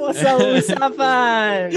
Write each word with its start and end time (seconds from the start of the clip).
po 0.00 0.16
sa 0.16 0.40
usapan. 0.40 1.68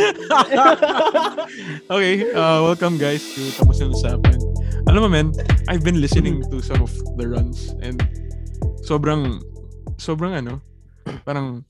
okay, 1.94 2.14
uh, 2.32 2.64
welcome 2.64 2.96
guys 2.96 3.20
to 3.36 3.44
Tapos 3.60 3.84
na 3.84 3.92
Usapan. 3.92 4.40
Alam 4.88 5.02
mo 5.04 5.10
men, 5.12 5.28
I've 5.68 5.84
been 5.84 6.00
listening 6.00 6.40
to 6.48 6.64
some 6.64 6.80
of 6.80 6.92
the 7.20 7.28
runs 7.28 7.76
and 7.84 8.00
sobrang, 8.88 9.44
sobrang 10.00 10.40
ano, 10.40 10.64
parang 11.28 11.68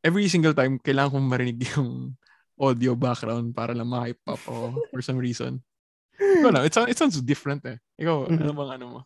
every 0.00 0.32
single 0.32 0.56
time 0.56 0.80
kailangan 0.80 1.20
kong 1.20 1.28
marinig 1.28 1.60
yung 1.76 2.16
audio 2.56 2.96
background 2.96 3.52
para 3.52 3.76
lang 3.76 3.92
ma-hype 3.92 4.20
up 4.24 4.40
ako 4.48 4.80
for 4.88 5.04
some 5.04 5.20
reason. 5.20 5.60
Wala, 6.16 6.64
it, 6.64 6.72
sounds, 6.72 6.88
it 6.88 6.96
sounds 6.96 7.20
different 7.20 7.60
eh. 7.68 7.76
Ikaw, 8.00 8.32
Mhm. 8.32 8.40
ano 8.40 8.52
bang 8.56 8.72
ano 8.80 8.84
mo? 8.88 9.00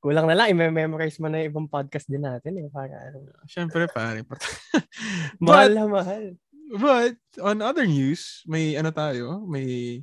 Kulang 0.00 0.24
na 0.24 0.32
lang, 0.32 0.48
i-memorize 0.48 1.20
mo 1.20 1.28
na 1.28 1.44
yung 1.44 1.52
ibang 1.52 1.68
podcast 1.68 2.08
din 2.08 2.24
natin 2.24 2.56
eh. 2.56 2.72
Para, 2.72 3.12
ano, 3.12 3.20
Siyempre, 3.44 3.84
pare. 3.84 4.24
But, 5.36 5.68
mahal 5.68 5.70
na 5.76 5.84
mahal. 5.84 6.24
but, 6.72 7.14
on 7.36 7.60
other 7.60 7.84
news, 7.84 8.40
may 8.48 8.80
ano 8.80 8.88
tayo, 8.88 9.44
may 9.44 10.00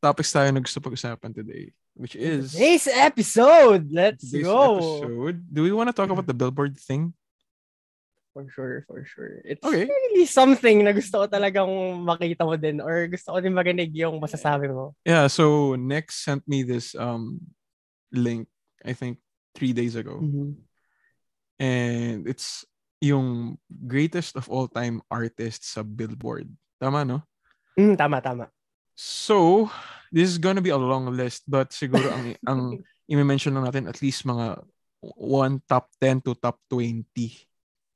topics 0.00 0.32
tayo 0.32 0.48
na 0.48 0.64
gusto 0.64 0.80
pag-usapan 0.80 1.36
today, 1.36 1.68
which 1.92 2.16
is 2.16 2.56
Today's 2.56 2.88
episode! 2.88 3.92
Let's 3.92 4.24
today's 4.24 4.48
go! 4.48 4.64
episode. 4.72 5.36
Do 5.52 5.60
we 5.68 5.72
want 5.76 5.92
to 5.92 5.96
talk 5.96 6.08
about 6.08 6.24
the 6.24 6.36
billboard 6.36 6.80
thing? 6.80 7.12
For 8.32 8.48
sure, 8.48 8.84
for 8.88 9.04
sure. 9.04 9.40
It's 9.44 9.64
Okay. 9.64 9.84
really 9.88 10.24
something 10.28 10.84
na 10.84 10.92
gusto 10.96 11.24
ko 11.24 11.26
talagang 11.28 11.68
makita 12.04 12.44
mo 12.44 12.56
din 12.56 12.80
or 12.80 13.08
gusto 13.08 13.32
ko 13.36 13.40
din 13.40 13.52
marinig 13.56 13.92
yung 13.96 14.16
masasabi 14.16 14.68
mo. 14.72 14.92
Yeah, 15.04 15.28
so 15.28 15.76
Next 15.76 16.24
sent 16.24 16.44
me 16.48 16.60
this 16.64 16.92
um 16.96 17.40
link, 18.12 18.46
I 18.84 18.92
think 18.92 19.18
three 19.56 19.72
days 19.72 19.96
ago. 19.96 20.20
Mm-hmm. 20.20 20.60
And 21.56 22.28
it's 22.28 22.68
yung 23.00 23.56
greatest 23.88 24.36
of 24.36 24.48
all 24.52 24.68
time 24.68 25.00
artists 25.08 25.72
sa 25.72 25.82
Billboard. 25.82 26.52
Tama, 26.76 27.04
no? 27.08 27.24
Mm, 27.76 27.96
tama, 27.96 28.20
tama. 28.20 28.52
So, 28.96 29.68
this 30.12 30.28
is 30.28 30.36
gonna 30.36 30.64
be 30.64 30.72
a 30.72 30.80
long 30.80 31.08
list, 31.12 31.44
but 31.48 31.72
siguro 31.72 32.08
ang 32.12 32.26
ang 32.48 32.60
i-mention 33.08 33.56
lang 33.56 33.64
natin 33.68 33.88
at 33.88 34.00
least 34.00 34.24
mga 34.28 34.60
one 35.16 35.60
top 35.68 35.88
10 36.00 36.24
to 36.24 36.32
top 36.36 36.60
20. 36.68 37.04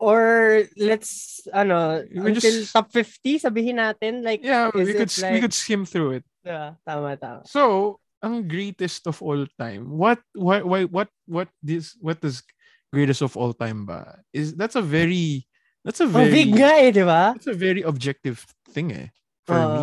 Or 0.01 0.65
let's, 0.81 1.45
ano, 1.53 2.01
We 2.09 2.33
until 2.33 2.65
just- 2.65 2.73
top 2.73 2.89
50, 2.89 3.37
sabihin 3.37 3.77
natin. 3.77 4.25
Like, 4.25 4.41
Yeah, 4.41 4.73
we 4.73 4.97
could 4.97 5.13
it 5.13 5.17
we 5.21 5.25
like- 5.29 5.41
could 5.45 5.57
skim 5.57 5.85
through 5.85 6.21
it. 6.21 6.25
Diba? 6.41 6.77
Tama, 6.89 7.21
tama. 7.21 7.45
So, 7.45 8.01
ang 8.21 8.45
greatest 8.45 9.09
of 9.09 9.21
all 9.25 9.45
time. 9.57 9.89
What 9.97 10.21
why 10.37 10.61
why 10.61 10.85
what 10.85 11.09
what 11.25 11.49
this 11.65 11.97
what 12.01 12.21
does 12.21 12.45
greatest 12.93 13.25
of 13.25 13.37
all 13.37 13.53
time 13.57 13.89
ba? 13.89 14.21
Is 14.33 14.55
that's 14.55 14.77
a 14.77 14.85
very 14.85 15.49
that's 15.85 16.01
a 16.01 16.09
very 16.09 16.31
big 16.31 16.53
nga 16.53 16.73
eh, 16.85 16.93
di 16.93 17.05
ba? 17.05 17.33
It's 17.37 17.49
a 17.49 17.57
very 17.57 17.81
objective 17.83 18.45
thing 18.71 18.93
eh 18.93 19.09
for 19.49 19.57
Oo. 19.57 19.73
me. 19.73 19.83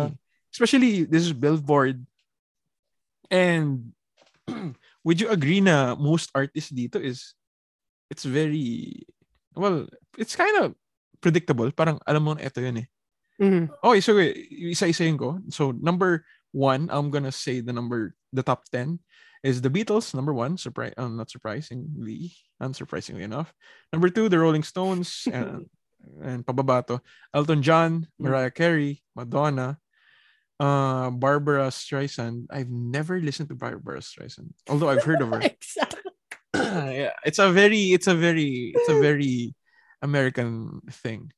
Especially 0.54 1.04
this 1.04 1.26
is 1.26 1.34
Billboard. 1.34 2.06
And 3.28 3.92
would 5.04 5.20
you 5.20 5.28
agree 5.28 5.60
na 5.60 5.98
most 5.98 6.30
artists 6.32 6.72
dito 6.72 6.96
is 6.96 7.34
it's 8.08 8.24
very 8.24 9.04
well, 9.58 9.84
it's 10.16 10.38
kind 10.38 10.54
of 10.64 10.78
predictable. 11.20 11.68
Parang 11.74 11.98
alam 12.06 12.22
mo 12.22 12.32
na 12.38 12.46
ito 12.46 12.62
yun 12.62 12.86
eh. 12.86 12.88
Mhm. 13.38 13.70
Okay, 13.70 14.00
so 14.02 14.18
wait, 14.18 14.34
isa-isayin 14.50 15.14
ko. 15.14 15.38
So 15.50 15.70
number 15.70 16.26
one, 16.58 16.90
I'm 16.90 17.14
gonna 17.14 17.30
say 17.30 17.62
the 17.62 17.72
number, 17.72 18.18
the 18.34 18.42
top 18.42 18.66
10 18.74 18.98
is 19.46 19.62
the 19.62 19.70
Beatles, 19.70 20.14
number 20.14 20.34
one, 20.34 20.58
surprise, 20.58 20.94
um, 20.98 21.16
not 21.16 21.30
surprisingly, 21.30 22.34
unsurprisingly 22.60 23.22
enough. 23.22 23.54
Number 23.92 24.10
two, 24.10 24.28
the 24.28 24.38
Rolling 24.38 24.66
Stones, 24.66 25.28
and, 25.32 25.70
and 26.22 26.44
pababa 26.44 26.86
to, 26.88 27.00
Elton 27.32 27.62
John, 27.62 28.08
Mariah 28.18 28.50
Carey, 28.50 29.02
Madonna, 29.14 29.78
uh, 30.58 31.10
Barbara 31.10 31.68
Streisand. 31.68 32.46
I've 32.50 32.70
never 32.70 33.20
listened 33.20 33.48
to 33.50 33.54
Barbara 33.54 34.00
Streisand, 34.00 34.50
although 34.68 34.90
I've 34.90 35.04
heard 35.04 35.22
of 35.22 35.30
her. 35.30 35.40
Exactly. 35.46 36.12
yeah, 36.54 37.12
it's 37.24 37.38
a 37.38 37.52
very, 37.52 37.92
it's 37.92 38.08
a 38.08 38.14
very, 38.14 38.72
it's 38.74 38.88
a 38.88 38.98
very 38.98 39.54
American 40.02 40.80
thing. 40.90 41.30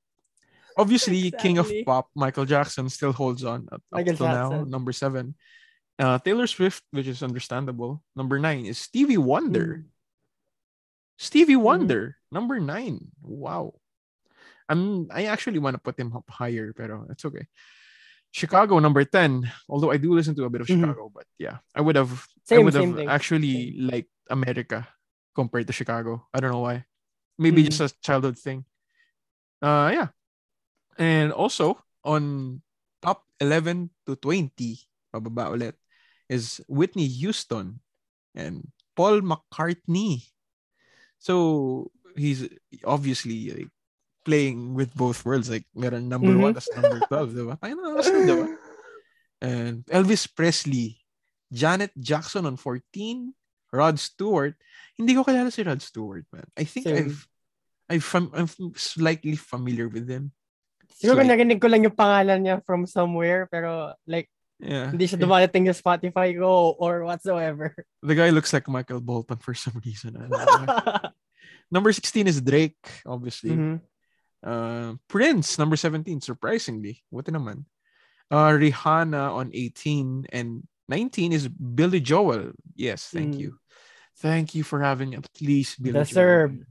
Obviously, 0.80 1.30
King 1.30 1.58
of 1.58 1.68
Pop, 1.84 2.08
Michael 2.16 2.44
Jackson 2.48 2.88
still 2.88 3.12
holds 3.12 3.44
on 3.44 3.68
up, 3.70 3.82
up 3.92 4.04
till 4.04 4.26
now, 4.26 4.64
number 4.64 4.92
seven. 4.92 5.34
Uh, 6.00 6.16
Taylor 6.18 6.46
Swift, 6.48 6.82
which 6.96 7.06
is 7.06 7.22
understandable, 7.22 8.00
number 8.16 8.38
nine 8.40 8.64
is 8.64 8.78
Stevie 8.80 9.20
Wonder. 9.20 9.84
Stevie 11.18 11.56
Wonder, 11.60 12.16
number 12.32 12.58
nine. 12.58 13.12
Wow. 13.20 13.74
I'm 14.68 15.10
I 15.12 15.26
actually 15.28 15.58
want 15.58 15.74
to 15.74 15.82
put 15.82 15.98
him 15.98 16.14
up 16.16 16.24
higher, 16.30 16.72
pero 16.72 17.04
it's 17.10 17.24
okay. 17.26 17.44
Chicago 18.30 18.78
number 18.78 19.02
10. 19.04 19.42
Although 19.68 19.90
I 19.90 19.98
do 19.98 20.14
listen 20.14 20.34
to 20.38 20.44
a 20.46 20.50
bit 20.50 20.62
of 20.62 20.68
Mhm. 20.70 20.80
Chicago, 20.80 21.10
but 21.12 21.26
yeah, 21.36 21.58
I 21.74 21.82
would 21.82 21.96
have 21.98 22.14
I 22.50 22.58
would 22.62 22.72
have 22.78 22.94
thing. 22.94 23.08
actually 23.10 23.74
liked 23.76 24.14
America 24.30 24.86
compared 25.34 25.66
to 25.66 25.74
Chicago. 25.74 26.24
I 26.32 26.38
don't 26.40 26.54
know 26.54 26.62
why. 26.62 26.86
Maybe 27.36 27.60
Mhm. 27.66 27.74
just 27.74 27.80
a 27.82 28.00
childhood 28.00 28.38
thing. 28.38 28.64
Uh 29.60 29.90
yeah. 29.92 30.08
And 31.00 31.32
also 31.32 31.80
on 32.04 32.60
top 33.00 33.24
11 33.40 33.88
to 34.04 34.16
20, 34.20 34.52
pababa 35.08 35.48
ulit, 35.56 35.74
is 36.28 36.60
Whitney 36.68 37.08
Houston 37.24 37.80
and 38.36 38.68
Paul 38.94 39.24
McCartney. 39.24 40.28
So 41.16 41.88
he's 42.14 42.44
obviously 42.84 43.48
like 43.50 43.72
playing 44.24 44.76
with 44.76 44.92
both 44.94 45.24
worlds. 45.24 45.48
Like 45.48 45.64
meron 45.74 46.08
number 46.12 46.36
Mhm. 46.36 46.52
one, 46.52 46.54
tas 46.54 46.68
number 46.76 47.00
12, 47.08 47.32
diba? 47.32 47.56
Na, 47.56 48.00
diba? 48.04 48.48
And 49.40 49.88
Elvis 49.88 50.28
Presley, 50.28 51.00
Janet 51.48 51.96
Jackson 51.96 52.44
on 52.44 52.60
14, 52.60 53.32
Rod 53.72 53.96
Stewart. 53.96 54.52
Hindi 55.00 55.16
ko 55.16 55.24
kilala 55.24 55.48
si 55.48 55.64
Rod 55.64 55.80
Stewart, 55.80 56.28
man. 56.28 56.44
I 56.60 56.68
think 56.68 56.84
Same. 56.84 57.08
I've 57.08 57.18
I've 57.88 58.04
fam- 58.04 58.36
I'm 58.36 58.52
slightly 58.76 59.40
familiar 59.40 59.88
with 59.88 60.04
him. 60.12 60.36
Siguro 60.94 61.22
Like- 61.22 61.30
narinig 61.30 61.60
ko 61.60 61.68
lang 61.70 61.82
yung 61.86 61.94
pangalan 61.96 62.38
niya 62.42 62.56
from 62.66 62.86
somewhere 62.86 63.46
pero 63.50 63.94
like 64.06 64.28
Yeah. 64.60 64.92
hindi 64.92 65.08
siya 65.08 65.16
dumadating 65.16 65.64
sa 65.72 65.78
Spotify 65.80 66.36
ko 66.36 66.76
or 66.76 67.00
whatsoever. 67.08 67.72
The 68.04 68.12
guy 68.12 68.28
looks 68.28 68.52
like 68.52 68.68
Michael 68.68 69.00
Bolton 69.00 69.40
for 69.40 69.56
some 69.56 69.80
reason. 69.80 70.20
I 70.20 70.28
don't 70.28 70.36
know. 70.68 71.08
number 71.72 71.92
16 71.96 72.28
is 72.28 72.44
Drake, 72.44 72.76
obviously. 73.08 73.56
Mhm. 73.56 73.80
Uh, 74.44 75.00
Prince, 75.08 75.56
number 75.56 75.76
17, 75.80 76.20
surprisingly. 76.20 77.00
Buti 77.08 77.32
naman. 77.32 77.64
Uh, 78.28 78.52
Rihanna 78.52 79.32
on 79.32 79.48
18 79.56 80.28
and 80.28 80.68
19 80.92 81.32
is 81.32 81.48
Billy 81.48 82.00
Joel. 82.04 82.52
Yes, 82.76 83.08
thank 83.08 83.36
Mm. 83.36 83.40
you. 83.40 83.50
Thank 84.20 84.52
you 84.52 84.60
for 84.60 84.84
having 84.84 85.16
at 85.16 85.24
least 85.40 85.80
Billy 85.80 86.04
Deserve. 86.04 86.52
Joel. 86.52 86.68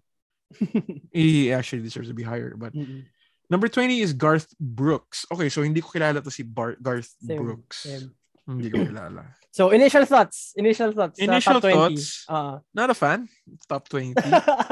He 1.13 1.49
actually 1.53 1.81
deserves 1.81 2.09
to 2.09 2.13
be 2.13 2.21
higher. 2.25 2.53
But 2.53 2.73
Mhm. 2.77 3.09
Number 3.49 3.67
20 3.67 3.99
is 3.99 4.13
Garth 4.13 4.53
Brooks. 4.59 5.25
Okay, 5.33 5.49
so 5.49 5.61
hindi 5.61 5.81
ko 5.81 5.89
kilala 5.89 6.23
to 6.23 6.31
si 6.31 6.43
Bar- 6.43 6.77
Garth 6.81 7.09
Same, 7.19 7.41
Brooks. 7.41 7.77
same. 7.83 8.13
Hindi 8.47 8.69
ko 8.69 8.85
kilala. 8.85 9.25
So 9.49 9.73
initial 9.73 10.05
thoughts, 10.05 10.53
initial 10.55 10.93
thoughts 10.93 11.17
Initial 11.17 11.57
top 11.57 11.65
20. 11.65 11.73
thoughts? 11.73 12.23
Ah. 12.29 12.61
Not 12.71 12.93
a 12.93 12.93
fan. 12.93 13.25
Top 13.67 13.89
20. 13.89 14.13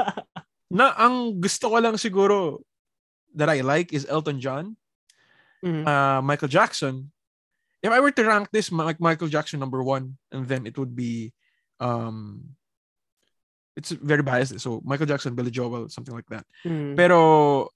na 0.70 0.94
ang 0.94 1.34
gusto 1.42 1.66
ko 1.74 1.82
lang 1.82 1.98
siguro 1.98 2.62
that 3.34 3.50
I 3.50 3.60
like 3.66 3.90
is 3.92 4.06
Elton 4.06 4.38
John, 4.38 4.78
Mhm. 5.66 5.82
uh, 5.82 6.22
Michael 6.22 6.46
Jackson. 6.48 7.10
If 7.82 7.90
I 7.90 7.98
were 7.98 8.14
to 8.14 8.22
rank 8.22 8.54
this, 8.54 8.70
like 8.70 9.02
Michael 9.02 9.26
Jackson 9.26 9.58
number 9.58 9.82
one, 9.82 10.14
and 10.30 10.46
then 10.46 10.62
it 10.64 10.78
would 10.78 10.94
be, 10.94 11.34
um, 11.82 12.54
it's 13.74 13.90
very 13.90 14.22
biased. 14.22 14.62
So 14.62 14.78
Michael 14.86 15.10
Jackson, 15.10 15.34
Billy 15.34 15.50
Joel, 15.50 15.90
something 15.90 16.14
like 16.14 16.30
that. 16.30 16.46
Mhm. 16.62 16.94
Pero 16.94 17.74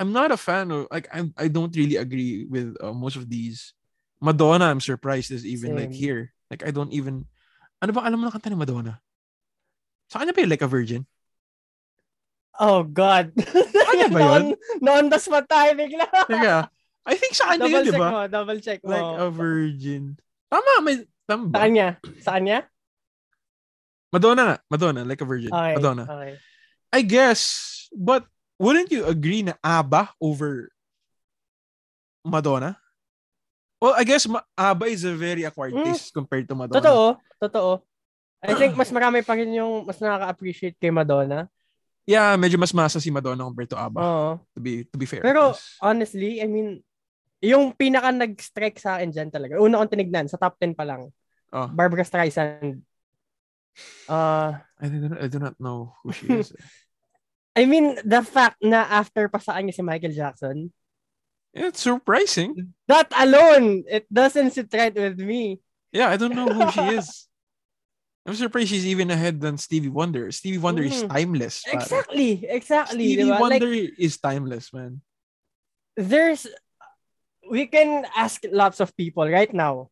I'm 0.00 0.12
not 0.12 0.32
a 0.32 0.40
fan 0.40 0.70
of 0.70 0.88
like 0.90 1.08
I 1.12 1.28
I 1.36 1.46
don't 1.48 1.74
really 1.76 1.96
agree 1.96 2.44
with 2.48 2.76
uh, 2.80 2.92
most 2.92 3.16
of 3.16 3.28
these. 3.28 3.74
Madonna, 4.22 4.70
I'm 4.70 4.80
surprised 4.82 5.30
is 5.34 5.46
even 5.46 5.74
like 5.74 5.92
here. 5.92 6.32
Like 6.50 6.62
I 6.66 6.70
don't 6.70 6.92
even. 6.94 7.26
Ano 7.82 7.90
ba 7.90 8.06
alam 8.06 8.22
mo 8.22 8.30
na 8.30 8.34
kanta 8.34 8.50
ni 8.50 8.58
Madonna? 8.58 9.02
Sa 10.10 10.22
kanya 10.22 10.30
ba 10.30 10.42
yung 10.46 10.52
Like 10.52 10.62
a 10.62 10.70
Virgin? 10.70 11.02
Oh 12.60 12.84
God. 12.86 13.32
Ano 13.34 14.04
ba 14.12 14.20
yun? 14.38 14.44
Noon 14.78 15.06
das 15.10 15.26
pa 15.26 15.42
tayo 15.42 15.74
bigla. 15.74 16.06
Teka, 16.28 16.68
I 17.02 17.14
think 17.18 17.34
sa 17.34 17.50
kanya 17.50 17.66
yun, 17.66 17.82
di 17.82 17.94
ba? 17.96 18.08
mo, 18.12 18.20
double 18.30 18.60
check 18.62 18.84
mo. 18.86 18.92
Like 18.94 19.10
a 19.18 19.28
virgin. 19.32 20.14
Tama, 20.46 20.72
may 20.84 21.02
tama 21.26 21.48
Sa 21.48 21.50
ba? 21.50 21.58
kanya? 21.66 21.88
Sa 22.22 22.30
kanya? 22.38 22.58
Madonna 24.12 24.42
nga. 24.44 24.56
Madonna, 24.70 25.02
like 25.02 25.18
a 25.18 25.26
virgin. 25.26 25.50
Okay. 25.50 25.74
Madonna. 25.80 26.04
Okay. 26.06 26.32
I 26.92 27.00
guess, 27.02 27.40
but 27.96 28.28
wouldn't 28.62 28.94
you 28.94 29.02
agree 29.10 29.42
na 29.42 29.58
ABBA 29.58 30.14
over 30.22 30.70
Madonna? 32.22 32.78
Well, 33.82 33.98
I 33.98 34.06
guess 34.06 34.30
ABBA 34.54 34.86
is 34.86 35.02
a 35.02 35.10
very 35.18 35.42
acquired 35.42 35.74
Mm. 35.74 35.90
taste 35.90 36.14
compared 36.14 36.46
to 36.46 36.54
Madonna. 36.54 36.78
Totoo, 36.78 37.06
totoo. 37.42 37.72
I 38.42 38.54
think 38.54 38.78
mas 38.78 38.94
marami 38.94 39.26
pa 39.26 39.34
rin 39.34 39.50
yung 39.50 39.82
mas 39.82 39.98
nakaka-appreciate 39.98 40.78
kay 40.78 40.94
Madonna. 40.94 41.50
Yeah, 42.06 42.34
medyo 42.34 42.58
mas 42.58 42.74
masa 42.74 42.98
si 43.02 43.10
Madonna 43.10 43.42
compared 43.46 43.70
to 43.70 43.78
ABBA. 43.78 43.98
Oo. 43.98 44.30
To 44.54 44.58
be 44.62 44.86
to 44.86 44.96
be 44.98 45.06
fair. 45.06 45.22
Pero 45.22 45.54
Yes. 45.54 45.78
honestly, 45.82 46.38
I 46.42 46.46
mean, 46.46 46.82
yung 47.42 47.74
pinaka 47.74 48.14
nag-strike 48.14 48.78
sa 48.78 48.98
akin 48.98 49.10
dyan 49.10 49.30
talaga. 49.34 49.58
Una 49.58 49.82
kong 49.82 49.90
tinignan, 49.98 50.26
sa 50.30 50.38
top 50.38 50.58
10 50.62 50.78
pa 50.78 50.86
lang. 50.86 51.10
Oh. 51.50 51.66
Barbara 51.70 52.06
Streisand. 52.06 52.82
Uh, 54.06 54.58
I 54.82 54.86
do 54.86 54.98
not, 55.10 55.18
I 55.18 55.26
do 55.26 55.38
not 55.42 55.54
know 55.58 55.94
who 56.06 56.14
she 56.14 56.30
is. 56.30 56.54
I 57.56 57.64
mean, 57.68 57.98
the 58.04 58.22
fact 58.24 58.62
na 58.64 58.86
after 58.88 59.28
pa 59.28 59.38
sa 59.38 59.54
kanya 59.60 59.72
si 59.76 59.82
Michael 59.84 60.12
Jackson, 60.16 60.72
it's 61.52 61.80
surprising. 61.84 62.72
that 62.88 63.12
alone, 63.12 63.84
it 63.88 64.08
doesn't 64.08 64.52
sit 64.56 64.72
right 64.72 64.94
with 64.94 65.20
me. 65.20 65.60
Yeah, 65.92 66.08
I 66.08 66.16
don't 66.16 66.32
know 66.34 66.48
who 66.48 66.70
she 66.72 66.96
is. 66.96 67.28
I'm 68.24 68.32
surprised 68.38 68.70
she's 68.70 68.86
even 68.86 69.10
ahead 69.10 69.40
than 69.42 69.58
Stevie 69.58 69.92
Wonder. 69.92 70.30
Stevie 70.32 70.62
Wonder 70.62 70.86
is 70.86 71.04
Mm. 71.04 71.10
timeless. 71.10 71.60
pare. 71.66 71.74
Exactly, 71.74 72.32
exactly. 72.48 73.04
Stevie 73.12 73.22
diba? 73.28 73.36
Like, 73.36 73.40
Wonder 73.60 73.72
is 73.98 74.16
timeless, 74.16 74.72
man. 74.72 75.02
there's, 75.98 76.46
we 77.50 77.66
can 77.68 78.06
ask 78.16 78.40
lots 78.48 78.80
of 78.80 78.96
people 78.96 79.28
right 79.28 79.52
now. 79.52 79.90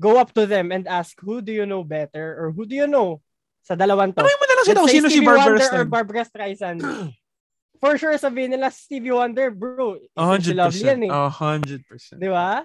Go 0.00 0.18
up 0.18 0.34
to 0.34 0.46
them 0.46 0.72
and 0.74 0.88
ask, 0.88 1.14
who 1.22 1.38
do 1.38 1.52
you 1.52 1.66
know 1.66 1.84
better 1.84 2.34
or 2.34 2.50
who 2.50 2.66
do 2.66 2.74
you 2.74 2.88
know 2.90 3.20
sa 3.68 3.76
dalawang 3.76 4.16
to? 4.16 4.24
Tanungin 4.24 4.40
mo 4.40 4.46
na 4.48 4.54
lang 4.56 4.64
sila 4.64 4.80
kung 4.80 4.88
sino 4.88 5.08
si 5.12 5.20
Barbara 5.20 5.60
Wonder 5.60 5.68
or. 5.76 5.84
Barbara 5.84 6.24
Streisand. 6.24 6.80
For 7.84 7.94
sure, 8.00 8.16
sabihin 8.16 8.50
nila 8.56 8.72
Stevie 8.72 9.12
Wonder, 9.12 9.52
bro. 9.52 9.94
A 9.94 10.00
isn't 10.00 10.16
hundred 10.16 10.56
she 10.56 10.58
lovely 10.58 10.88
yan 10.88 11.00
eh. 11.04 11.12
A 11.12 11.28
hundred 11.28 11.80
percent. 11.84 12.18
Di 12.18 12.32
ba? 12.32 12.64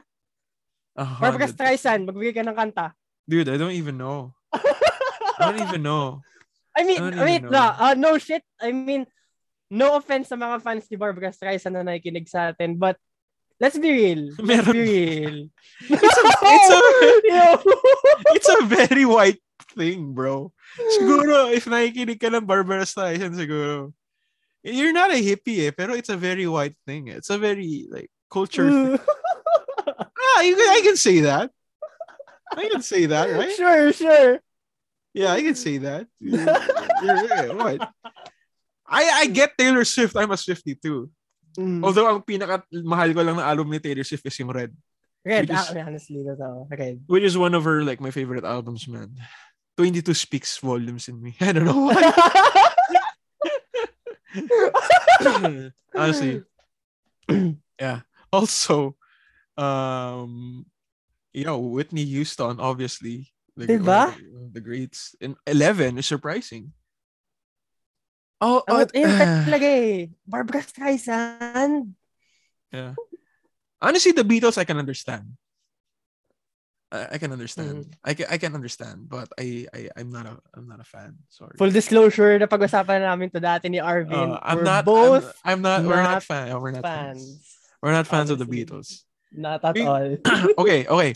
A 0.96 1.04
Barbara 1.20 1.46
hundred 1.46 1.60
Streisand, 1.60 2.08
magbigay 2.08 2.34
ka 2.40 2.48
ng 2.48 2.56
kanta. 2.56 2.96
Dude, 3.28 3.52
I 3.52 3.60
don't 3.60 3.76
even 3.76 4.00
know. 4.00 4.32
I 4.56 5.52
don't 5.52 5.62
even 5.62 5.84
know. 5.84 6.24
I 6.78 6.82
mean, 6.88 6.98
I 6.98 7.22
wait 7.22 7.44
know. 7.46 7.54
na. 7.54 7.64
Uh, 7.78 7.96
no 8.00 8.18
shit. 8.18 8.42
I 8.58 8.74
mean, 8.74 9.06
no 9.70 10.00
offense 10.00 10.32
sa 10.32 10.40
mga 10.40 10.64
fans 10.64 10.88
ni 10.88 10.98
Barbara 10.98 11.30
Streisand 11.30 11.78
na 11.78 11.86
nakikinig 11.86 12.26
sa 12.26 12.56
atin, 12.56 12.80
but 12.80 12.98
let's 13.62 13.78
be 13.78 13.92
real. 13.94 14.34
Let's 14.40 14.42
Meron 14.42 14.74
be 14.74 14.82
real. 14.82 15.38
It's 15.94 16.18
a, 16.18 16.24
it's 16.58 16.70
a, 16.74 17.50
it's 18.34 18.50
a 18.50 18.60
very 18.66 19.06
white 19.06 19.38
thing, 19.74 20.14
bro. 20.14 20.54
Siguro, 20.98 21.50
if 21.52 21.66
nakikinig 21.66 22.22
ka 22.22 22.30
ng 22.30 22.46
Barbara 22.46 22.86
Streisand, 22.86 23.34
siguro, 23.36 23.92
you're 24.64 24.94
not 24.96 25.12
a 25.12 25.20
hippie 25.20 25.68
eh, 25.68 25.72
pero 25.76 25.94
it's 25.94 26.10
a 26.14 26.18
very 26.18 26.48
white 26.48 26.78
thing. 26.88 27.10
eh. 27.10 27.18
It's 27.20 27.30
a 27.34 27.38
very, 27.38 27.90
like, 27.90 28.10
culture 28.30 28.70
thing. 28.70 29.00
Ah, 30.24 30.42
you 30.42 30.56
can, 30.56 30.70
I 30.72 30.82
can 30.82 30.96
say 30.98 31.20
that. 31.28 31.52
I 32.56 32.70
can 32.72 32.82
say 32.82 33.06
that, 33.12 33.28
right? 33.36 33.52
sure, 33.54 33.92
sure. 33.92 34.40
Yeah, 35.14 35.36
I 35.36 35.44
can 35.44 35.54
say 35.54 35.78
that. 35.84 36.08
You're, 36.18 36.42
you're- 37.04 37.54
what? 37.54 37.84
I 38.88 39.04
I 39.22 39.26
get 39.28 39.54
Taylor 39.60 39.84
Swift. 39.86 40.16
I'm 40.16 40.32
a 40.32 40.40
Swiftie 40.40 40.80
too. 40.80 41.12
Mm. 41.60 41.84
Although 41.86 42.08
ang 42.10 42.24
pinaka 42.26 42.64
mahal 42.82 43.14
ko 43.14 43.22
lang 43.22 43.38
na 43.38 43.46
album 43.46 43.70
ni 43.70 43.78
Taylor 43.84 44.02
Swift 44.08 44.26
is 44.26 44.38
yung 44.40 44.50
Red, 44.50 44.72
Red, 45.22 45.50
which 45.50 45.60
is- 45.60 45.70
ah, 45.70 45.86
honestly, 45.86 46.22
totoo. 46.26 46.66
Okay. 46.72 46.98
which 47.06 47.26
is 47.28 47.38
one 47.38 47.54
of 47.54 47.62
her 47.68 47.84
like 47.86 48.00
my 48.02 48.10
favorite 48.10 48.48
albums, 48.48 48.88
man. 48.88 49.14
22 49.78 50.14
speaks 50.14 50.58
volumes 50.58 51.08
in 51.08 51.22
me. 51.22 51.36
I 51.42 51.52
don't 51.52 51.66
know 51.66 51.90
why. 51.90 51.98
Honestly. 55.96 56.44
yeah. 57.80 58.02
Also, 58.32 58.96
um, 59.58 60.66
you 61.34 61.46
know, 61.46 61.60
Whitney 61.60 62.06
Houston, 62.06 62.60
obviously. 62.60 63.30
The, 63.56 63.68
Diba? 63.68 64.14
the 64.52 64.62
greats. 64.62 65.16
And 65.22 65.36
11 65.46 65.98
is 66.00 66.06
surprising. 66.08 66.74
Oh, 68.42 68.64
Oh, 68.68 68.84
oh, 68.84 68.86
yun 68.94 69.08
ah, 69.08 69.46
talaga 69.48 69.70
eh. 69.70 70.08
Barbara 70.28 70.62
Streisand. 70.66 71.94
yeah. 72.74 72.94
Honestly, 73.80 74.12
the 74.12 74.24
Beatles, 74.26 74.58
I 74.58 74.66
can 74.66 74.78
understand. 74.80 75.38
I, 76.94 77.08
I 77.14 77.18
can 77.18 77.34
understand. 77.34 77.90
Mm-hmm. 77.90 78.06
I 78.06 78.14
can 78.14 78.26
I 78.30 78.38
can 78.38 78.54
understand, 78.54 79.10
but 79.10 79.26
I, 79.42 79.66
I 79.74 79.90
I'm 79.98 80.14
not 80.14 80.30
a 80.30 80.38
I'm 80.54 80.70
not 80.70 80.78
a 80.78 80.86
fan. 80.86 81.18
Sorry. 81.34 81.58
Full 81.58 81.74
disclosure, 81.74 82.38
na 82.38 82.46
pag-usapan 82.46 83.02
namin 83.02 83.34
to 83.34 83.42
dati 83.42 83.66
ni 83.74 83.82
Arvin. 83.82 84.14
Uh, 84.14 84.40
I'm 84.46 84.62
we're 84.62 84.70
not. 84.70 84.86
both 84.86 85.26
I'm, 85.42 85.58
I'm 85.58 85.62
not. 85.66 85.80
we're 85.82 86.06
not 86.06 86.22
not 86.22 86.24
fan. 86.24 86.54
We're 86.62 86.78
not 86.78 86.86
fans. 86.86 87.18
fans. 87.18 87.58
We're 87.82 87.98
not 87.98 88.06
fans 88.06 88.30
of 88.30 88.38
the 88.38 88.46
Beatles. 88.46 89.10
Not 89.34 89.66
at 89.66 89.74
We- 89.74 89.90
all. 89.90 90.06
okay, 90.62 90.86
okay. 90.94 91.14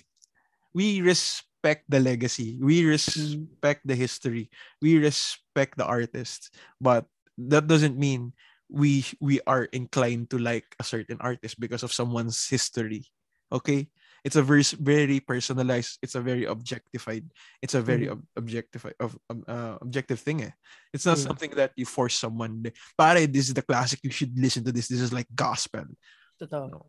We 0.74 1.02
respect 1.06 1.86
the 1.88 2.02
legacy. 2.02 2.58
We 2.58 2.82
respect 2.84 3.86
the 3.86 3.96
history. 3.96 4.50
We 4.82 4.98
respect 4.98 5.78
the 5.78 5.86
artists. 5.86 6.50
But 6.82 7.06
that 7.38 7.70
doesn't 7.70 7.98
mean 7.98 8.34
we 8.68 9.06
we 9.22 9.40
are 9.46 9.70
inclined 9.70 10.34
to 10.34 10.42
like 10.42 10.66
a 10.82 10.84
certain 10.84 11.22
artist 11.22 11.62
because 11.62 11.86
of 11.86 11.94
someone's 11.94 12.50
history. 12.50 13.06
Okay? 13.54 13.88
It's 14.28 14.36
a 14.36 14.44
very 14.44 14.68
very 14.76 15.24
personalized, 15.24 16.04
it's 16.04 16.20
a 16.20 16.22
very 16.22 16.44
objectified, 16.44 17.24
it's 17.64 17.76
a 17.80 17.82
very 17.82 18.12
ob- 18.12 18.28
objectified 18.36 19.00
of 19.00 19.16
um, 19.32 19.48
uh, 19.48 19.80
objective 19.80 20.20
thing. 20.20 20.44
Eh. 20.44 20.52
It's 20.92 21.08
not 21.08 21.16
Mm. 21.16 21.24
something 21.32 21.52
that 21.56 21.72
you 21.80 21.88
force 21.88 22.20
someone. 22.20 22.68
Pare, 23.00 23.24
this 23.24 23.48
is 23.48 23.56
the 23.56 23.64
classic. 23.64 24.04
You 24.04 24.12
should 24.12 24.36
listen 24.36 24.68
to 24.68 24.76
this. 24.76 24.92
This 24.92 25.00
is 25.00 25.16
like 25.16 25.32
gospel 25.32 25.88
Totoo. 26.36 26.84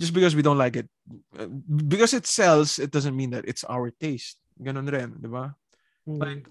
just 0.00 0.16
because 0.16 0.32
we 0.32 0.40
don't 0.40 0.56
like 0.58 0.76
it 0.80 0.88
uh, 1.36 1.46
because 1.92 2.16
it 2.16 2.24
sells 2.24 2.80
it 2.80 2.88
doesn't 2.90 3.16
mean 3.16 3.30
that 3.36 3.44
it's 3.44 3.64
our 3.68 3.92
taste 3.92 4.40
ganun 4.56 4.88
rin 4.88 5.20
di 5.20 5.28
ba 5.28 5.52
Mm. 6.08 6.18
like 6.22 6.44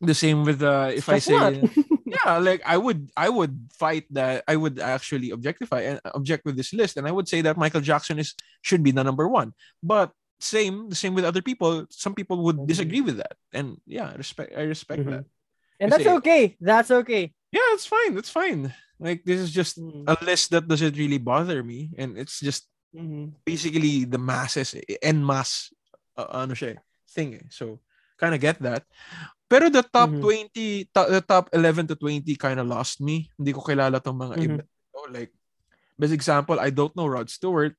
the 0.00 0.14
same 0.14 0.46
with 0.46 0.62
uh 0.62 0.88
if 0.94 1.10
i 1.12 1.18
say. 1.20 1.34
yeah 2.12 2.38
like 2.38 2.62
i 2.64 2.76
would 2.76 3.10
i 3.16 3.28
would 3.28 3.54
fight 3.72 4.04
that 4.10 4.44
i 4.48 4.56
would 4.56 4.78
actually 4.80 5.30
objectify 5.30 5.80
and 5.84 6.00
object 6.14 6.44
with 6.44 6.56
this 6.56 6.72
list 6.72 6.96
and 6.96 7.06
i 7.06 7.12
would 7.12 7.28
say 7.28 7.40
that 7.40 7.56
michael 7.56 7.80
jackson 7.84 8.18
is 8.18 8.34
should 8.62 8.82
be 8.82 8.90
the 8.90 9.02
number 9.04 9.28
one 9.28 9.52
but 9.82 10.12
same 10.40 10.88
the 10.88 10.94
same 10.94 11.14
with 11.14 11.24
other 11.26 11.42
people 11.42 11.86
some 11.90 12.14
people 12.14 12.38
would 12.46 12.56
Mhm. 12.62 12.68
disagree 12.70 13.02
with 13.02 13.18
that 13.18 13.34
and 13.52 13.76
yeah 13.86 14.10
I 14.10 14.16
respect 14.16 14.54
i 14.54 14.62
respect 14.62 15.02
Mhm. 15.02 15.10
that 15.10 15.24
And 15.78 15.94
that's 15.94 16.02
Kasi- 16.02 16.18
okay. 16.18 16.42
That's 16.58 16.90
okay. 16.90 17.30
yeah 17.54 17.66
it's 17.74 17.86
fine 17.86 18.18
it's 18.18 18.30
fine 18.30 18.74
like 18.98 19.22
this 19.22 19.38
is 19.38 19.50
just 19.54 19.78
Mm. 19.78 20.06
a 20.10 20.14
list 20.26 20.50
that 20.50 20.66
doesn't 20.66 20.98
really 20.98 21.18
bother 21.22 21.62
me 21.62 21.90
and 21.98 22.18
it's 22.18 22.38
just 22.42 22.66
Mhm. 22.94 23.34
basically 23.46 24.02
the 24.06 24.18
masses 24.18 24.74
en 25.02 25.22
mass 25.22 25.70
uh, 26.18 26.42
ano 26.46 26.54
siya 26.58 26.74
eh, 26.74 26.78
thing 27.10 27.38
eh. 27.38 27.46
So 27.50 27.78
kind 28.18 28.34
of 28.34 28.42
get 28.42 28.58
that. 28.58 28.82
Pero 29.48 29.72
the 29.72 29.80
top 29.80 30.12
Mhm. 30.12 30.20
20 30.20 30.84
to- 30.92 31.08
the 31.08 31.22
top 31.24 31.48
11 31.56 31.88
to 31.88 31.96
20 31.96 32.36
kind 32.36 32.60
of 32.60 32.68
lost 32.68 33.00
me. 33.00 33.32
Hindi 33.38 33.56
ko 33.56 33.64
kilala 33.64 33.96
tong 33.96 34.18
mga 34.18 34.34
Mhm. 34.36 34.44
iba. 34.44 34.62
So, 34.92 35.08
like 35.08 35.32
best 35.96 36.12
example, 36.12 36.60
I 36.60 36.68
don't 36.68 36.92
know 36.92 37.08
Rod 37.08 37.30
Stewart. 37.30 37.72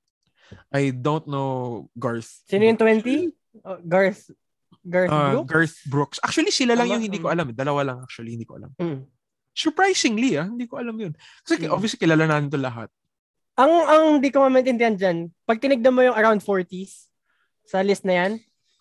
I 0.73 0.89
don't 0.89 1.29
know 1.29 1.85
Garth. 1.93 2.41
Sino 2.49 2.65
yung 2.65 2.79
20? 2.79 3.29
Oh, 3.61 3.77
Garth. 3.85 4.33
Garth 4.81 5.11
Uh, 5.11 5.29
Brooks? 5.29 5.49
Garth 5.51 5.77
Brooks. 5.85 6.17
Actually, 6.23 6.49
sila 6.49 6.73
lang 6.73 6.89
yung 6.89 7.03
hindi 7.03 7.21
ko 7.21 7.29
alam. 7.29 7.53
Dalawa 7.53 7.85
lang 7.85 7.97
actually, 8.01 8.33
hindi 8.33 8.49
ko 8.49 8.57
alam. 8.57 8.73
Mm. 8.81 9.05
Surprisingly, 9.53 10.39
ah, 10.39 10.47
hindi 10.47 10.65
ko 10.65 10.79
alam 10.79 10.95
yun. 10.95 11.13
Kasi 11.43 11.67
Mm. 11.67 11.73
obviously 11.75 11.99
kilala 11.99 12.25
natin 12.25 12.49
to 12.49 12.57
lahat. 12.57 12.87
Ang 13.59 13.71
ang 13.85 14.03
hindi 14.17 14.31
ko 14.31 14.47
maintindihan 14.47 14.95
dyan, 14.95 15.17
pag 15.43 15.59
tinignan 15.59 15.91
mo 15.91 16.01
yung 16.01 16.15
around 16.15 16.39
40s 16.39 17.11
sa 17.67 17.83
list 17.83 18.07
na 18.07 18.25
yan, 18.25 18.31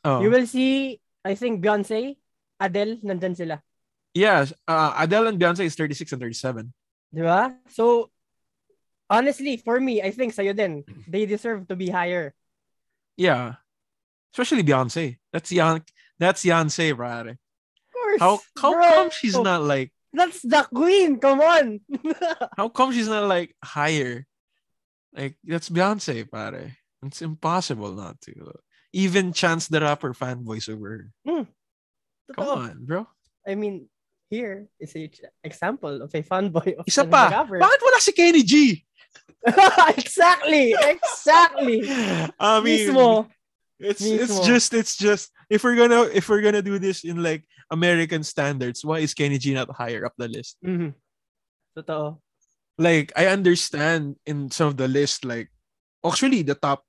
Oh. 0.07 0.23
you 0.23 0.31
will 0.31 0.47
see, 0.47 1.03
I 1.25 1.35
think, 1.35 1.65
Beyonce, 1.65 2.17
Adele, 2.61 2.97
nandyan 3.05 3.37
sila. 3.37 3.63
Yes, 4.15 4.53
uh, 4.67 4.95
Adele 4.99 5.29
and 5.29 5.41
Beyonce 5.41 5.65
is 5.65 5.75
36 5.75 6.13
and 6.13 6.23
37. 6.23 6.73
Di 7.15 7.23
ba? 7.23 7.55
So, 7.69 8.11
honestly, 9.11 9.57
for 9.57 9.81
me, 9.81 10.03
I 10.03 10.11
think 10.11 10.33
sa'yo 10.33 10.53
din, 10.53 10.85
they 11.07 11.27
deserve 11.27 11.69
to 11.69 11.77
be 11.77 11.89
higher. 11.89 12.35
Yeah. 13.17 13.61
Especially 14.33 14.63
Beyonce. 14.63 15.19
That's 15.33 15.51
Yan 15.53 15.83
that's 16.19 16.45
Beyonce, 16.45 16.97
brother. 16.97 17.39
Of 17.39 17.93
course. 17.95 18.21
How 18.21 18.41
how 18.59 18.73
bro. 18.73 18.83
come 18.83 19.11
she's 19.11 19.39
not 19.39 19.63
like 19.63 19.93
That's 20.13 20.41
the 20.43 20.67
queen. 20.73 21.21
Come 21.21 21.41
on. 21.41 21.81
how 22.57 22.69
come 22.69 22.93
she's 22.93 23.09
not 23.09 23.29
like 23.29 23.55
higher? 23.63 24.27
Like 25.13 25.37
that's 25.45 25.69
Beyonce, 25.69 26.31
pare. 26.31 26.77
It's 27.05 27.23
impossible 27.23 27.93
not 27.93 28.21
to. 28.23 28.53
Even 28.93 29.33
Chance 29.33 29.69
the 29.69 29.81
Rapper 29.81 30.15
fan 30.15 30.45
voice 30.45 30.69
over 30.69 31.11
her. 31.27 31.47
Come 32.35 32.49
on, 32.49 32.85
bro. 32.85 33.07
I 33.47 33.55
mean, 33.55 33.89
here 34.31 34.69
is 34.81 34.95
a 34.97 35.11
example 35.45 36.03
of 36.03 36.13
a 36.15 36.23
fanboy 36.23 36.77
of 36.77 36.85
Isa 36.89 37.05
pa. 37.05 37.29
Rapper. 37.33 37.61
Bakit 37.61 37.81
wala 37.81 38.01
si 38.01 38.13
Kenny 38.13 38.43
G? 38.45 38.85
exactly. 39.97 40.77
Exactly. 40.77 41.85
I 42.41 42.61
mean, 42.61 42.89
Mismo. 42.93 43.29
it's 43.81 44.05
it's 44.05 44.41
just 44.45 44.75
it's 44.75 44.97
just 44.97 45.33
if 45.49 45.65
we're 45.65 45.77
gonna 45.77 46.03
if 46.13 46.29
we're 46.29 46.45
gonna 46.45 46.61
do 46.65 46.79
this 46.79 47.05
in 47.05 47.23
like 47.23 47.45
American 47.71 48.23
standards, 48.25 48.85
why 48.85 49.01
is 49.01 49.15
Kenny 49.15 49.39
G 49.39 49.55
not 49.55 49.73
higher 49.73 50.05
up 50.05 50.13
the 50.19 50.29
list? 50.29 50.57
Mhm. 50.65 50.93
Totoo. 51.77 52.19
like 52.79 53.13
I 53.17 53.27
understand 53.33 54.17
in 54.27 54.51
some 54.51 54.69
of 54.69 54.77
the 54.77 54.89
list, 54.89 55.25
like 55.25 55.49
actually 56.05 56.43
the 56.43 56.55
top 56.55 56.85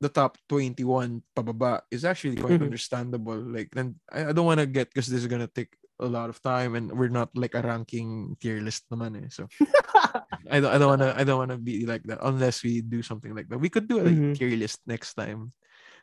the 0.00 0.08
top 0.08 0.40
21 0.48 1.20
pababa 1.36 1.84
is 1.92 2.04
actually 2.08 2.40
quite 2.40 2.56
Mhm. 2.58 2.72
understandable. 2.72 3.36
Like 3.36 3.68
then 3.76 4.00
I, 4.08 4.28
I 4.28 4.32
don't 4.32 4.48
want 4.48 4.60
to 4.60 4.66
get 4.66 4.88
because 4.88 5.06
this 5.06 5.20
is 5.20 5.28
gonna 5.28 5.46
take 5.48 5.76
a 6.00 6.08
lot 6.08 6.32
of 6.32 6.40
time 6.40 6.72
and 6.74 6.88
we're 6.96 7.12
not 7.12 7.28
like 7.36 7.52
a 7.52 7.60
ranking 7.60 8.32
tier 8.40 8.64
list 8.64 8.88
naman 8.88 9.20
eh. 9.20 9.28
So 9.28 9.44
I 10.48 10.58
don't 10.64 10.72
I 10.72 10.78
don't 10.80 10.88
wanna 10.96 11.12
I 11.12 11.22
don't 11.28 11.36
wanna 11.38 11.60
be 11.60 11.84
like 11.84 12.08
that 12.08 12.24
unless 12.24 12.64
we 12.64 12.80
do 12.80 13.04
something 13.04 13.36
like 13.36 13.52
that. 13.52 13.60
We 13.60 13.68
could 13.68 13.84
do 13.86 14.00
a 14.00 14.04
like, 14.08 14.16
Mhm. 14.16 14.32
tier 14.40 14.56
list 14.56 14.80
next 14.88 15.12
time. 15.12 15.52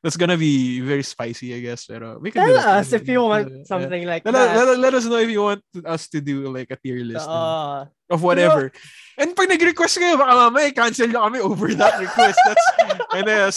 That's 0.05 0.13
gonna 0.13 0.37
be 0.37 0.77
very 0.85 1.01
spicy, 1.01 1.57
I 1.57 1.59
guess. 1.65 1.89
Pero 1.89 2.21
we 2.21 2.29
can 2.29 2.45
Tell 2.45 2.77
us 2.77 2.93
if 2.93 3.09
you 3.09 3.25
want 3.25 3.49
Yeah. 3.49 3.65
something 3.65 4.05
like 4.05 4.21
Let, 4.29 4.37
that. 4.37 4.53
let, 4.53 4.77
let 4.77 4.93
us 4.93 5.09
know 5.09 5.17
if 5.17 5.33
you 5.33 5.41
want 5.41 5.65
us 5.89 6.05
to 6.13 6.21
do 6.21 6.53
like 6.53 6.69
a 6.69 6.77
tier 6.77 7.01
list 7.01 7.25
Oo. 7.25 7.89
of 8.13 8.21
whatever. 8.21 8.69
And 9.17 9.33
pag 9.33 9.49
nag-request 9.49 9.97
kayo, 9.97 10.21
baka 10.21 10.37
mamaya 10.37 10.69
cancel 10.69 11.09
nyo 11.09 11.25
kami 11.25 11.41
over 11.41 11.73
that 11.73 11.97
request. 11.97 12.37
That's, 12.45 12.65
and 13.17 13.25
uh, 13.25 13.49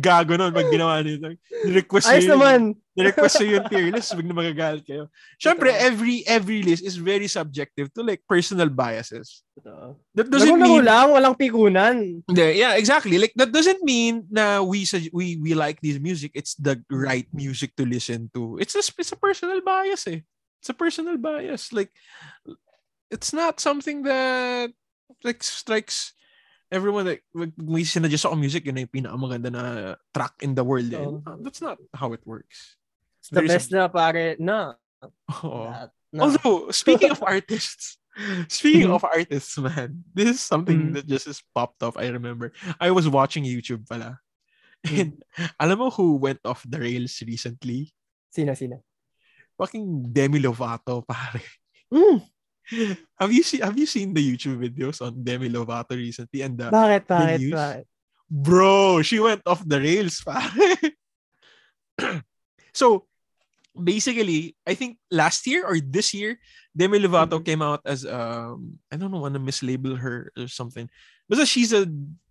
gago 0.00 0.36
nun 0.36 0.52
pag 0.56 0.72
ginawa 0.72 1.04
nito. 1.04 1.36
Request 1.68 2.08
Ayos 2.08 2.28
naman. 2.28 2.74
request 2.94 3.42
nyo 3.42 3.58
yung 3.58 3.66
tier 3.66 3.90
list, 3.90 4.14
na 4.14 4.30
magagalit 4.30 4.86
kayo. 4.86 5.10
Siyempre, 5.42 5.74
every 5.74 6.22
every 6.30 6.62
list 6.62 6.86
is 6.86 6.94
very 6.94 7.26
subjective 7.26 7.90
to 7.90 8.06
like 8.06 8.22
personal 8.30 8.70
biases. 8.70 9.42
Totoo. 9.58 9.98
That 10.14 10.30
doesn't 10.30 10.62
mean 10.62 10.86
lang, 10.86 11.10
walang 11.10 11.34
pikunan. 11.34 12.22
Yeah, 12.30 12.78
exactly. 12.78 13.18
Like 13.18 13.34
that 13.34 13.50
doesn't 13.50 13.82
mean 13.82 14.30
na 14.30 14.62
we 14.62 14.86
we 15.10 15.36
we 15.42 15.52
like 15.58 15.82
this 15.82 15.98
music. 15.98 16.32
It's 16.38 16.54
the 16.54 16.78
right 16.86 17.26
music 17.34 17.74
to 17.76 17.84
listen 17.84 18.30
to. 18.38 18.62
It's 18.62 18.78
a 18.78 18.82
it's 18.86 19.12
a 19.12 19.18
personal 19.18 19.58
bias. 19.58 20.06
Eh. 20.06 20.22
It's 20.62 20.70
a 20.70 20.76
personal 20.78 21.18
bias. 21.18 21.74
Like 21.74 21.90
it's 23.10 23.34
not 23.34 23.58
something 23.58 24.06
that 24.06 24.70
like 25.26 25.42
strikes 25.42 26.14
everyone 26.74 27.06
like 27.06 27.22
wag- 27.30 27.54
may 27.54 27.86
sinadjust 27.86 28.26
ako 28.26 28.34
music 28.34 28.66
yun 28.66 28.74
na 28.74 28.82
yung 28.82 28.90
pinakamaganda 28.90 29.48
na 29.54 29.62
track 30.10 30.34
in 30.42 30.58
the 30.58 30.66
world. 30.66 30.90
Eh. 30.90 30.98
Uh, 30.98 31.38
That's 31.38 31.62
not 31.62 31.78
how 31.94 32.10
it 32.10 32.26
works. 32.26 32.74
It's 33.22 33.30
the 33.30 33.40
There 33.40 33.48
best 33.54 33.70
na 33.70 33.86
pare. 33.86 34.34
Oo. 35.40 35.70
That, 35.70 35.90
no. 36.10 36.20
Although, 36.26 36.74
speaking 36.74 37.14
of 37.14 37.22
artists, 37.26 37.96
speaking 38.50 38.90
Mhm. 38.90 38.98
of 38.98 39.04
artists, 39.06 39.54
man, 39.56 40.02
this 40.10 40.36
is 40.36 40.40
something 40.42 40.90
Mhm. 40.90 40.92
that 40.98 41.06
just 41.06 41.30
is 41.30 41.40
popped 41.54 41.80
off. 41.86 41.94
I 41.96 42.10
remember. 42.10 42.50
I 42.82 42.90
was 42.90 43.06
watching 43.06 43.46
YouTube 43.46 43.86
pala. 43.86 44.18
Mhm. 44.84 44.98
And 45.00 45.10
alam 45.62 45.78
mo 45.80 45.88
who 45.94 46.18
went 46.18 46.42
off 46.44 46.66
the 46.66 46.76
rails 46.82 47.16
recently? 47.24 47.94
Sino, 48.34 48.52
sino? 48.58 48.82
Fucking 49.56 50.10
Demi 50.10 50.42
Lovato, 50.42 51.06
pare. 51.06 51.40
Mm, 51.94 52.18
Have 53.20 53.32
you 53.32 53.42
seen 53.44 53.60
have 53.60 53.76
you 53.78 53.86
seen 53.86 54.14
the 54.14 54.24
YouTube 54.24 54.56
videos 54.58 55.04
on 55.04 55.22
Demi 55.22 55.48
Lovato 55.52 55.92
recently 55.96 56.40
and 56.42 56.56
the 56.56 56.70
bakit, 56.72 57.04
bakit, 57.06 57.38
news? 57.40 57.52
bakit? 57.52 57.84
Bro, 58.30 59.02
she 59.04 59.20
went 59.20 59.42
off 59.46 59.62
the 59.68 59.78
rails, 59.78 60.24
so, 62.74 63.06
basically, 63.76 64.56
I 64.66 64.74
think 64.74 64.98
last 65.10 65.46
year 65.46 65.62
or 65.66 65.78
this 65.78 66.14
year, 66.14 66.40
Demi 66.74 66.98
Lovato 66.98 67.38
Mhm. 67.38 67.44
came 67.44 67.62
out 67.62 67.82
as 67.84 68.04
um 68.08 68.80
I 68.90 68.96
don't 68.96 69.12
know, 69.12 69.20
want 69.20 69.34
to 69.36 69.40
mislabel 69.44 69.98
her 70.00 70.32
or 70.36 70.48
something. 70.48 70.88
But 71.28 71.46
she's 71.46 71.72
a 71.72 71.86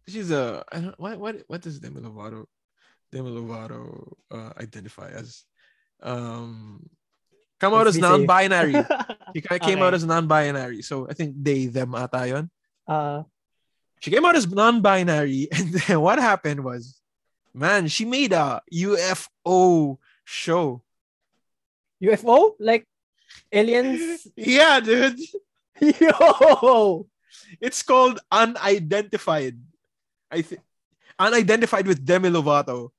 she's 0.09 0.31
a 0.31 0.63
I 0.71 0.79
don't 0.81 0.99
what 0.99 1.15
what 1.19 1.35
what 1.47 1.61
does 1.61 1.79
Demi 1.79 2.01
Lovato 2.01 2.45
Demi 3.13 3.29
Lovato 3.31 4.11
uh, 4.33 4.51
identify 4.59 5.11
as? 5.13 5.45
Um 6.01 6.81
come 7.63 7.73
out 7.73 7.87
as 7.87 7.97
non-binary. 7.97 8.75
She 9.33 9.41
ca- 9.41 9.59
came 9.59 9.79
out 9.81 9.93
as 9.95 10.03
non-binary. 10.03 10.81
So 10.83 11.07
I 11.09 11.13
think 11.15 11.35
they 11.39 11.65
them 11.71 11.95
ata 11.95 12.27
yun. 12.27 12.45
Ah, 12.87 13.23
She 14.03 14.11
came 14.11 14.25
out 14.27 14.35
as 14.35 14.43
non-binary, 14.51 15.47
and 15.55 15.71
then 15.71 16.01
what 16.03 16.19
happened 16.19 16.59
was, 16.63 16.99
man, 17.55 17.87
she 17.87 18.03
made 18.03 18.33
a 18.35 18.59
UFO 18.67 19.97
show. 20.27 20.83
UFO? 22.03 22.59
Like, 22.59 22.83
aliens? 23.47 24.27
Yeah, 24.35 24.83
dude. 24.83 25.19
Yo! 25.79 27.07
It's 27.63 27.81
called 27.81 28.19
Unidentified. 28.31 29.55
I 30.29 30.41
think 30.43 30.61
Unidentified 31.17 31.87
with 31.87 32.03
Demi 32.03 32.29
Lovato. 32.29 32.91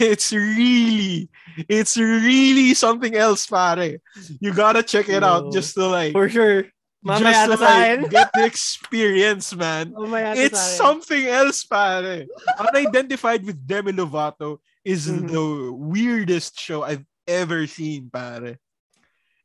It's 0.00 0.32
really, 0.32 1.28
it's 1.68 1.96
really 1.96 2.74
something 2.74 3.14
else, 3.14 3.46
pare. 3.46 3.98
You 4.40 4.52
gotta 4.54 4.82
check 4.82 5.08
it 5.08 5.22
out 5.22 5.52
just 5.52 5.74
to 5.74 5.86
like, 5.86 6.12
For 6.12 6.28
sure. 6.28 6.66
just 7.06 7.22
to 7.22 7.50
na 7.50 7.56
sa 7.56 7.62
akin. 7.62 8.02
like, 8.02 8.10
get 8.10 8.30
the 8.34 8.44
experience, 8.44 9.54
man. 9.54 9.94
Mamaya 9.94 10.34
It's 10.34 10.58
something 10.58 11.26
else, 11.30 11.62
pare. 11.64 12.26
Unidentified 12.58 13.46
with 13.46 13.62
Demi 13.66 13.92
Lovato 13.94 14.58
is 14.84 15.06
Mhm. 15.06 15.30
the 15.30 15.46
weirdest 15.72 16.58
show 16.58 16.82
I've 16.82 17.06
ever 17.30 17.66
seen, 17.70 18.10
pare. 18.10 18.58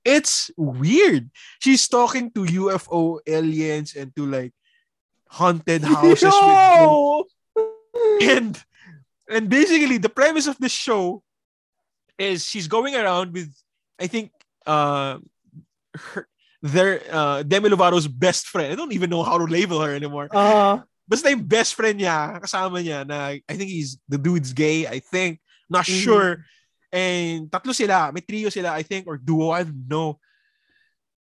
It's 0.03 0.49
weird. 0.57 1.29
She's 1.61 1.87
talking 1.87 2.27
to 2.35 2.43
UFO 2.43 3.21
aliens 3.23 3.95
and 3.95 4.09
to 4.17 4.25
like 4.25 4.51
haunted 5.29 5.83
houses 5.93 6.33
with 6.33 7.29
and 8.21 8.57
and 9.29 9.49
basically 9.49 9.97
the 9.97 10.09
premise 10.11 10.47
of 10.47 10.57
this 10.59 10.71
show 10.73 11.23
is 12.19 12.45
she's 12.45 12.67
going 12.67 12.95
around 12.95 13.33
with 13.33 13.49
I 13.99 14.07
think 14.07 14.31
uh 14.65 15.19
her 15.95 16.27
their 16.63 17.03
uh 17.11 17.43
Demi 17.43 17.69
Lovato's 17.69 18.07
best 18.07 18.47
friend. 18.47 18.71
I 18.71 18.75
don't 18.75 18.93
even 18.93 19.09
know 19.09 19.23
how 19.23 19.37
to 19.37 19.43
label 19.45 19.81
her 19.83 19.91
anymore. 19.93 20.29
Ah, 20.31 20.83
Basta 21.03 21.27
yung 21.29 21.43
best 21.43 21.75
friend 21.75 21.99
niya, 21.99 22.39
kasama 22.39 22.79
niya 22.79 23.03
na 23.03 23.35
I 23.35 23.53
think 23.59 23.67
he's 23.67 23.99
the 24.07 24.17
dude's 24.17 24.55
gay, 24.55 24.87
I 24.87 25.03
think. 25.03 25.43
Not 25.67 25.83
Mhm. 25.83 25.99
sure. 26.03 26.31
And 26.93 27.51
tatlo 27.51 27.75
sila, 27.75 28.13
may 28.15 28.21
trio 28.23 28.47
sila, 28.47 28.71
I 28.71 28.83
think, 28.87 29.07
or 29.09 29.17
duo, 29.19 29.51
I 29.51 29.67
don't 29.67 29.89
know. 29.89 30.21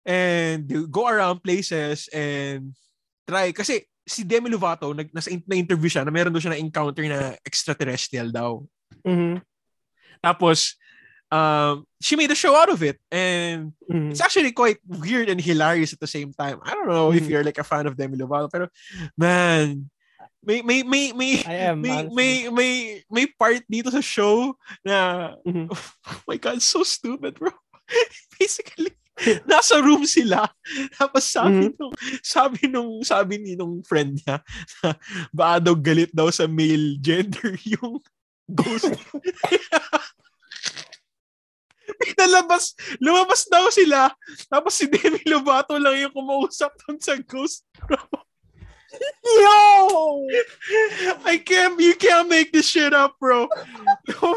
And 0.07 0.69
they 0.69 0.83
go 0.87 1.07
around 1.11 1.43
places 1.43 2.07
and 2.13 2.75
try. 3.27 3.51
Kasi 3.51 3.87
si 4.07 4.25
Demi 4.27 4.51
Lovato, 4.51 4.91
nag, 4.95 5.11
nasa 5.15 5.31
in- 5.31 5.45
na-interview 5.47 5.89
siya 5.89 6.03
na 6.05 6.11
meron 6.11 6.33
daw 6.35 6.43
siya 6.43 6.53
na-encounter 6.55 7.05
na 7.07 7.39
extraterrestrial 7.47 8.29
daw. 8.31 8.63
mhm, 9.07 9.41
Tapos, 10.23 10.79
um, 11.35 11.83
she 11.99 12.15
made 12.15 12.31
a 12.31 12.39
show 12.39 12.55
out 12.55 12.71
of 12.71 12.79
it. 12.83 12.95
And 13.11 13.73
mhm. 13.91 14.11
it's 14.15 14.21
actually 14.23 14.53
quite 14.55 14.79
weird 14.87 15.27
and 15.29 15.41
hilarious 15.41 15.93
at 15.93 15.99
the 15.99 16.07
same 16.07 16.31
time. 16.31 16.63
I 16.63 16.75
don't 16.79 16.87
know 16.87 17.11
if 17.11 17.27
Mhm. 17.27 17.31
you're 17.31 17.43
like 17.47 17.59
a 17.59 17.67
fan 17.67 17.87
of 17.91 17.97
Demi 17.99 18.19
Lovato, 18.19 18.47
pero 18.47 18.69
man, 19.19 19.91
may 20.43 20.63
may 20.63 20.83
may 20.83 21.11
may 21.15 21.43
I 21.47 21.71
am, 21.71 21.83
may, 21.83 22.07
may 22.11 22.33
may 22.51 22.73
may 23.11 23.27
part 23.31 23.63
dito 23.71 23.91
sa 23.91 24.03
show 24.03 24.55
na 24.87 25.35
Mhm. 25.47 25.67
oh 26.11 26.23
my 26.27 26.39
god, 26.39 26.63
so 26.63 26.83
stupid, 26.87 27.39
bro. 27.39 27.51
Basically, 28.39 28.95
nasa 29.51 29.77
room 29.79 30.09
sila. 30.09 30.49
Tapos 30.97 31.29
sabi 31.29 31.69
Mhm. 31.69 31.77
nung 31.77 31.95
sabi 32.25 32.61
nung 32.67 32.93
sabi 33.05 33.35
ni 33.39 33.53
nung 33.55 33.85
friend 33.85 34.17
niya 34.19 34.41
baka 35.31 35.69
daw 35.69 35.75
galit 35.77 36.09
daw 36.11 36.33
sa 36.33 36.49
male 36.49 36.97
gender 36.97 37.53
yung 37.77 38.01
ghost. 38.49 38.89
Nalabas, 42.19 42.75
lumabas 42.99 43.47
daw 43.47 43.69
sila. 43.71 44.11
Tapos 44.49 44.75
si 44.75 44.87
Demi 44.89 45.23
Lovato 45.29 45.77
lang 45.79 45.99
yung 45.99 46.15
kumausap 46.15 46.73
dun 46.83 46.99
sa 46.99 47.15
ghost. 47.21 47.63
Yo! 49.25 49.49
I 51.25 51.41
can't, 51.41 51.79
you 51.81 51.95
can't 51.97 52.29
make 52.29 52.53
this 52.53 52.69
shit 52.69 52.93
up, 52.93 53.17
bro. 53.19 53.49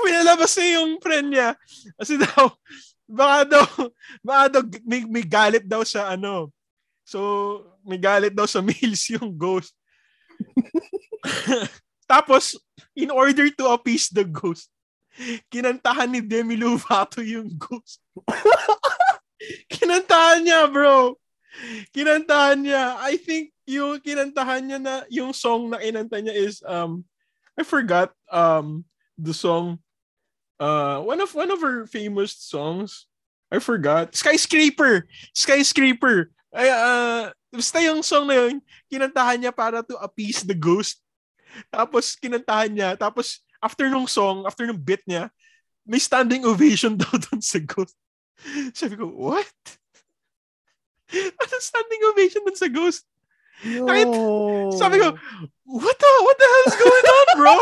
Pinalabas 0.05 0.55
na 0.57 0.79
yung 0.79 0.97
friend 1.03 1.33
niya, 1.35 1.59
kasi 1.99 2.15
daw, 2.15 2.53
baka 3.05 3.39
daw, 3.45 3.65
baka 4.27 4.45
daw, 4.49 4.61
may, 4.85 5.05
may 5.05 5.25
galit 5.25 5.65
daw 5.65 5.85
sa 5.85 6.13
ano. 6.13 6.49
So, 7.05 7.61
may 7.85 8.01
galit 8.01 8.33
daw 8.33 8.49
sa 8.49 8.61
males 8.65 9.05
yung 9.13 9.33
ghost. 9.37 9.77
Tapos, 12.11 12.57
in 12.97 13.13
order 13.13 13.49
to 13.53 13.69
appease 13.73 14.09
the 14.09 14.25
ghost, 14.25 14.69
kinantahan 15.49 16.11
ni 16.11 16.21
Demi 16.21 16.57
Lovato 16.57 17.21
yung 17.21 17.49
ghost. 17.55 18.01
kinantahan 19.71 20.43
niya, 20.43 20.67
bro. 20.69 21.15
Kinantahan 21.95 22.59
niya. 22.61 22.99
I 22.99 23.15
think 23.17 23.55
yung 23.65 24.01
kinantahan 24.01 24.65
niya 24.65 24.79
na, 24.81 24.93
yung 25.09 25.31
song 25.31 25.71
na 25.71 25.81
kinanta 25.81 26.19
niya 26.19 26.35
is, 26.35 26.61
um, 26.65 27.05
I 27.55 27.63
forgot, 27.63 28.11
um, 28.29 28.83
the 29.15 29.33
song, 29.33 29.79
uh, 30.59 31.01
one 31.01 31.21
of, 31.21 31.33
one 31.33 31.51
of 31.51 31.61
her 31.61 31.85
famous 31.87 32.35
songs. 32.35 33.07
I 33.51 33.59
forgot. 33.59 34.15
Skyscraper! 34.15 35.07
Skyscraper! 35.33 36.31
Ay, 36.55 36.71
uh, 36.71 37.29
basta 37.51 37.83
yung 37.83 37.99
song 37.99 38.27
na 38.27 38.35
yun, 38.35 38.63
kinantahan 38.87 39.37
niya 39.39 39.51
para 39.51 39.83
to 39.83 39.95
appease 39.99 40.41
the 40.43 40.55
ghost. 40.55 41.03
Tapos, 41.67 42.15
kinantahan 42.15 42.71
niya. 42.71 42.89
Tapos, 42.95 43.43
after 43.59 43.87
nung 43.91 44.07
song, 44.07 44.47
after 44.47 44.63
nung 44.63 44.79
bit 44.79 45.03
niya, 45.03 45.27
may 45.85 45.99
standing 45.99 46.43
ovation 46.47 46.97
daw 47.01 47.11
dun 47.15 47.43
sa 47.43 47.59
ghost. 47.59 47.95
Sabi 48.73 48.95
ko, 48.97 49.07
what? 49.07 49.47
Ano 51.13 51.55
standing 51.61 52.01
ovation 52.09 52.41
dun 52.41 52.57
sa 52.57 52.65
ghost? 52.65 53.05
Kahit- 53.61 54.09
Yo! 54.09 54.73
Sabi 54.75 54.99
ko, 54.99 55.13
what 55.69 55.95
the, 55.95 56.11
what 56.25 56.37
the 56.39 56.47
hell 56.49 56.65
is 56.67 56.79
going 56.81 57.07
on, 57.07 57.27
bro? 57.39 57.55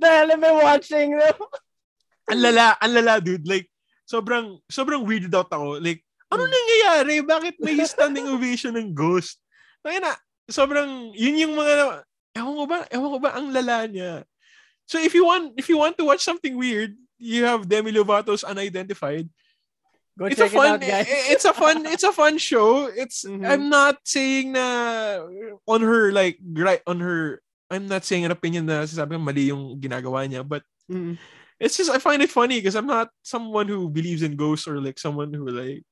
the 0.00 0.08
hell 0.08 0.30
am 0.32 0.42
I 0.42 0.52
watching? 0.56 1.10
Ang 2.26 2.40
lala, 2.42 2.74
ang 2.82 2.92
lala, 2.92 3.22
dude. 3.22 3.46
Like, 3.46 3.70
sobrang, 4.06 4.58
sobrang 4.70 5.02
weirded 5.06 5.34
out 5.34 5.50
ako. 5.50 5.78
Like, 5.78 6.02
ano 6.30 6.42
Hmm. 6.46 6.52
nangyayari? 6.52 7.16
Bakit 7.22 7.54
may 7.62 7.78
standing 7.86 8.26
ovation 8.26 8.74
ng 8.74 8.90
ghost? 8.94 9.38
Kaya 9.82 10.02
na, 10.02 10.12
sobrang, 10.50 11.14
yun 11.14 11.38
yung 11.46 11.54
mga, 11.54 12.02
ewan 12.34 12.54
ko 12.58 12.64
ba, 12.66 12.78
ewan 12.90 13.10
ko 13.14 13.18
ba, 13.22 13.30
ang 13.38 13.50
lala 13.54 13.86
niya. 13.86 14.26
So 14.86 14.98
if 15.02 15.14
you 15.14 15.26
want, 15.26 15.54
if 15.58 15.66
you 15.66 15.78
want 15.78 15.98
to 15.98 16.06
watch 16.06 16.22
something 16.22 16.54
weird, 16.54 16.94
you 17.18 17.42
have 17.46 17.66
Demi 17.66 17.90
Lovato's 17.90 18.46
Unidentified. 18.46 19.26
Go 20.16 20.26
it's 20.30 20.40
a 20.40 20.48
check 20.48 20.54
it 20.54 20.58
fun, 20.58 20.70
out, 20.76 20.80
guys. 20.80 21.06
it's 21.28 21.44
a 21.44 21.52
fun, 21.52 21.84
it's 21.86 22.06
a 22.06 22.14
fun 22.14 22.38
show. 22.38 22.88
It's, 22.88 23.22
Mhm. 23.26 23.44
I'm 23.44 23.68
not 23.68 24.00
saying 24.06 24.54
na 24.56 24.64
on 25.68 25.82
her, 25.84 26.08
like, 26.10 26.38
right, 26.40 26.80
on 26.86 27.02
her, 27.04 27.42
I'm 27.68 27.84
not 27.90 28.06
saying 28.06 28.24
an 28.24 28.32
opinion 28.32 28.64
na 28.64 28.86
sasabi 28.86 29.18
ko 29.18 29.20
mali 29.20 29.50
yung 29.50 29.76
ginagawa 29.76 30.24
niya, 30.24 30.46
but 30.46 30.62
Mm. 30.86 31.18
It's 31.60 31.76
just 31.76 31.90
I 31.90 31.98
find 31.98 32.22
it 32.22 32.30
funny 32.30 32.60
because 32.60 32.76
I'm 32.76 32.86
not 32.86 33.08
someone 33.22 33.68
who 33.68 33.88
believes 33.88 34.22
in 34.22 34.36
ghosts 34.36 34.68
or 34.68 34.80
like 34.80 34.98
someone 34.98 35.32
who 35.32 35.48
like 35.48 35.84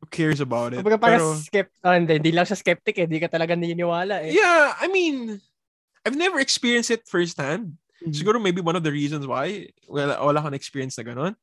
who 0.00 0.06
cares 0.10 0.40
about 0.40 0.74
it. 0.74 0.82
Kumbaga 0.82 1.00
parang 1.00 1.22
Pero, 1.22 1.34
skept, 1.38 1.74
ah, 1.84 1.94
hindi, 1.94 2.18
hindi 2.18 2.32
lang 2.32 2.46
siya 2.46 2.58
skeptic 2.58 2.98
eh. 2.98 3.06
Hindi 3.06 3.20
ka 3.22 3.30
talaga 3.30 3.54
naniniwala 3.54 4.26
eh. 4.26 4.34
yeah, 4.34 4.74
I 4.78 4.88
mean, 4.88 5.40
I've 6.04 6.18
never 6.18 6.40
experienced 6.40 6.90
it 6.90 7.06
firsthand. 7.06 7.78
Mhm. 8.02 8.12
Siguro 8.12 8.42
maybe 8.42 8.60
one 8.60 8.76
of 8.76 8.84
the 8.84 8.92
reasons 8.92 9.26
why 9.26 9.70
wala, 9.88 10.20
wala 10.20 10.40
akong 10.42 10.58
experience 10.58 10.98
na 10.98 11.06
ganun. 11.06 11.34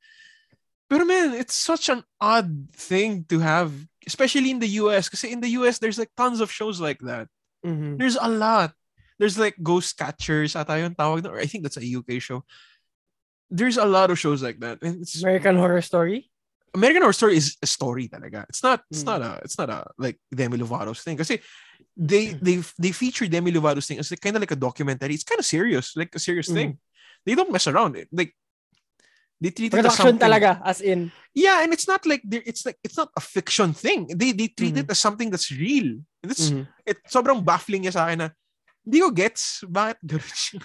Pero 0.91 1.07
man, 1.07 1.33
it's 1.33 1.55
such 1.55 1.87
an 1.87 2.03
odd 2.19 2.67
thing 2.75 3.23
to 3.31 3.39
have, 3.39 3.71
especially 4.05 4.51
in 4.51 4.59
the 4.59 4.75
US. 4.83 5.07
Kasi 5.07 5.31
in 5.31 5.39
the 5.39 5.55
US, 5.63 5.79
there's 5.79 5.97
like 5.97 6.11
tons 6.19 6.43
of 6.43 6.51
shows 6.51 6.83
like 6.83 6.99
that. 7.07 7.31
Mhm. 7.63 7.95
There's 7.97 8.19
a 8.19 8.27
lot. 8.27 8.75
There's 9.15 9.39
like 9.39 9.55
Ghost 9.61 9.95
Catchers, 9.97 10.57
ata 10.57 10.81
yung 10.81 10.97
tawag 10.97 11.23
na, 11.23 11.29
or 11.31 11.39
I 11.39 11.45
think 11.45 11.63
that's 11.63 11.77
a 11.79 11.85
UK 11.85 12.19
show. 12.19 12.43
There's 13.51 13.75
a 13.77 13.83
lot 13.85 14.09
of 14.09 14.17
shows 14.17 14.39
like 14.41 14.59
that. 14.63 14.79
It's, 14.81 15.19
American 15.21 15.57
Horror 15.59 15.83
Story? 15.83 16.31
American 16.73 17.03
Horror 17.03 17.13
Story 17.19 17.35
is 17.35 17.57
a 17.61 17.67
story 17.67 18.07
talaga. 18.07 18.47
It's 18.47 18.63
not 18.63 18.79
it's 18.89 19.03
Mm. 19.03 19.11
not 19.11 19.19
a 19.21 19.31
it's 19.43 19.57
not 19.59 19.69
a 19.69 19.83
like 19.99 20.15
Demi 20.31 20.55
Lovato's 20.57 21.03
thing 21.03 21.19
kasi 21.19 21.43
they 21.99 22.31
they 22.39 22.63
they 22.79 22.95
feature 22.95 23.27
Demi 23.27 23.51
Lovato's 23.51 23.85
thing 23.91 23.99
as 23.99 24.07
like, 24.07 24.23
kind 24.23 24.39
of 24.39 24.41
like 24.41 24.55
a 24.55 24.59
documentary. 24.59 25.13
It's 25.19 25.27
kind 25.27 25.39
of 25.39 25.45
serious, 25.45 25.99
like 25.99 26.15
a 26.15 26.19
serious 26.23 26.47
Mm. 26.47 26.55
thing. 26.55 26.69
They 27.27 27.35
don't 27.35 27.51
mess 27.51 27.67
around. 27.67 27.99
Like 28.15 28.31
they 29.43 29.51
treat 29.51 29.73
it 29.73 29.83
as 29.83 29.99
Production 29.99 30.15
talaga, 30.15 30.61
as 30.63 30.79
in. 30.79 31.11
Yeah, 31.35 31.59
and 31.59 31.73
it's 31.75 31.91
not 31.91 32.05
like 32.07 32.23
it's 32.31 32.63
like 32.63 32.79
it's 32.87 32.95
not 32.95 33.11
a 33.19 33.21
fiction 33.21 33.75
thing. 33.75 34.07
They 34.15 34.31
they 34.31 34.47
treat 34.47 34.79
Mhm. 34.79 34.87
it 34.87 34.91
as 34.95 34.99
something 35.03 35.27
that's 35.27 35.51
real. 35.51 35.99
It's 36.23 36.55
Mhm. 36.55 36.71
it 36.87 37.03
sobrang 37.11 37.43
baffling 37.43 37.83
niya 37.83 37.99
sa 37.99 38.07
akin 38.07 38.17
na 38.23 38.29
hindi 38.87 39.03
ko 39.03 39.11
gets 39.11 39.67
bakit 39.67 39.99
ganun 40.07 40.31
siya. 40.39 40.63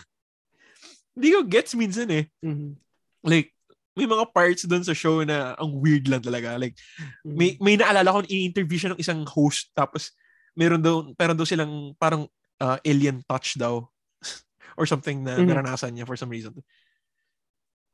Hindi 1.16 1.28
ko 1.32 1.40
gets 1.42 1.72
minsan 1.74 2.08
eh. 2.12 2.28
Mhm. 2.44 2.76
Like 3.24 3.50
may 3.96 4.04
mga 4.04 4.28
parts 4.30 4.68
doon 4.68 4.84
sa 4.84 4.92
show 4.92 5.24
na 5.24 5.56
ang 5.56 5.72
weird 5.80 6.04
lang 6.06 6.20
talaga. 6.20 6.60
Like 6.60 6.76
Mhm. 7.24 7.32
may 7.32 7.50
may 7.58 7.74
naalala 7.80 8.12
ko 8.12 8.18
i-interview 8.28 8.76
siya 8.76 8.92
ng 8.92 9.00
isang 9.00 9.24
host 9.24 9.72
tapos 9.72 10.12
meron 10.52 10.84
daw 10.84 11.08
meron 11.16 11.36
daw 11.36 11.48
silang 11.48 11.96
parang 11.96 12.28
uh, 12.60 12.76
alien 12.84 13.24
touch 13.24 13.56
daw 13.56 13.84
or 14.78 14.84
something 14.84 15.24
na 15.24 15.40
Mhm. 15.40 15.48
naranasan 15.48 15.96
niya 15.96 16.04
for 16.04 16.16
some 16.16 16.28
reason. 16.28 16.52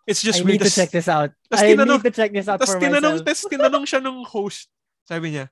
It's 0.03 0.19
just 0.19 0.43
I 0.43 0.43
weird. 0.43 0.59
need 0.59 0.67
to 0.67 0.71
Tas- 0.71 0.79
check 0.83 0.91
this 0.91 1.07
out. 1.07 1.31
tas 1.47 1.63
I 1.63 1.79
tinanong- 1.79 2.03
need 2.03 2.11
to 2.11 2.15
check 2.15 2.31
this 2.35 2.51
out 2.51 2.59
Tapos 2.59 2.75
for 2.75 2.83
tinanong, 2.83 3.23
myself. 3.23 3.27
tas 3.31 3.47
tinanong 3.47 3.85
siya 3.87 4.01
nung 4.03 4.27
host. 4.27 4.67
Sabi 5.07 5.31
niya, 5.31 5.47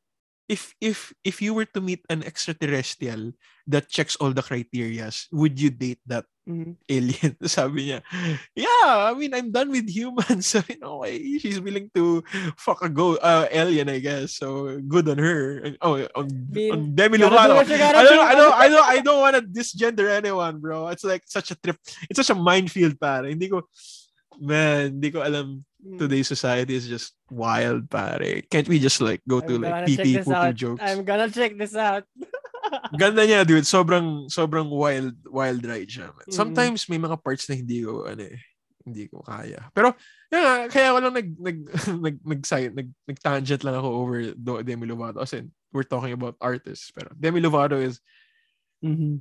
if 0.50 0.74
if 0.82 1.14
if 1.22 1.38
you 1.38 1.54
were 1.54 1.70
to 1.70 1.80
meet 1.80 2.02
an 2.10 2.26
extraterrestrial 2.26 3.30
that 3.70 3.86
checks 3.86 4.18
all 4.18 4.34
the 4.34 4.42
criterias, 4.42 5.30
would 5.30 5.54
you 5.62 5.70
date 5.70 6.02
that 6.10 6.26
Mhm. 6.50 6.74
alien? 6.90 7.38
Sabi 7.46 7.86
niya, 7.94 8.02
yeah, 8.58 9.06
I 9.06 9.14
mean, 9.14 9.30
I'm 9.30 9.54
done 9.54 9.70
with 9.70 9.86
humans. 9.86 10.50
So, 10.50 10.58
you 10.66 10.82
know, 10.82 11.06
she's 11.38 11.62
willing 11.62 11.94
to 11.94 12.26
fuck 12.58 12.82
a 12.82 12.90
go 12.90 13.14
uh, 13.22 13.46
alien, 13.54 13.86
I 13.86 14.02
guess. 14.02 14.34
So, 14.42 14.82
good 14.82 15.06
on 15.06 15.22
her. 15.22 15.70
Oh, 15.78 16.02
on, 16.18 16.26
on 16.26 16.80
Demi 16.90 17.22
do 17.22 17.30
Lovato. 17.30 17.54
I 17.54 17.62
don't, 17.62 17.68
do. 17.70 17.78
I 17.78 18.34
don't, 18.34 18.54
I 18.56 18.66
don't, 18.66 18.86
I 18.88 18.98
don't 18.98 19.22
want 19.22 19.34
to 19.38 19.42
disgender 19.46 20.10
anyone, 20.10 20.58
bro. 20.58 20.90
It's 20.90 21.06
like 21.06 21.22
such 21.30 21.54
a 21.54 21.56
trip. 21.60 21.78
It's 22.10 22.18
such 22.18 22.34
a 22.34 22.38
minefield, 22.38 22.98
pare. 22.98 23.30
Hindi 23.30 23.46
ko, 23.46 23.70
man, 24.42 24.98
hindi 24.98 25.14
ko 25.14 25.22
alam. 25.22 25.62
Today's 25.98 26.28
society 26.28 26.74
is 26.76 26.86
just 26.86 27.16
wild, 27.30 27.88
pare. 27.88 28.42
Can't 28.48 28.68
we 28.68 28.78
just 28.78 29.00
like 29.00 29.20
go 29.26 29.40
to 29.40 29.54
I'm 29.56 29.62
like 29.64 29.86
poo 30.24 30.32
out. 30.32 30.54
jokes? 30.54 30.82
I'm 30.82 31.04
gonna 31.04 31.30
check 31.30 31.56
this 31.56 31.74
out. 31.74 32.04
Ganda 33.00 33.26
niya, 33.26 33.42
dude. 33.46 33.64
Sobrang 33.66 34.28
sobrang 34.30 34.68
wild 34.70 35.16
wild 35.26 35.64
ride 35.64 35.88
siya. 35.90 36.12
man. 36.12 36.26
Mm. 36.28 36.34
Sometimes 36.36 36.86
may 36.88 37.00
mga 37.00 37.18
parts 37.18 37.48
na 37.50 37.56
hindi 37.58 37.82
ko 37.82 38.06
ano 38.06 38.22
eh, 38.22 38.38
hindi 38.86 39.08
ko 39.08 39.24
kaya. 39.24 39.72
Pero 39.74 39.96
yun 40.30 40.42
nga, 40.44 40.54
kaya 40.70 40.94
ko 40.94 40.98
lang 41.02 41.14
nag 41.16 41.28
nag 41.40 41.58
nag 42.06 42.16
nag, 42.22 42.40
nag, 42.76 42.88
nag 43.08 43.18
tangent 43.24 43.62
lang 43.64 43.74
ako 43.74 43.88
over 43.90 44.18
Do, 44.38 44.62
Demi 44.62 44.86
Lovato 44.86 45.24
kasi 45.24 45.48
we're 45.72 45.88
talking 45.88 46.14
about 46.14 46.36
artists. 46.38 46.92
Pero 46.94 47.10
Demi 47.16 47.40
Lovato 47.40 47.80
is 47.80 47.98
Mhm. 48.80 49.20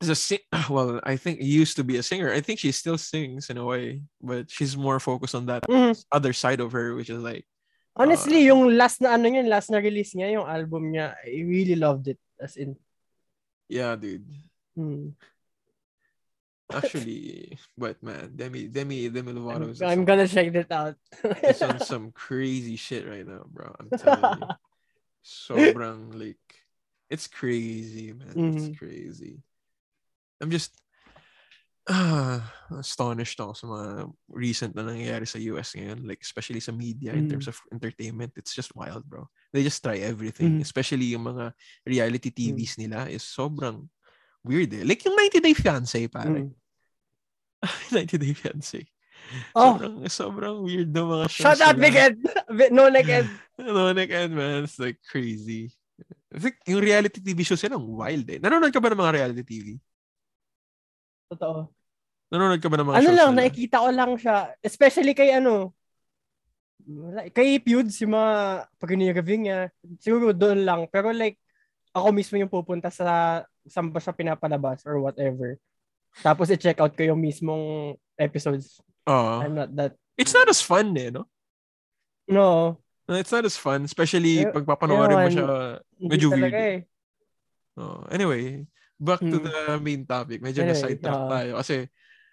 Is 0.00 0.08
a 0.08 0.14
sing- 0.14 0.46
well, 0.70 1.00
I 1.02 1.16
think 1.16 1.40
used 1.42 1.76
to 1.76 1.84
be 1.84 1.96
a 1.98 2.02
singer. 2.02 2.32
I 2.32 2.40
think 2.40 2.58
she 2.60 2.70
still 2.72 2.98
sings 2.98 3.50
in 3.50 3.58
a 3.58 3.64
way, 3.64 4.02
but 4.22 4.50
she's 4.50 4.76
more 4.76 5.00
focused 5.00 5.34
on 5.34 5.46
that 5.46 5.64
Mhm. 5.66 5.98
other 6.12 6.32
side 6.32 6.60
of 6.60 6.72
her, 6.72 6.94
which 6.94 7.10
is 7.10 7.18
like 7.22 7.46
Honestly, 7.98 8.46
yung 8.46 8.78
last 8.78 9.02
na 9.02 9.18
ano 9.18 9.26
niya, 9.26 9.42
last 9.50 9.74
na 9.74 9.82
release 9.82 10.14
niya, 10.14 10.30
yung 10.38 10.46
album 10.46 10.94
niya, 10.94 11.18
I 11.18 11.42
really 11.42 11.74
loved 11.74 12.06
it. 12.06 12.18
As 12.38 12.54
in, 12.54 12.78
yeah, 13.66 13.98
dude. 13.98 14.22
hmm. 14.78 15.18
Actually, 16.70 17.56
but 17.80 17.96
man, 18.04 18.30
Demi 18.36 18.68
Demi 18.68 19.08
Demi 19.08 19.32
Lovato 19.32 19.72
I'm, 19.82 19.88
I'm 19.88 20.04
gonna 20.04 20.28
check 20.28 20.52
that 20.52 20.70
out. 20.70 20.94
it's 21.42 21.62
on 21.64 21.80
some 21.80 22.12
crazy 22.14 22.76
shit 22.76 23.08
right 23.08 23.26
now, 23.26 23.42
bro. 23.50 23.74
I'm 23.80 23.88
telling 23.98 24.38
you. 24.38 24.46
Sobrang 25.24 26.12
like 26.14 26.38
it's 27.10 27.26
crazy, 27.26 28.12
man. 28.12 28.54
It's 28.54 28.68
Mhm. 28.68 28.78
crazy. 28.78 29.40
I'm 30.40 30.50
just 30.50 30.74
ah, 31.88 32.44
astonished 32.84 33.40
ako 33.40 33.52
sa 33.56 33.66
mga 33.66 33.88
recent 34.28 34.72
na 34.76 34.84
nangyayari 34.84 35.24
sa 35.24 35.40
US 35.56 35.72
ngayon. 35.74 36.04
Like, 36.04 36.20
especially 36.20 36.60
sa 36.60 36.72
media 36.72 37.16
in 37.16 37.26
terms 37.26 37.48
of 37.48 37.56
entertainment. 37.72 38.36
It's 38.36 38.54
just 38.54 38.76
wild, 38.76 39.08
bro. 39.08 39.26
They 39.52 39.64
just 39.64 39.80
try 39.82 39.98
everything. 40.04 40.60
Mhm. 40.60 40.64
Especially 40.64 41.16
yung 41.16 41.24
mga 41.24 41.56
reality 41.88 42.30
TVs 42.30 42.76
nila 42.78 43.08
is 43.08 43.24
sobrang 43.24 43.88
weird 44.44 44.70
eh. 44.76 44.84
Like 44.84 45.02
yung 45.04 45.16
90 45.16 45.40
Day 45.40 45.54
Fiancé, 45.56 46.06
pare. 46.12 46.44
Mm. 46.44 46.52
90 47.96 48.20
Day 48.20 48.34
Fiancé. 48.36 48.86
Oh, 49.52 49.74
Sobrang, 49.74 49.96
sobrang 50.06 50.56
weird 50.62 50.94
na 50.94 51.02
mga 51.02 51.26
shows 51.26 51.58
shut 51.58 51.60
out. 51.60 51.76
Big 51.76 51.98
Ed! 51.98 52.16
No, 52.70 52.86
Nick 52.88 53.10
Ed. 53.10 53.26
No, 53.58 53.90
like, 53.90 54.14
and 54.14 54.38
man, 54.38 54.62
it's 54.62 54.78
like 54.78 55.02
crazy. 55.02 55.74
I 56.30 56.38
think 56.38 56.62
yung 56.70 56.78
reality 56.78 57.18
TV 57.18 57.42
shows 57.42 57.58
yan 57.58 57.74
ang 57.74 57.82
wild 57.90 58.22
eh. 58.30 58.38
Nanonood 58.38 58.70
ka 58.70 58.78
ba 58.78 58.94
ng 58.94 59.02
mga 59.02 59.14
reality 59.18 59.42
TV? 59.42 59.66
Totoo. 61.28 61.68
Nanonood 62.28 62.60
ka 62.60 62.68
ba 62.68 62.76
ng 62.76 62.86
mga 62.88 62.96
Ano 63.00 63.08
shows 63.08 63.16
lang, 63.16 63.30
nila? 63.32 63.38
nakikita 63.40 63.76
ko 63.80 63.88
lang 63.88 64.12
siya. 64.16 64.36
Especially 64.60 65.12
kay 65.12 65.30
ano, 65.36 65.72
kay 67.32 67.60
Feuds, 67.60 68.00
yung 68.00 68.16
mga 68.16 68.32
pag 68.76 68.90
review 68.92 69.38
niya, 69.38 69.58
siguro 70.00 70.32
doon 70.32 70.60
lang. 70.64 70.80
Pero 70.88 71.12
like, 71.12 71.36
ako 71.92 72.12
mismo 72.12 72.36
yung 72.36 72.52
pupunta 72.52 72.88
sa 72.88 73.42
saan 73.68 73.92
ba 73.92 74.00
siya 74.00 74.16
pinapalabas 74.16 74.84
or 74.88 75.00
whatever. 75.00 75.56
Tapos 76.24 76.48
i-check 76.48 76.80
out 76.80 76.96
ko 76.96 77.04
yung 77.04 77.20
mismong 77.20 77.96
episodes. 78.16 78.80
Oo. 79.04 79.44
I'm 79.44 79.56
not 79.56 79.70
that, 79.76 79.92
It's 80.16 80.32
not 80.32 80.48
as 80.48 80.60
fun 80.60 80.92
eh, 80.96 81.12
no? 81.12 81.28
no. 82.26 82.76
No, 83.08 83.16
It's 83.16 83.32
not 83.32 83.44
as 83.44 83.56
fun. 83.56 83.84
Especially 83.84 84.44
Eh, 84.44 84.52
pag 84.52 84.68
papanoorin 84.68 85.16
mo 85.16 85.28
siya. 85.32 85.46
Medyo 85.96 86.28
weird. 86.28 86.52
eh. 86.52 86.78
Oh, 87.78 88.04
anyway, 88.12 88.68
back 88.98 89.22
to 89.22 89.38
Hmm. 89.38 89.46
the 89.46 89.54
main 89.78 90.02
topic. 90.04 90.42
Medyo 90.42 90.62
Anyway, 90.62 90.74
na-sidetrack 90.74 91.14
oo. 91.16 91.30
tayo. 91.30 91.52
Kasi 91.62 91.76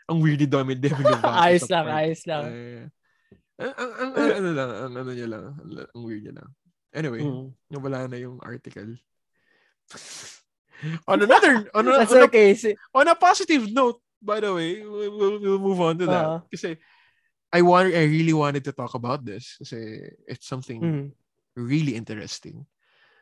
ang 0.05 0.17
weirdy 0.21 0.45
daw 0.45 0.61
may 0.61 0.75
Demi 0.75 1.01
Lovato. 1.01 1.29
ayos 1.45 1.65
lang, 1.69 1.85
part. 1.85 1.97
ayos 2.01 2.21
lang. 2.25 2.43
Eh, 2.45 2.83
ang, 3.55 3.73
ang, 3.73 3.91
ang, 3.93 4.11
ang, 4.11 4.29
ano 4.35 4.49
lang, 4.51 4.69
ang, 4.69 4.93
ano 4.97 5.11
niya 5.13 5.27
lang, 5.29 5.43
ang- 5.55 6.05
weird 6.05 6.23
niya 6.25 6.35
lang. 6.41 6.49
Anyway, 6.91 7.21
Mm. 7.21 7.49
wala 7.79 7.99
na 8.07 8.17
yung 8.17 8.37
article. 8.41 8.97
on 11.07 11.21
another, 11.21 11.69
on, 11.73 11.87
a, 11.87 11.91
on, 12.03 12.17
a, 12.17 12.25
okay. 12.27 12.53
Si- 12.55 12.75
on 12.93 13.07
a 13.07 13.15
positive 13.15 13.71
note, 13.71 14.01
by 14.21 14.39
the 14.39 14.51
way, 14.51 14.81
we- 14.81 15.09
we'll, 15.11 15.37
we'll 15.39 15.61
move 15.61 15.79
on 15.79 15.97
to 15.97 16.05
that. 16.05 16.25
Oo. 16.25 16.37
Kasi 16.51 16.75
I 17.53 17.61
want, 17.61 17.93
I 17.93 18.03
really 18.03 18.33
wanted 18.33 18.63
to 18.65 18.73
talk 18.73 18.93
about 18.95 19.23
this. 19.23 19.55
Kasi 19.61 20.03
it's 20.27 20.47
something 20.47 20.81
Mm. 20.81 21.05
really 21.55 21.95
interesting. 21.95 22.65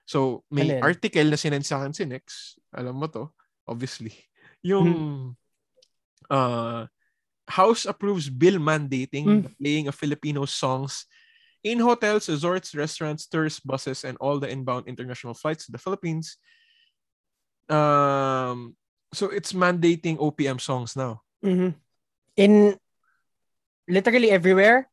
So, 0.03 0.43
may 0.51 0.75
yan? 0.75 0.83
article 0.83 1.27
na 1.31 1.39
sinend 1.39 1.63
sa 1.63 1.79
akin 1.79 1.95
si 1.95 2.03
Nex. 2.03 2.55
Alam 2.75 2.99
mo 2.99 3.07
to, 3.07 3.31
obviously. 3.67 4.11
Yung 4.63 4.87
Hmm. 4.89 6.33
uh, 6.33 6.83
House 7.47 7.83
approves 7.83 8.31
bill 8.31 8.55
mandating 8.59 9.25
Hmm. 9.27 9.43
the 9.43 9.51
playing 9.59 9.87
of 9.91 9.95
Filipino 9.95 10.47
songs 10.47 11.07
in 11.63 11.79
hotels, 11.79 12.27
resorts, 12.27 12.75
restaurants, 12.75 13.27
tourist 13.27 13.63
buses, 13.67 14.03
and 14.03 14.15
all 14.19 14.39
the 14.39 14.47
inbound 14.51 14.87
international 14.87 15.35
flights 15.35 15.67
to 15.67 15.71
the 15.71 15.79
Philippines. 15.79 16.35
Um, 17.71 18.75
so 19.15 19.31
it's 19.31 19.55
mandating 19.55 20.19
OPM 20.19 20.59
songs 20.59 20.95
now. 20.95 21.23
Mhm. 21.43 21.75
In 22.35 22.75
literally 23.87 24.31
everywhere. 24.31 24.91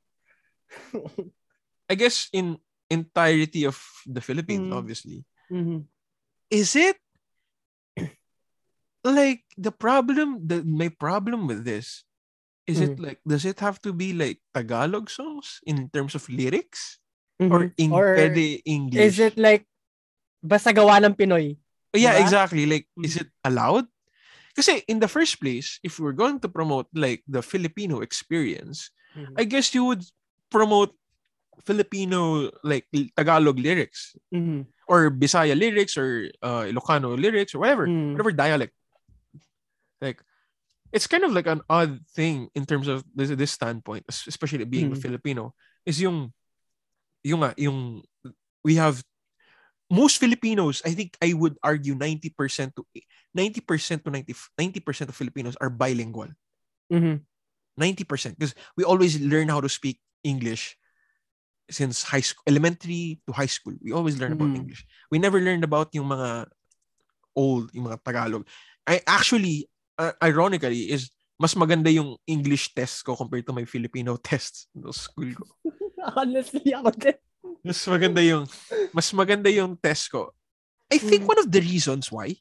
I 1.91 1.95
guess 1.99 2.31
in 2.31 2.59
entirety 2.91 3.65
of 3.65 3.79
the 4.05 4.21
Philippines, 4.21 4.69
Mm. 4.69 4.77
obviously. 4.77 5.23
Mhm. 5.49 5.87
Is 6.51 6.75
it 6.75 6.99
like 9.07 9.47
the 9.57 9.73
problem 9.73 10.45
the 10.45 10.61
my 10.61 10.93
problem 10.93 11.49
with 11.49 11.65
this 11.65 12.05
is 12.69 12.85
it 12.85 13.01
Mm. 13.01 13.05
like 13.09 13.21
does 13.25 13.49
it 13.49 13.57
have 13.65 13.81
to 13.81 13.97
be 13.97 14.13
like 14.13 14.43
Tagalog 14.53 15.09
songs 15.09 15.63
in 15.65 15.89
terms 15.89 16.13
of 16.13 16.29
lyrics 16.29 17.01
or 17.41 17.73
Mhm. 17.73 17.81
in 17.81 17.91
Or 17.97 18.05
pwede 18.13 18.61
English? 18.69 19.01
is 19.01 19.17
it 19.17 19.41
like 19.41 19.65
basta 20.45 20.75
gawa 20.77 21.01
ng 21.01 21.17
Pinoy? 21.17 21.57
Yeah, 21.97 22.15
Diba? 22.15 22.23
exactly. 22.23 22.65
Like, 22.71 22.87
is 23.03 23.19
Mm. 23.19 23.23
it 23.27 23.31
allowed? 23.43 23.89
Kasi 24.55 24.85
in 24.87 25.03
the 25.03 25.11
first 25.11 25.41
place, 25.43 25.81
if 25.83 25.99
we're 25.99 26.15
going 26.15 26.39
to 26.39 26.49
promote 26.53 26.87
like 26.95 27.25
the 27.27 27.43
Filipino 27.43 27.99
experience, 28.05 28.95
Mhm. 29.17 29.35
I 29.35 29.43
guess 29.49 29.75
you 29.75 29.83
would 29.91 30.05
promote 30.53 30.95
Filipino 31.65 32.51
like 32.65 32.87
Tagalog 33.17 33.59
lyrics 33.59 34.17
Mhm. 34.33 34.67
or 34.89 35.11
Bisaya 35.11 35.57
lyrics 35.59 35.97
or 35.97 36.31
uh, 36.43 36.65
Ilocano 36.69 37.15
lyrics 37.19 37.55
or 37.55 37.61
whatever, 37.61 37.87
Mm. 37.87 38.13
whatever 38.13 38.33
dialect. 38.33 38.75
Like, 40.01 40.23
it's 40.93 41.07
kind 41.07 41.25
of 41.25 41.33
like 41.33 41.47
an 41.47 41.61
odd 41.69 42.01
thing 42.17 42.49
in 42.55 42.65
terms 42.67 42.89
of 42.89 43.05
this, 43.15 43.31
this 43.37 43.53
standpoint, 43.53 44.05
especially 44.09 44.65
being 44.65 44.91
Mm. 44.93 44.99
Filipino, 45.01 45.55
is 45.87 46.01
yung, 46.01 46.33
yung, 47.23 47.45
yung, 47.57 48.03
we 48.65 48.75
have 48.77 49.05
most 49.91 50.19
Filipinos, 50.19 50.83
I 50.87 50.95
think 50.95 51.19
I 51.21 51.35
would 51.35 51.59
argue 51.63 51.95
90% 51.95 52.73
to 52.79 52.87
90% 53.35 54.05
to 54.05 54.11
90 54.11 54.35
90% 54.59 55.09
of 55.11 55.17
Filipinos 55.17 55.57
are 55.61 55.71
bilingual. 55.71 56.31
Mhm. 56.91 57.23
90% 57.79 58.39
because 58.39 58.55
we 58.77 58.85
always 58.85 59.19
learn 59.21 59.49
how 59.49 59.61
to 59.61 59.69
speak 59.69 60.01
English 60.23 60.77
since 61.71 62.03
high 62.03 62.21
school, 62.23 62.43
elementary 62.47 63.23
to 63.27 63.33
high 63.33 63.49
school. 63.51 63.75
We 63.81 63.95
always 63.95 64.19
learn 64.19 64.35
about 64.35 64.53
Mm. 64.53 64.67
English. 64.67 64.83
We 65.09 65.23
never 65.23 65.39
learned 65.41 65.65
about 65.65 65.95
yung 65.95 66.11
mga 66.11 66.51
old, 67.39 67.71
yung 67.73 67.87
mga 67.87 68.03
Tagalog. 68.03 68.45
I 68.87 69.01
actually, 69.07 69.71
uh, 69.97 70.13
ironically, 70.21 70.91
is 70.91 71.09
mas 71.41 71.57
maganda 71.57 71.89
yung 71.89 72.21
English 72.29 72.75
test 72.77 73.01
ko 73.01 73.17
compared 73.17 73.47
to 73.49 73.55
my 73.57 73.65
Filipino 73.65 74.19
tests 74.21 74.69
no 74.77 74.93
school 74.93 75.31
ko. 75.33 75.47
Honestly, 76.19 76.75
ako 76.75 76.91
din. 76.99 77.17
Mas 77.65 77.81
maganda 77.89 78.21
yung 78.21 78.45
mas 78.93 79.09
maganda 79.17 79.49
yung 79.49 79.79
test 79.79 80.11
ko. 80.13 80.35
I 80.91 80.99
think 80.99 81.25
Mm. 81.25 81.31
one 81.33 81.41
of 81.41 81.49
the 81.49 81.63
reasons 81.63 82.11
why 82.11 82.35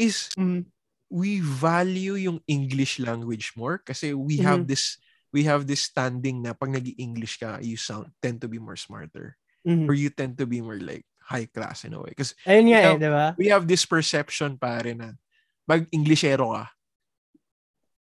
is 0.00 0.32
Mm. 0.34 0.64
we 1.12 1.44
value 1.44 2.16
yung 2.16 2.40
English 2.48 2.96
language 2.96 3.52
more 3.52 3.76
kasi 3.84 4.16
we 4.16 4.40
have 4.40 4.64
Mhm. 4.64 4.72
this 4.72 4.96
we 5.32 5.48
have 5.48 5.64
this 5.64 5.80
standing 5.82 6.44
na 6.44 6.52
pag 6.52 6.70
nag-English 6.70 7.40
ka, 7.40 7.56
you 7.64 7.80
sound 7.80 8.12
tend 8.20 8.38
to 8.38 8.46
be 8.46 8.60
more 8.60 8.76
smarter 8.76 9.34
Mhm. 9.64 9.88
or 9.88 9.94
you 9.96 10.12
tend 10.12 10.36
to 10.36 10.44
be 10.44 10.60
more 10.60 10.76
like 10.78 11.08
high 11.24 11.48
class 11.48 11.88
in 11.88 11.96
a 11.96 12.00
way. 12.00 12.12
Because 12.12 12.36
Ayun 12.44 12.68
nga 12.68 12.80
eh, 12.92 12.98
di 13.00 13.08
ba? 13.08 13.26
we 13.40 13.48
have 13.48 13.64
this 13.64 13.88
perception 13.88 14.60
pare 14.60 14.92
na 14.92 15.16
pag 15.64 15.88
Englishero 15.88 16.52
ka, 16.52 16.64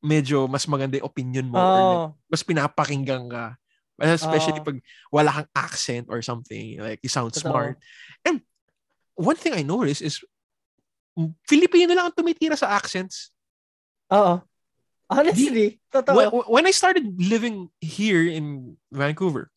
medyo 0.03 0.49
mas 0.51 0.67
maganda 0.67 0.99
yung 0.99 1.07
opinion 1.07 1.47
mo 1.47 1.61
or 1.63 1.79
like, 1.79 2.07
mas 2.33 2.43
pinapakinggan 2.43 3.29
ka. 3.31 3.55
Especially 4.03 4.59
Oo. 4.59 4.67
pag 4.67 4.79
wala 5.15 5.31
kang 5.31 5.51
accent 5.55 6.07
or 6.11 6.19
something, 6.25 6.81
like 6.81 6.99
you 7.05 7.13
sound 7.13 7.31
Totoo. 7.31 7.47
smart. 7.47 7.77
And 8.27 8.43
one 9.15 9.37
thing 9.39 9.55
I 9.55 9.63
noticed 9.63 10.03
is 10.03 10.19
Filipino 11.45 11.93
lang 11.93 12.09
ang 12.11 12.17
tumitira 12.17 12.57
sa 12.57 12.73
accents. 12.73 13.31
Oo. 14.11 14.41
Honestly, 15.13 15.81
totoo. 15.93 16.45
When, 16.49 16.65
I 16.67 16.73
started 16.73 17.05
living 17.21 17.69
here 17.81 18.25
in 18.25 18.77
Vancouver, 18.91 19.51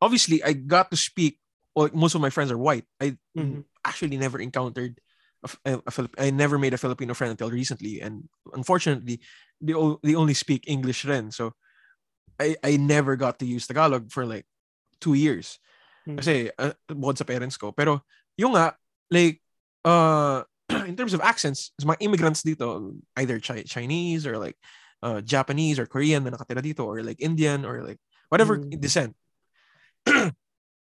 obviously 0.00 0.42
I 0.42 0.52
got 0.52 0.90
to 0.90 0.96
speak. 0.96 1.38
Well, 1.74 1.90
most 1.92 2.14
of 2.14 2.20
my 2.20 2.30
friends 2.30 2.50
are 2.50 2.58
white. 2.58 2.84
I 3.00 3.18
Mhm. 3.36 3.64
actually 3.84 4.16
never 4.16 4.38
encountered 4.40 5.00
a, 5.64 5.80
a, 5.86 5.90
Filip- 5.92 6.16
I 6.18 6.30
never 6.30 6.56
made 6.58 6.72
a 6.72 6.80
Filipino 6.80 7.12
friend 7.12 7.30
until 7.30 7.50
recently, 7.52 8.00
and 8.00 8.28
unfortunately, 8.54 9.20
they 9.60 9.74
o- 9.76 10.00
they 10.02 10.16
only 10.16 10.34
speak 10.34 10.64
English 10.66 11.04
then. 11.04 11.30
So 11.30 11.52
I 12.40 12.56
I 12.64 12.76
never 12.80 13.16
got 13.16 13.38
to 13.40 13.46
use 13.46 13.66
Tagalog 13.68 14.08
for 14.10 14.24
like 14.24 14.48
two 15.00 15.12
years. 15.14 15.60
Mhm. 16.08 16.16
Kasi 16.16 16.34
uh, 16.56 16.72
bukod 16.88 17.20
sa 17.20 17.28
parents 17.28 17.60
ko. 17.60 17.72
Pero 17.76 18.00
yung 18.40 18.56
nga, 18.56 18.76
like, 19.12 19.42
uh, 19.84 20.44
in 20.90 20.96
terms 20.96 21.14
of 21.14 21.20
accents, 21.20 21.70
sa 21.78 21.86
mga 21.86 22.02
immigrants 22.02 22.42
dito, 22.42 22.94
either 23.16 23.38
Chi- 23.38 23.66
Chinese 23.66 24.26
or 24.26 24.38
like 24.38 24.58
uh, 25.02 25.20
Japanese 25.22 25.78
or 25.78 25.86
Korean 25.86 26.24
na 26.24 26.34
nakatira 26.34 26.62
dito 26.62 26.82
or 26.84 27.02
like 27.02 27.22
Indian 27.22 27.64
or 27.64 27.82
like 27.82 28.00
whatever 28.28 28.58
Mm. 28.58 28.80
descent. 28.80 29.12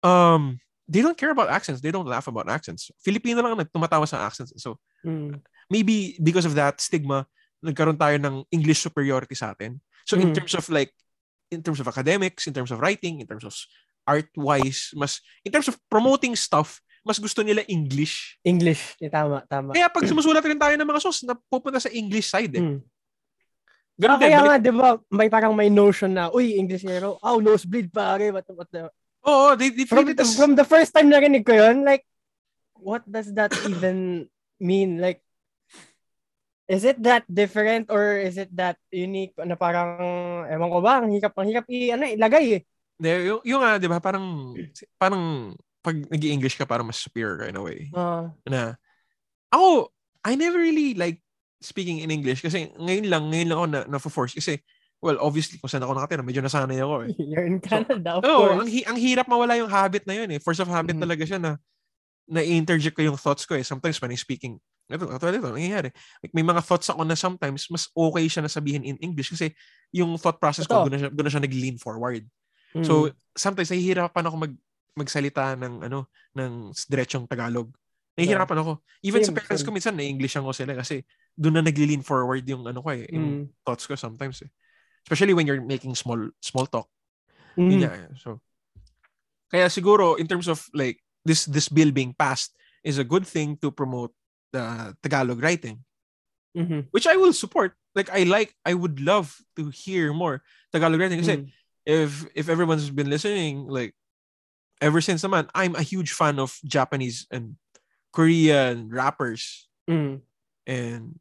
um, 0.04 0.58
they 0.88 1.02
don't 1.02 1.17
care 1.17 1.32
about 1.32 1.50
accents. 1.50 1.82
They 1.82 1.91
don't 1.91 2.10
laugh 2.10 2.28
about 2.28 2.50
accents. 2.50 2.89
Filipino 3.02 3.41
lang 3.41 3.58
ang 3.58 3.62
nagtumatawa 3.65 4.08
sa 4.08 4.26
accents. 4.26 4.54
So 4.58 4.82
Mm. 5.06 5.41
maybe 5.69 6.17
because 6.17 6.45
of 6.50 6.58
that 6.58 6.82
stigma, 6.82 7.30
nagkaroon 7.62 7.98
tayo 7.98 8.17
ng 8.17 8.45
English 8.50 8.82
superiority 8.82 9.38
sa 9.38 9.54
atin. 9.54 9.82
So 10.06 10.17
in 10.17 10.34
Mm. 10.34 10.41
terms 10.41 10.54
of 10.58 10.65
like, 10.69 10.93
in 11.54 11.62
terms 11.62 11.78
of 11.78 11.86
academics, 11.89 12.50
in 12.50 12.54
terms 12.54 12.74
of 12.74 12.82
writing, 12.82 13.21
in 13.21 13.28
terms 13.30 13.45
of 13.45 13.54
art-wise, 14.06 14.93
mas, 14.93 15.21
in 15.41 15.50
terms 15.50 15.69
of 15.69 15.78
promoting 15.89 16.38
stuff, 16.38 16.82
mas 17.05 17.21
gusto 17.21 17.45
nila 17.45 17.61
English. 17.69 18.41
English. 18.41 18.97
Eh, 18.97 19.13
tama, 19.13 19.45
tama. 19.45 19.77
Kaya 19.77 19.93
pag 19.93 20.09
sumusulat 20.09 20.41
rin 20.41 20.57
tayo 20.57 20.73
ng 20.73 20.89
mga 20.89 21.01
source, 21.05 21.21
napupunta 21.21 21.77
sa 21.77 21.93
English 21.93 22.33
side 22.33 22.57
eh. 22.57 22.63
Mm. 22.65 22.79
Ganun 23.95 24.11
Ah, 24.11 24.19
din. 24.19 24.23
kaya 24.27 24.37
balik- 24.41 24.49
nga, 24.49 24.55
di 24.59 24.71
ba, 24.73 24.89
may 25.13 25.29
parang 25.29 25.53
may 25.53 25.69
notion 25.69 26.11
na, 26.11 26.33
uy, 26.33 26.57
English 26.57 26.83
hero, 26.83 27.15
oh, 27.21 27.37
nosebleed 27.39 27.93
pare, 27.93 28.33
what, 28.33 28.43
what 28.51 28.67
the... 28.73 28.89
Oo, 29.23 29.53
they, 29.55 29.69
they 29.69 29.85
From, 29.87 30.09
it 30.09 30.19
as, 30.19 30.33
from 30.35 30.57
the 30.57 30.67
first 30.67 30.91
time 30.91 31.07
narinig 31.07 31.45
ko 31.45 31.53
yun, 31.53 31.85
like, 31.85 32.03
what 32.75 33.05
does 33.07 33.31
that 33.37 33.53
even 33.69 34.27
mean? 34.59 34.99
Like, 34.99 35.21
is 36.65 36.83
it 36.83 36.97
that 37.05 37.23
different 37.29 37.93
or 37.93 38.17
is 38.17 38.35
it 38.41 38.49
that 38.57 38.81
unique 38.89 39.37
na 39.37 39.53
parang, 39.55 40.01
ewan 40.49 40.73
ko 40.73 40.79
ba, 40.81 41.05
ang 41.05 41.13
hirap, 41.13 41.37
ang 41.37 41.47
hirap 41.47 41.65
i, 41.69 41.93
ano, 41.93 42.03
ilagay 42.09 42.45
eh. 42.57 42.61
Yung, 42.99 43.41
yung 43.45 43.61
nga, 43.63 43.77
di 43.79 43.87
ba, 43.87 44.01
parang, 44.01 44.51
parang, 44.97 45.53
pag 45.86 45.95
nag 46.10 46.24
english 46.26 46.58
ka, 46.58 46.65
parang 46.65 46.89
mas 46.89 46.98
superior 46.98 47.45
in 47.45 47.56
a 47.56 47.62
way. 47.62 47.93
Ah, 47.93 48.34
na 48.50 48.74
ako, 49.54 49.93
I 50.26 50.34
never 50.34 50.58
really 50.58 50.98
like 50.98 51.21
speaking 51.62 52.02
in 52.02 52.10
English 52.10 52.41
kasi 52.41 52.74
ngayon 52.82 53.06
lang, 53.06 53.24
ngayon 53.30 53.48
lang 53.54 53.58
ako 53.62 53.67
na, 53.69 53.80
na-force 53.86 54.34
kasi 54.34 54.58
well, 55.06 55.21
obviously, 55.21 55.62
kung 55.62 55.69
saan 55.69 55.86
ako 55.86 55.93
nakatira, 55.93 56.26
medyo 56.26 56.41
nasanay 56.41 56.82
ako 56.82 57.06
eh. 57.06 57.13
you're 57.30 57.45
in 57.45 57.62
Canada, 57.62 58.17
of 58.17 58.26
Oo, 58.26 58.58
ang, 58.58 58.65
course. 58.65 58.74
hi- 58.74 58.88
ang 58.89 58.98
hirap 58.98 59.30
mawala 59.30 59.54
yung 59.54 59.69
habit 59.69 60.02
na 60.10 60.17
yun 60.17 60.34
eh. 60.34 60.39
Force 60.41 60.58
of 60.58 60.71
habit 60.71 60.98
Mhm. 60.98 61.04
talaga 61.06 61.24
siya 61.30 61.38
na 61.38 61.62
na-interject 62.26 62.98
ko 62.98 63.06
yung 63.06 63.19
thoughts 63.19 63.45
ko 63.45 63.54
eh. 63.54 63.62
Sometimes 63.62 64.02
when 64.02 64.10
I'm 64.10 64.17
speaking, 64.17 64.58
ito, 64.89 65.06
ito, 65.06 65.26
ito, 65.30 65.50
nangyayari. 65.54 65.93
Like, 66.26 66.34
may 66.34 66.41
mga 66.41 66.65
thoughts 66.65 66.89
ako 66.89 67.06
na 67.06 67.13
sometimes 67.13 67.69
mas 67.69 67.86
okay 67.93 68.26
siya 68.26 68.41
na 68.41 68.50
sabihin 68.50 68.82
in 68.82 68.98
English 68.98 69.30
kasi 69.30 69.54
yung 69.93 70.17
thought 70.17 70.41
process 70.41 70.65
ko, 70.65 70.82
Totoo. 70.82 70.89
doon 70.89 70.93
na 70.98 71.00
siya, 71.06 71.10
doon 71.13 71.26
na 71.30 71.34
siya 71.38 71.43
nag-lean 71.45 71.78
forward. 71.78 72.24
Mm. 72.74 72.86
So, 72.86 72.93
sometimes 73.38 73.69
nahihirapan 73.69 74.26
ako 74.26 74.36
mag 74.41 74.54
magsalita 74.95 75.53
ng 75.60 75.84
ano 75.86 76.08
ng 76.34 76.71
diretsong 76.88 77.27
Tagalog. 77.27 77.69
Nahihirapan 78.15 78.63
ako. 78.63 78.79
Even 79.03 79.21
sa 79.21 79.29
Same, 79.29 79.38
parents 79.43 79.60
same. 79.60 79.67
ko 79.67 79.75
minsan 79.75 79.95
na-Englishan 79.99 80.43
ko 80.47 80.55
sila 80.55 80.71
kasi 80.71 81.03
doon 81.36 81.60
na 81.60 81.67
nagli-lean 81.67 81.99
forward 81.99 82.47
yung 82.47 82.63
ano 82.63 82.79
ko 82.79 82.95
eh, 82.95 83.03
yung 83.12 83.43
Mm. 83.43 83.51
thoughts 83.67 83.84
ko 83.84 83.99
sometimes 83.99 84.39
eh. 84.39 84.49
Especially 85.03 85.36
when 85.36 85.43
you're 85.45 85.60
making 85.62 85.91
small 85.99 86.31
small 86.39 86.63
talk. 86.65 86.88
Mm. 87.60 87.69
Yun 87.69 87.79
nga 87.84 87.91
eh. 87.91 88.08
So 88.15 88.39
kaya 89.51 89.67
siguro 89.67 90.15
in 90.15 90.25
terms 90.31 90.47
of 90.47 90.63
like 90.71 91.03
this 91.27 91.43
this 91.45 91.67
bill 91.67 91.91
being 91.91 92.15
passed 92.15 92.55
is 92.88 92.95
a 92.97 93.05
good 93.05 93.27
thing 93.27 93.60
to 93.60 93.69
promote 93.69 94.15
the 94.55 94.95
Tagalog 95.03 95.43
writing, 95.43 95.84
Mhm. 96.55 96.88
which 96.95 97.05
I 97.05 97.19
will 97.19 97.36
support. 97.36 97.75
Like 97.91 98.08
I 98.15 98.23
like 98.23 98.55
I 98.63 98.71
would 98.79 99.03
love 99.03 99.36
to 99.60 99.67
hear 99.75 100.15
more 100.15 100.39
Tagalog 100.71 101.03
writing 101.03 101.19
kasi 101.19 101.36
Mm. 101.43 101.45
if 101.84 102.23
if 102.31 102.47
everyone's 102.47 102.88
been 102.95 103.12
listening, 103.12 103.67
like 103.67 103.91
ever 104.81 104.99
since 105.01 105.23
naman, 105.23 105.47
I'm 105.55 105.75
a 105.75 105.85
huge 105.85 106.11
fan 106.11 106.39
of 106.39 106.57
Japanese 106.65 107.27
and 107.31 107.55
Korean 108.11 108.89
rappers, 108.89 109.67
Mm. 109.85 110.21
and 110.65 111.19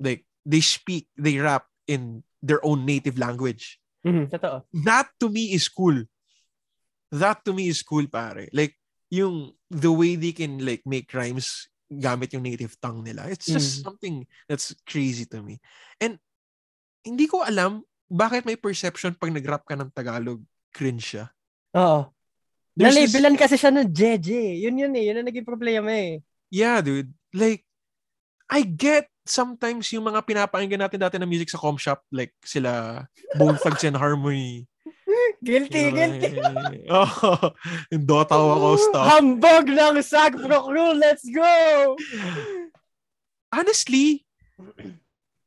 like 0.00 0.24
they 0.42 0.60
speak, 0.60 1.06
they 1.14 1.38
rap 1.38 1.68
in 1.86 2.24
their 2.42 2.58
own 2.64 2.84
native 2.88 3.20
language. 3.20 3.78
Mhm. 4.02 4.32
Totoo. 4.32 4.64
That 4.88 5.12
to 5.20 5.28
me 5.28 5.52
is 5.52 5.68
cool. 5.68 6.08
That 7.12 7.44
to 7.44 7.52
me 7.52 7.68
is 7.68 7.82
cool, 7.84 8.08
pare. 8.08 8.48
Like 8.56 8.78
yung 9.12 9.52
the 9.68 9.92
way 9.92 10.16
they 10.16 10.32
can 10.32 10.64
like 10.64 10.82
make 10.88 11.12
rhymes 11.12 11.68
gamit 11.90 12.32
yung 12.32 12.46
native 12.46 12.78
tongue 12.80 13.02
nila. 13.04 13.28
It's 13.28 13.46
just 13.50 13.82
Mm. 13.82 13.84
something 13.92 14.16
that's 14.48 14.72
crazy 14.86 15.26
to 15.34 15.42
me. 15.42 15.58
And 16.00 16.16
hindi 17.04 17.26
ko 17.26 17.42
alam 17.44 17.82
bakit 18.08 18.46
may 18.46 18.56
perception 18.56 19.14
pag 19.18 19.34
nag-rap 19.34 19.66
ka 19.66 19.74
ng 19.74 19.90
Tagalog, 19.92 20.40
cringe 20.72 21.14
siya. 21.14 21.30
Oo. 21.76 22.10
There's 22.80 22.96
this- 22.96 23.12
Nalabelan 23.12 23.36
kasi 23.36 23.60
siya 23.60 23.70
ng 23.76 23.92
JJ. 23.92 24.30
Yun 24.64 24.80
yun 24.80 24.92
eh. 24.96 25.04
Yun 25.12 25.20
ang 25.20 25.28
naging 25.28 25.44
problema 25.44 25.92
eh. 25.92 26.24
Yeah, 26.48 26.80
dude. 26.80 27.12
Like, 27.36 27.68
I 28.48 28.64
get 28.64 29.06
sometimes 29.28 29.92
yung 29.92 30.08
mga 30.08 30.24
pinapakinggan 30.24 30.80
natin 30.80 30.98
dati 30.98 31.20
na 31.20 31.28
music 31.28 31.52
sa 31.52 31.60
com 31.60 31.76
shop, 31.76 32.02
like 32.10 32.32
sila 32.42 33.04
Bone 33.38 33.60
Thugs 33.60 33.84
and 33.84 33.94
Harmony. 33.94 34.64
Guilty, 35.44 35.92
guilty. 35.92 36.36
oh, 36.92 37.52
yung 37.88 38.04
Dota 38.04 38.36
ako 38.36 38.76
stuff. 38.76 39.06
Hambog 39.08 39.66
ng 39.72 39.96
Sag 40.04 40.36
Pro 40.36 40.68
Crew. 40.68 40.92
Let's 40.92 41.24
go! 41.24 41.96
Honestly, 43.48 44.24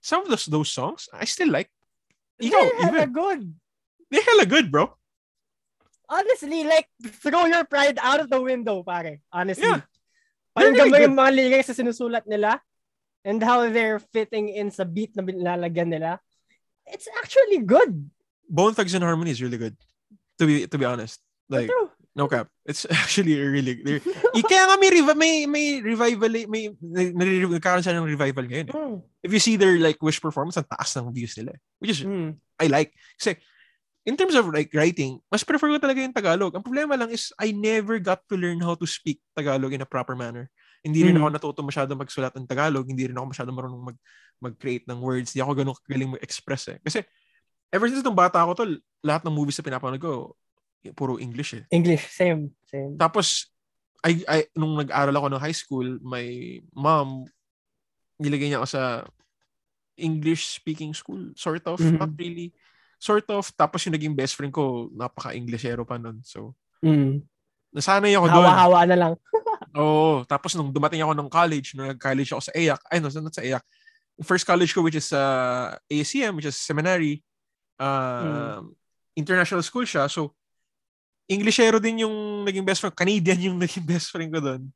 some 0.02 0.26
of 0.26 0.30
those 0.34 0.50
those 0.50 0.72
songs, 0.74 1.08
I 1.14 1.30
still 1.30 1.54
like. 1.54 1.70
Ikaw, 2.42 2.50
They're 2.50 2.82
hella 2.90 3.08
good. 3.08 3.42
They're 4.10 4.26
hella 4.26 4.46
good, 4.50 4.68
bro. 4.74 4.98
Honestly, 6.14 6.62
like, 6.64 6.86
throw 7.26 7.50
your 7.50 7.66
pride 7.66 7.98
out 7.98 8.22
of 8.22 8.30
the 8.30 8.38
window, 8.38 8.86
pare. 8.86 9.18
Honestly. 9.34 9.66
Yeah. 9.66 9.82
Pakinggan 10.54 10.86
mo 10.86 10.94
good. 10.94 11.06
yung 11.10 11.18
mga 11.18 11.32
lyrics 11.34 11.70
na 11.70 11.76
sinusulat 11.76 12.26
nila 12.30 12.62
and 13.26 13.42
how 13.42 13.66
they're 13.66 13.98
fitting 13.98 14.54
in 14.54 14.70
sa 14.70 14.86
beat 14.86 15.10
na 15.18 15.26
nilalagyan 15.26 15.90
nila. 15.90 16.22
It's 16.86 17.10
actually 17.18 17.66
good. 17.66 17.90
Bone 18.46 18.78
Thugs 18.78 18.94
and 18.94 19.02
Harmony 19.02 19.34
is 19.34 19.42
really 19.42 19.58
good. 19.58 19.74
To 20.38 20.46
be 20.46 20.70
to 20.70 20.78
be 20.78 20.86
honest. 20.86 21.18
Like, 21.50 21.74
True. 21.74 21.90
no 22.14 22.30
cap. 22.30 22.54
It's 22.70 22.86
actually 23.02 23.34
really 23.34 23.82
Eh, 23.82 24.00
Kaya 24.46 24.70
nga 24.70 24.78
may, 24.78 24.94
revi- 24.94 25.18
may, 25.18 25.34
may 25.50 25.66
revival, 25.82 26.30
may, 26.46 26.70
may, 26.78 27.10
nagkaroon 27.50 27.82
siya 27.82 27.98
ng 27.98 28.06
revival 28.06 28.46
ngayon. 28.46 28.68
eh. 28.70 28.76
Mm. 28.78 28.98
If 29.26 29.32
you 29.34 29.42
see 29.42 29.58
their 29.58 29.74
like 29.82 29.98
Wish 30.06 30.22
performance, 30.22 30.56
ang 30.62 30.70
taas 30.70 30.94
ng 30.94 31.10
views 31.10 31.34
nila. 31.34 31.58
eh. 31.58 31.60
Which 31.82 31.92
is, 31.98 32.00
Mm. 32.06 32.38
I 32.62 32.68
like. 32.70 32.94
Kasi, 33.18 33.42
in 34.04 34.20
terms 34.20 34.36
of 34.36 34.52
like 34.52 34.72
writing, 34.76 35.20
mas 35.32 35.44
prefer 35.48 35.72
ko 35.72 35.80
talaga 35.80 36.04
yung 36.04 36.16
Tagalog. 36.16 36.52
Ang 36.52 36.64
problema 36.64 37.00
lang 37.00 37.08
is, 37.12 37.32
I 37.40 37.56
never 37.56 38.00
got 38.04 38.24
to 38.28 38.36
learn 38.36 38.60
how 38.60 38.76
to 38.76 38.88
speak 38.88 39.24
Tagalog 39.32 39.72
in 39.72 39.84
a 39.84 39.88
proper 39.88 40.16
manner. 40.16 40.52
Hindi 40.84 41.08
rin 41.08 41.16
Mm. 41.16 41.24
ako 41.24 41.30
natuto 41.32 41.60
masyado 41.64 41.96
magsulat 41.96 42.36
ng 42.36 42.44
Tagalog. 42.44 42.84
Hindi 42.84 43.08
rin 43.08 43.16
ako 43.16 43.32
masyado 43.32 43.50
marunong 43.56 43.96
mag, 43.96 43.98
mag-create 44.44 44.84
ng 44.92 45.00
words. 45.00 45.32
Hindi 45.32 45.42
ako 45.48 45.52
ganun 45.56 45.76
kagaling 45.88 46.12
mag-express 46.20 46.76
eh. 46.76 46.78
Kasi, 46.84 47.00
ever 47.72 47.88
since 47.88 48.04
nung 48.04 48.18
bata 48.18 48.44
ako 48.44 48.52
to, 48.60 48.66
lahat 49.00 49.24
ng 49.24 49.32
movies 49.32 49.56
na 49.56 49.68
pinapanood 49.72 50.04
ko, 50.04 50.36
puro 51.00 51.16
English 51.16 51.56
eh. 51.56 51.64
English, 51.72 52.12
same. 52.12 52.52
Same. 52.68 53.00
Tapos, 53.00 53.48
I, 54.04 54.20
I, 54.28 54.40
nung 54.60 54.76
nag-aral 54.76 55.16
ako 55.16 55.28
ng 55.32 55.40
high 55.40 55.56
school, 55.56 55.88
my 56.04 56.60
mom, 56.76 57.24
nilagay 58.20 58.52
niya 58.52 58.60
ako 58.60 58.68
sa 58.68 58.84
English-speaking 59.96 60.92
school. 60.92 61.32
Sort 61.40 61.64
of, 61.64 61.80
Mhm. 61.80 62.04
not 62.04 62.12
really. 62.20 62.52
Sort 63.04 63.28
of. 63.28 63.52
Tapos 63.60 63.84
yung 63.84 63.92
naging 64.00 64.16
best 64.16 64.40
friend 64.40 64.56
ko, 64.56 64.88
napaka-Englishero 64.96 65.84
pa 65.84 66.00
nun. 66.00 66.24
So, 66.24 66.56
Mm. 66.80 67.20
nasanay 67.76 68.16
ako 68.16 68.32
doon. 68.32 68.48
Hawa-hawa 68.48 68.80
na 68.88 68.96
lang. 68.96 69.14
Oo. 69.84 70.24
Tapos 70.24 70.56
nung 70.56 70.72
dumating 70.72 71.04
ako 71.04 71.12
ng 71.12 71.28
college, 71.28 71.76
nung 71.76 71.92
nag-college 71.92 72.32
ako 72.32 72.42
sa 72.48 72.56
EAC, 72.56 72.80
ay 72.88 72.98
no, 73.04 73.12
not 73.12 73.36
sa 73.36 73.44
EAC. 73.44 73.64
First 74.24 74.48
college 74.48 74.72
ko 74.72 74.80
which 74.86 74.96
is 74.96 75.12
uh, 75.12 75.76
ASCM, 75.92 76.38
which 76.40 76.48
is 76.48 76.56
seminary, 76.56 77.20
uh, 77.76 78.64
international 79.20 79.66
school 79.68 79.84
siya. 79.84 80.08
So, 80.08 80.32
Englishero 81.28 81.80
din 81.80 82.04
yung 82.04 82.44
naging 82.44 82.68
best 82.68 82.84
friend. 82.84 82.96
Canadian 82.96 83.40
yung 83.52 83.58
naging 83.64 83.84
best 83.84 84.12
friend 84.16 84.32
ko 84.32 84.40
doon. 84.40 84.64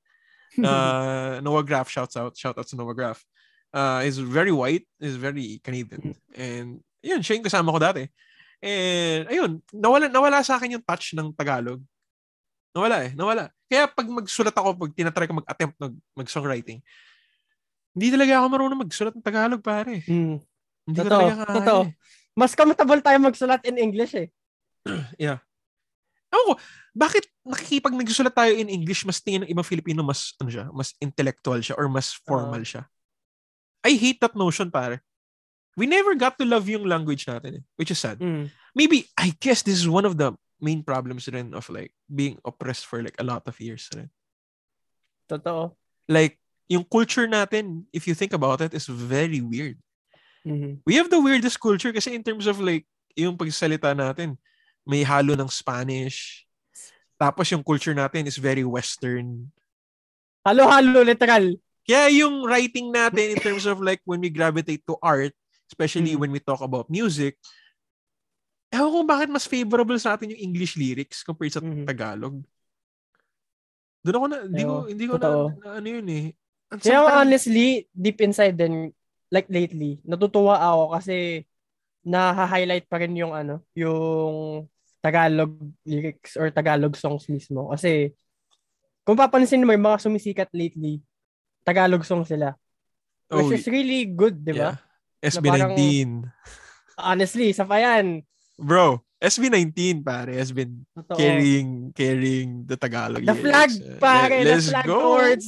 Uh, 0.57 1.37
Noah 1.45 1.61
Graff, 1.61 1.85
shouts 1.85 2.17
out. 2.17 2.33
Shout 2.33 2.57
out 2.57 2.65
to 2.65 2.73
Noah 2.73 2.95
Graff. 2.97 3.21
Uh, 3.69 4.01
is 4.01 4.17
very 4.17 4.49
white, 4.49 4.89
is 4.97 5.13
very 5.13 5.61
Canadian. 5.61 6.17
And 6.33 6.81
yun, 7.07 7.21
siya 7.23 7.39
yung 7.39 7.47
kasama 7.47 7.71
ko 7.71 7.79
dati. 7.79 8.03
And 8.59 9.29
ayun, 9.29 9.51
nawala, 9.71 10.05
nawala 10.11 10.43
sa 10.43 10.57
akin 10.59 10.75
yung 10.75 10.83
touch 10.83 11.13
ng 11.15 11.31
Tagalog. 11.31 11.79
Nawala 12.75 13.07
eh, 13.07 13.11
nawala. 13.15 13.49
Kaya 13.67 13.87
pag 13.87 14.05
magsulat 14.05 14.53
ako, 14.53 14.75
pag 14.77 14.91
tinatry 14.93 15.25
ko 15.25 15.39
mag-attempt 15.39 15.75
mag, 15.79 15.93
mag-songwriting, 16.13 16.79
hindi 17.97 18.07
talaga 18.13 18.37
ako 18.37 18.45
marunong 18.53 18.81
magsulat 18.85 19.13
ng 19.17 19.25
Tagalog, 19.25 19.61
pare. 19.63 20.03
Mm. 20.05 20.37
Hindi 20.85 20.97
ko 21.01 21.07
Totoo, 21.09 21.21
talaga 21.21 21.35
kaya. 21.43 21.55
totoo. 21.63 21.81
eh. 21.87 21.91
Mas 22.37 22.53
comfortable 22.53 23.01
tayo 23.01 23.17
magsulat 23.17 23.61
in 23.65 23.77
English 23.81 24.13
eh. 24.13 24.27
Yeah. 25.17 25.41
Ewan 26.29 26.43
ko, 26.43 26.53
bakit 26.91 27.23
nakikipag 27.41 27.95
nagsusulat 27.95 28.35
tayo 28.35 28.51
in 28.53 28.67
English, 28.67 29.07
mas 29.07 29.23
tingin 29.23 29.47
ng 29.47 29.51
ibang 29.51 29.63
Filipino 29.65 30.03
mas, 30.03 30.35
ano 30.37 30.51
siya, 30.51 30.67
mas 30.75 30.91
intellectual 30.99 31.57
siya 31.63 31.75
or 31.79 31.87
mas 31.87 32.13
formal 32.13 32.59
siya? 32.61 32.83
I 33.81 33.95
hate 33.95 34.19
that 34.19 34.35
notion, 34.35 34.67
pare. 34.67 34.99
We 35.77 35.85
never 35.85 36.17
got 36.17 36.41
to 36.41 36.45
love 36.49 36.65
yung 36.65 36.89
language 36.89 37.29
natin, 37.29 37.61
eh, 37.61 37.63
which 37.77 37.93
is 37.93 38.01
sad. 38.01 38.17
Mm. 38.17 38.49
Maybe, 38.73 39.05
I 39.13 39.37
guess 39.37 39.61
this 39.61 39.77
is 39.77 39.85
one 39.85 40.09
of 40.09 40.17
the 40.17 40.33
main 40.57 40.81
problems 40.81 41.29
rin 41.29 41.53
of 41.53 41.69
like 41.69 41.93
being 42.09 42.41
oppressed 42.41 42.89
for 42.89 43.05
like 43.05 43.13
a 43.21 43.23
lot 43.23 43.45
of 43.45 43.53
years 43.61 43.85
rin. 43.93 44.09
Totoo. 45.29 45.77
Like, 46.09 46.41
yung 46.65 46.81
culture 46.81 47.29
natin, 47.29 47.85
if 47.93 48.09
you 48.09 48.17
think 48.17 48.33
about 48.33 48.65
it, 48.65 48.73
is 48.73 48.89
very 48.89 49.39
weird. 49.39 49.77
Mhm. 50.41 50.81
We 50.81 50.97
have 50.97 51.13
the 51.13 51.21
weirdest 51.21 51.61
culture 51.61 51.93
kasi 51.93 52.17
in 52.17 52.25
terms 52.25 52.49
of 52.49 52.57
like, 52.57 52.89
yung 53.13 53.37
pagsalita 53.37 53.93
natin, 53.93 54.33
may 54.81 55.05
halo 55.05 55.37
ng 55.37 55.51
Spanish. 55.51 56.49
Tapos 57.21 57.53
yung 57.53 57.61
culture 57.61 57.93
natin 57.93 58.25
is 58.25 58.41
very 58.41 58.65
Western. 58.65 59.53
Halo-halo, 60.41 61.03
literal. 61.03 61.53
Kaya 61.83 62.23
yung 62.23 62.45
writing 62.45 62.93
natin 62.93 63.35
in 63.35 63.39
terms 63.41 63.65
of 63.67 63.77
like 63.83 63.99
when 64.07 64.21
we 64.23 64.29
gravitate 64.31 64.81
to 64.87 64.95
art, 65.03 65.35
especially 65.67 66.15
Mm. 66.15 66.19
when 66.19 66.32
we 66.32 66.39
talk 66.39 66.63
about 66.63 66.88
music, 66.88 67.36
ewan 68.71 68.91
ko 68.91 68.99
bakit 69.03 69.30
mas 69.32 69.47
favorable 69.47 69.99
sa 69.99 70.15
atin 70.15 70.32
yung 70.32 70.43
English 70.51 70.75
lyrics 70.75 71.23
compared 71.23 71.51
sa 71.53 71.63
Mhm. 71.63 71.84
Tagalog. 71.88 72.36
Doon 74.03 74.15
ako 74.15 74.25
na, 74.27 74.38
hindi 74.47 74.63
ko, 74.63 74.75
hindi 74.88 75.06
ko 75.08 75.15
na, 75.19 75.30
na, 75.60 75.69
ano 75.84 75.88
yun 75.88 76.08
eh. 76.08 76.25
And 76.71 77.08
honestly, 77.08 77.88
deep 77.91 78.19
inside 78.19 78.56
din, 78.60 78.91
like 79.32 79.47
lately, 79.47 79.99
natutuwa 80.03 80.60
ako 80.60 80.84
kasi 80.99 81.43
na-highlight 82.03 82.88
pa 82.88 83.03
rin 83.03 83.15
yung 83.19 83.36
ano, 83.36 83.63
yung 83.75 84.67
Tagalog 85.03 85.51
lyrics 85.84 86.36
or 86.39 86.51
Tagalog 86.51 86.95
songs 86.95 87.27
mismo. 87.27 87.71
Kasi 87.71 88.12
kung 89.03 89.15
papansin 89.19 89.63
mo 89.63 89.71
yung 89.71 89.84
mga 89.88 90.03
sumisikat 90.03 90.51
lately, 90.56 90.99
Tagalog 91.63 92.03
songs 92.08 92.27
sila. 92.32 92.56
oh, 93.32 93.43
Which 93.43 93.60
is 93.60 93.67
really 93.67 94.08
good, 94.08 94.39
di 94.39 94.56
ba? 94.56 94.75
yeah. 94.75 94.87
SB19. 95.23 96.25
Honestly, 96.97 97.49
isa 97.49 97.63
pa 97.63 97.77
yan. 97.77 98.21
Bro, 98.58 99.06
SB19 99.17 100.01
pare 100.01 100.34
has 100.34 100.49
been 100.49 100.86
Totoo. 100.93 101.17
carrying 101.17 101.93
carrying 101.93 102.65
the 102.65 102.77
Tagalog 102.77 103.21
The 103.21 103.34
flag, 103.34 103.69
lyrics. 103.69 104.01
Pare, 104.01 104.38
let- 104.41 104.62
the 104.62 104.69
flag 104.73 104.86
go. 104.86 104.97
towards 104.99 105.45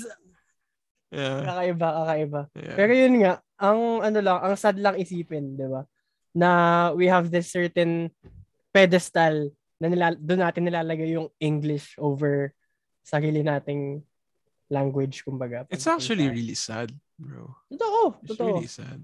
Yeah. 1.10 1.41
kakaiba, 1.41 1.88
kakaiba. 1.89 2.41
yeah. 2.53 2.75
Pero 2.77 2.91
yun 2.93 3.15
nga, 3.25 3.34
ang 3.58 4.05
ano 4.05 4.19
lang, 4.21 4.38
ang 4.45 4.53
sad 4.53 4.77
lang 4.77 4.93
isipin, 4.93 5.58
'di 5.58 5.65
ba? 5.65 5.82
Na 6.38 6.49
we 6.93 7.10
have 7.10 7.34
this 7.34 7.49
certain 7.49 8.13
pedestal 8.69 9.49
na 9.82 9.89
nila, 9.89 10.13
doon 10.13 10.45
natin 10.45 10.69
nilalagay 10.69 11.17
yung 11.17 11.34
English 11.41 11.97
over 11.97 12.53
sarili 13.01 13.41
nating 13.41 14.05
language, 14.69 15.25
kumbaga. 15.25 15.65
It's 15.73 15.89
actually 15.89 16.29
really 16.29 16.53
sad, 16.53 16.93
bro. 17.17 17.58
Totoo, 17.73 18.21
It's 18.21 18.38
totoo. 18.38 18.47
really 18.53 18.69
sad. 18.69 19.01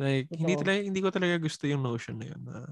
Like, 0.00 0.32
hindi 0.32 0.56
talaga, 0.56 0.80
hindi 0.80 1.00
ko 1.04 1.10
talaga 1.12 1.36
gusto 1.36 1.68
yung 1.68 1.84
notion 1.84 2.16
na 2.16 2.32
yun 2.32 2.40
na 2.40 2.64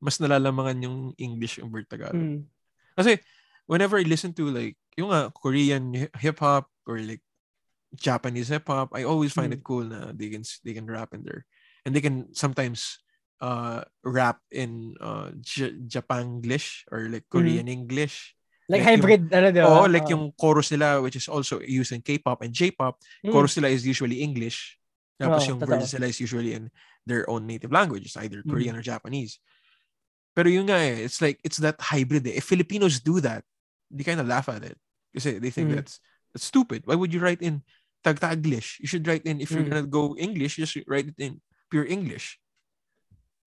mas 0.00 0.16
nalalamangan 0.16 0.80
yung 0.80 0.98
English 1.20 1.60
over 1.60 1.84
Tagalog. 1.84 2.16
Mm. 2.16 2.48
Kasi, 2.96 3.20
whenever 3.68 4.00
I 4.00 4.08
listen 4.08 4.32
to 4.40 4.48
like, 4.48 4.80
yung 4.96 5.12
nga, 5.12 5.28
Korean 5.36 5.92
hi- 5.92 6.14
hip-hop 6.16 6.72
or 6.88 6.96
like 6.96 7.20
Japanese 7.92 8.48
hip-hop, 8.48 8.96
I 8.96 9.04
always 9.04 9.36
find 9.36 9.52
Mm. 9.52 9.60
it 9.60 9.62
cool 9.62 9.84
na 9.84 10.16
they 10.16 10.32
can, 10.32 10.40
they 10.64 10.72
can 10.72 10.88
rap 10.88 11.12
in 11.12 11.28
there. 11.28 11.44
And 11.84 11.92
they 11.92 12.00
can 12.00 12.32
sometimes 12.32 13.04
uh, 13.44 13.84
rap 14.00 14.40
in 14.48 14.96
uh, 15.00 15.32
J- 15.40 15.76
Japanglish 15.84 16.88
or 16.88 17.08
like 17.12 17.28
Korean 17.28 17.68
English. 17.68 18.32
Like, 18.68 18.80
Like 18.80 18.80
yung- 18.80 18.88
hybrid, 19.04 19.22
ano, 19.34 19.46
di 19.52 19.60
ba? 19.60 19.68
Oo, 19.68 19.84
like 19.92 20.08
Oo. 20.08 20.12
yung 20.16 20.24
chorus 20.32 20.72
nila, 20.72 21.04
which 21.04 21.20
is 21.20 21.28
also 21.28 21.60
used 21.60 21.92
in 21.92 22.00
K-pop 22.00 22.40
and 22.40 22.52
J-pop, 22.52 22.96
Mm. 23.20 23.32
chorus 23.32 23.56
nila 23.60 23.68
is 23.68 23.84
usually 23.84 24.24
English. 24.24 24.79
Tapos 25.20 25.44
Oo, 25.44 25.48
yung 25.52 25.60
totoo. 25.60 25.84
nila 25.84 26.08
is 26.08 26.16
usually 26.16 26.56
in 26.56 26.72
their 27.04 27.28
own 27.28 27.44
native 27.44 27.68
languages, 27.68 28.16
either 28.16 28.40
Mm. 28.40 28.48
Korean 28.48 28.74
or 28.76 28.80
Japanese. 28.80 29.36
Pero 30.32 30.48
yun 30.48 30.64
nga 30.64 30.80
eh, 30.80 31.04
it's 31.04 31.20
like, 31.20 31.36
it's 31.44 31.60
that 31.60 31.76
hybrid 31.92 32.24
eh. 32.24 32.40
If 32.40 32.48
Filipinos 32.48 33.04
do 33.04 33.20
that, 33.20 33.44
they 33.92 34.00
kind 34.00 34.16
of 34.20 34.26
laugh 34.30 34.48
at 34.48 34.64
it. 34.64 34.80
Kasi 35.12 35.36
they 35.36 35.52
think 35.52 35.68
Mm. 35.70 35.76
that's, 35.84 36.00
that's 36.32 36.48
stupid. 36.48 36.88
Why 36.88 36.96
would 36.96 37.12
you 37.12 37.20
write 37.20 37.44
in 37.44 37.60
Tag-Taglish? 38.00 38.80
You 38.80 38.88
should 38.88 39.04
write 39.04 39.28
in, 39.28 39.44
if 39.44 39.52
you're 39.52 39.60
Mm. 39.60 39.70
gonna 39.76 39.90
go 39.90 40.16
English, 40.16 40.56
just 40.56 40.78
write 40.88 41.12
it 41.12 41.18
in 41.20 41.44
pure 41.68 41.84
English. 41.84 42.40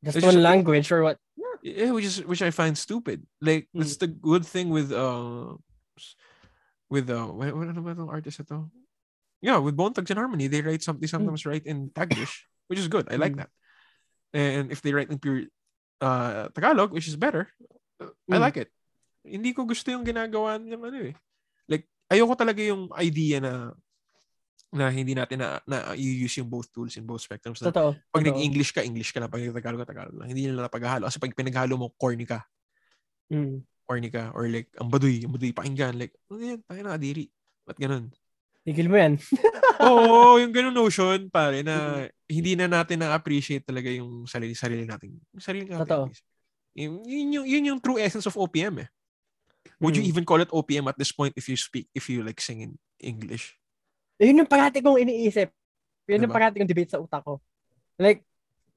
Just 0.05 0.19
it's 0.21 0.27
one 0.27 0.37
just- 0.37 0.45
language 0.45 0.91
or 0.93 1.01
what? 1.01 1.17
Yeah, 1.63 1.95
which 1.95 2.03
is 2.03 2.19
which 2.27 2.43
I 2.43 2.51
find 2.51 2.75
stupid. 2.75 3.23
Like 3.39 3.71
Mm. 3.71 3.79
that's 3.81 3.95
the 3.95 4.11
good 4.11 4.43
thing 4.43 4.67
with 4.67 4.91
uh 4.91 5.55
with 6.91 7.07
uh 7.07 7.31
what 7.31 7.55
what 7.55 7.71
ba 7.71 7.95
itong 7.95 8.11
artist 8.11 8.43
ito? 8.43 8.67
Yeah, 9.43 9.59
with 9.59 9.75
Bone 9.75 9.91
Thugs 9.91 10.07
and 10.07 10.15
Harmony, 10.15 10.47
they 10.47 10.63
write 10.63 10.79
something 10.79 11.03
sometimes 11.03 11.43
write 11.43 11.67
in 11.67 11.91
Taglish, 11.91 12.47
which 12.71 12.79
is 12.79 12.87
good. 12.87 13.11
I 13.11 13.19
like 13.19 13.35
Mm. 13.35 13.43
that. 13.43 13.51
And 14.31 14.71
if 14.71 14.79
they 14.79 14.95
write 14.95 15.11
in 15.11 15.19
pure 15.19 15.51
uh 15.99 16.47
Tagalog, 16.55 16.95
which 16.95 17.11
is 17.11 17.19
better, 17.19 17.51
uh, 17.99 18.07
I 18.31 18.39
Mm. 18.39 18.43
like 18.47 18.55
it. 18.55 18.71
Hindi 19.27 19.51
ko 19.51 19.67
gusto 19.67 19.91
yung 19.91 20.07
ginagawa 20.07 20.55
ng 20.63 20.79
ano 20.79 21.11
eh. 21.11 21.15
Like 21.67 21.91
ayoko 22.07 22.39
talaga 22.39 22.63
yung 22.63 22.87
idea 22.95 23.43
na 23.43 23.75
na 24.73 24.89
hindi 24.89 25.13
natin 25.13 25.37
na, 25.37 25.61
na 25.69 25.91
use 25.93 26.41
yung 26.41 26.49
both 26.49 26.71
tools 26.73 26.97
in 26.97 27.05
both 27.05 27.21
spectrums. 27.21 27.61
Na 27.61 27.69
Totoo. 27.69 27.93
pag 28.09 28.23
totoo. 28.25 28.33
nag-English 28.33 28.71
ka, 28.73 28.81
English 28.81 29.13
ka 29.13 29.21
lang. 29.21 29.29
Pag 29.29 29.45
nag-Tagalog 29.45 29.85
ka, 29.85 29.91
Tagalog 29.93 30.17
lang. 30.17 30.27
Hindi 30.33 30.49
nila 30.49 30.65
napaghalo. 30.65 31.05
Kasi 31.05 31.21
pag 31.21 31.35
pinaghalo 31.37 31.77
mo, 31.77 31.93
corny 31.93 32.25
ka. 32.25 32.41
Mm. 33.29 33.61
Corny 33.85 34.09
ka. 34.09 34.33
Or 34.33 34.49
like, 34.49 34.73
ang 34.81 34.89
baduy, 34.89 35.29
ang 35.29 35.35
baduy 35.35 35.53
pakinggan. 35.53 35.93
Like, 36.01 36.17
ano 36.25 36.41
yan? 36.41 36.59
Tayo 36.65 36.79
na 36.81 36.97
kadiri. 36.97 37.29
Ba't 37.69 37.77
ganun? 37.77 38.09
Tigil 38.63 38.87
mo 38.87 38.95
yan. 38.95 39.19
Oo, 39.83 40.35
yung 40.41 40.55
ganun 40.55 40.75
notion, 40.75 41.27
pare, 41.27 41.59
na 41.61 42.07
hindi 42.31 42.55
na 42.55 42.71
natin 42.71 43.03
na-appreciate 43.03 43.67
talaga 43.67 43.91
yung 43.91 44.23
sarili-sarili 44.23 44.87
natin. 44.87 45.19
Yung 45.35 45.43
sarili 45.43 45.67
natin. 45.67 45.83
Totoo. 45.83 46.05
Yun, 46.73 47.03
yun, 47.05 47.27
yung, 47.29 47.45
yun 47.45 47.63
yung 47.75 47.79
true 47.83 47.99
essence 47.99 48.25
of 48.25 48.39
OPM 48.39 48.87
eh. 48.87 48.89
Would 49.83 49.99
you 49.99 50.03
Mm. 50.03 50.11
even 50.15 50.23
call 50.23 50.39
it 50.39 50.51
OPM 50.51 50.87
at 50.87 50.95
this 50.95 51.11
point 51.11 51.35
if 51.35 51.51
you 51.51 51.59
speak, 51.59 51.91
if 51.91 52.07
you 52.07 52.23
like 52.23 52.39
sing 52.39 52.63
in 52.63 52.71
English? 53.03 53.59
Yun 54.17 54.43
yung 54.43 54.49
parati 54.49 54.79
kong 54.79 54.99
iniisip. 54.99 55.51
Yun 56.07 56.23
yung 56.23 56.31
Diba? 56.31 56.35
parati 56.39 56.59
kong 56.59 56.71
debate 56.71 56.91
sa 56.91 57.03
utak 57.03 57.23
ko. 57.23 57.43
Like, 57.99 58.23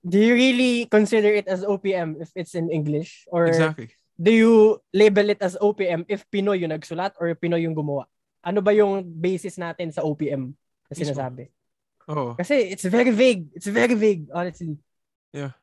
do 0.02 0.18
you 0.18 0.34
really 0.34 0.86
consider 0.90 1.30
it 1.30 1.46
as 1.46 1.62
OPM 1.62 2.18
if 2.18 2.34
it's 2.34 2.58
in 2.58 2.70
English? 2.70 3.22
Or 3.30 3.46
Exactly. 3.46 3.94
do 4.18 4.30
you 4.30 4.54
label 4.90 5.30
it 5.30 5.38
as 5.42 5.54
OPM 5.58 6.06
if 6.10 6.26
Pinoy 6.26 6.58
yung 6.62 6.74
nagsulat 6.74 7.14
or 7.22 7.30
Pinoy 7.38 7.62
yung 7.62 7.74
gumawa? 7.74 8.10
Ano 8.46 8.62
ba 8.62 8.70
yung 8.70 9.02
basis 9.02 9.58
natin 9.58 9.90
sa 9.90 10.06
OPM 10.06 10.54
na 10.86 10.94
sinasabi? 10.94 11.50
Oo. 12.06 12.38
Kasi 12.38 12.70
it's 12.70 12.86
very 12.86 13.10
vague. 13.10 13.50
It's 13.50 13.66
very 13.66 13.98
vague, 13.98 14.30
honestly. 14.30 14.78
Yeah. 15.34 15.58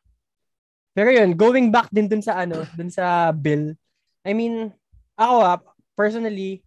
Pero 0.91 1.10
yun, 1.10 1.34
going 1.39 1.72
back 1.72 1.88
din 1.89 2.12
dun 2.12 2.22
sa 2.22 2.43
ano, 2.43 2.67
dun 2.76 2.91
sa 2.91 3.32
bill. 3.32 3.74
I 4.28 4.36
mean, 4.36 4.76
ako 5.15 5.36
ah, 5.41 5.60
personally, 5.96 6.62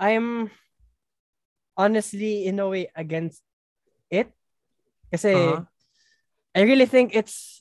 I'm 0.00 0.48
honestly 1.76 2.48
in 2.48 2.56
a 2.58 2.66
way 2.66 2.88
against 2.96 3.44
it. 4.08 4.32
Kasi 5.12 5.36
Uh-huh. 5.36 5.62
I 6.56 6.64
really 6.64 6.88
think 6.88 7.12
it's 7.12 7.60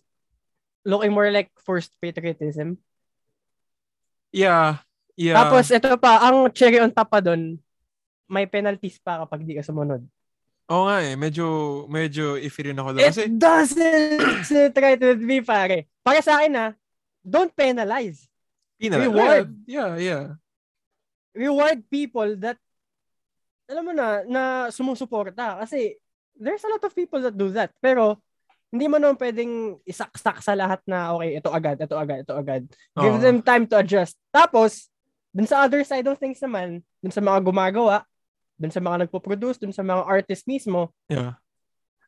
looking 0.88 1.12
more 1.12 1.28
like 1.28 1.52
forced 1.60 1.92
patriotism. 2.00 2.80
Yeah. 4.32 4.80
Yeah. 5.20 5.36
Tapos 5.36 5.68
ito 5.68 5.92
pa, 6.00 6.24
ang 6.24 6.48
cherry 6.56 6.80
on 6.80 6.96
top 6.96 7.12
pa 7.12 7.20
dun, 7.20 7.60
may 8.26 8.50
penalties 8.50 8.98
pa 9.02 9.22
kapag 9.24 9.46
di 9.46 9.58
ka 9.58 9.64
sumunod. 9.66 10.02
Oo 10.66 10.90
nga 10.90 10.98
eh. 11.06 11.14
Medyo, 11.14 11.46
medyo 11.86 12.42
iffy 12.42 12.74
rin 12.74 12.80
ako 12.82 12.98
doon. 12.98 13.06
Kasi, 13.06 13.30
It 13.30 13.38
doesn't 13.38 14.74
right 14.82 15.02
with 15.02 15.22
me, 15.22 15.46
pare. 15.46 15.86
Para 16.02 16.20
sa 16.26 16.42
akin 16.42 16.58
ah, 16.58 16.72
don't 17.22 17.54
penalize. 17.54 18.26
pinala. 18.82 19.06
reward. 19.06 19.48
Yeah, 19.70 19.94
yeah. 20.02 20.26
Reward 21.38 21.86
people 21.90 22.34
that, 22.42 22.58
alam 23.70 23.84
mo 23.86 23.94
na, 23.94 24.26
na 24.26 24.42
sumusuporta. 24.74 25.62
Kasi, 25.62 26.02
there's 26.34 26.66
a 26.66 26.72
lot 26.74 26.82
of 26.82 26.98
people 26.98 27.22
that 27.22 27.38
do 27.38 27.54
that. 27.54 27.70
Pero, 27.78 28.18
hindi 28.74 28.90
mo 28.90 28.98
naman 28.98 29.22
pwedeng 29.22 29.78
isaksak 29.86 30.42
sa 30.42 30.58
lahat 30.58 30.82
na, 30.90 31.14
okay, 31.14 31.38
ito 31.38 31.50
agad, 31.54 31.78
ito 31.78 31.96
agad, 31.96 32.20
ito 32.26 32.34
agad. 32.34 32.62
Give 32.98 33.16
Oo. 33.16 33.22
them 33.22 33.40
time 33.46 33.70
to 33.70 33.78
adjust. 33.78 34.18
Tapos, 34.34 34.90
dun 35.30 35.46
sa 35.46 35.62
other 35.64 35.86
side 35.86 36.10
of 36.10 36.18
things 36.18 36.42
naman, 36.42 36.82
dun 37.00 37.14
sa 37.14 37.22
mga 37.22 37.40
gumagawa, 37.46 38.02
dun 38.56 38.72
sa 38.72 38.80
mga 38.80 39.06
nagpo-produce, 39.06 39.60
dun 39.60 39.76
sa 39.76 39.84
mga 39.84 40.04
artist 40.08 40.48
mismo, 40.48 40.92
Yeah. 41.12 41.36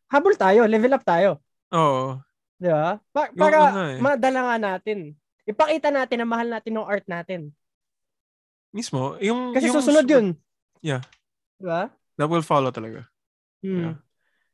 habol 0.08 0.34
tayo, 0.40 0.64
level 0.64 0.96
up 0.96 1.04
tayo. 1.04 1.44
Oo. 1.76 2.24
Di 2.58 2.72
ba? 2.72 2.98
Pa- 3.14 3.34
para 3.36 3.58
ano 3.70 3.82
eh. 3.94 4.00
madala 4.00 4.40
nga 4.44 4.58
natin. 4.58 5.14
Ipakita 5.48 5.92
natin 5.94 6.24
na 6.24 6.28
mahal 6.28 6.48
natin 6.48 6.74
ng 6.76 6.88
art 6.88 7.06
natin. 7.08 7.52
Mismo. 8.74 9.16
Yung, 9.24 9.56
Kasi 9.56 9.68
yung, 9.72 9.78
susunod 9.80 10.08
yun. 10.08 10.28
Yeah. 10.84 11.04
Di 11.60 11.66
ba? 11.68 11.92
That 12.18 12.28
will 12.32 12.44
follow 12.44 12.72
talaga. 12.74 13.08
Hmm. 13.62 13.80
Yeah. 13.80 13.96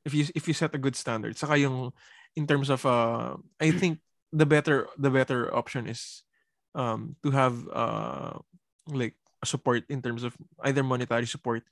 If 0.04 0.12
you 0.12 0.24
if 0.36 0.44
you 0.52 0.56
set 0.56 0.76
a 0.76 0.82
good 0.82 1.00
standard. 1.00 1.40
Saka 1.40 1.56
yung 1.56 1.96
in 2.36 2.44
terms 2.44 2.68
of 2.68 2.84
uh 2.84 3.40
I 3.56 3.72
think 3.72 4.04
the 4.36 4.44
better 4.44 4.92
the 5.00 5.08
better 5.08 5.48
option 5.56 5.88
is 5.88 6.28
um 6.76 7.16
to 7.24 7.32
have 7.32 7.56
uh 7.72 8.36
like 8.92 9.16
support 9.46 9.84
in 9.90 10.02
terms 10.02 10.24
of 10.24 10.36
either 10.66 10.84
monetary 10.84 11.26
support 11.28 11.64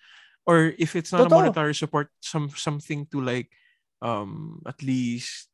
or 0.45 0.73
if 0.79 0.95
it's 0.95 1.11
not 1.11 1.25
a 1.25 1.29
Totoo. 1.29 1.37
monetary 1.41 1.75
support 1.75 2.09
some 2.21 2.49
something 2.51 3.05
to 3.11 3.21
like 3.21 3.49
um 4.01 4.61
at 4.67 4.81
least 4.83 5.49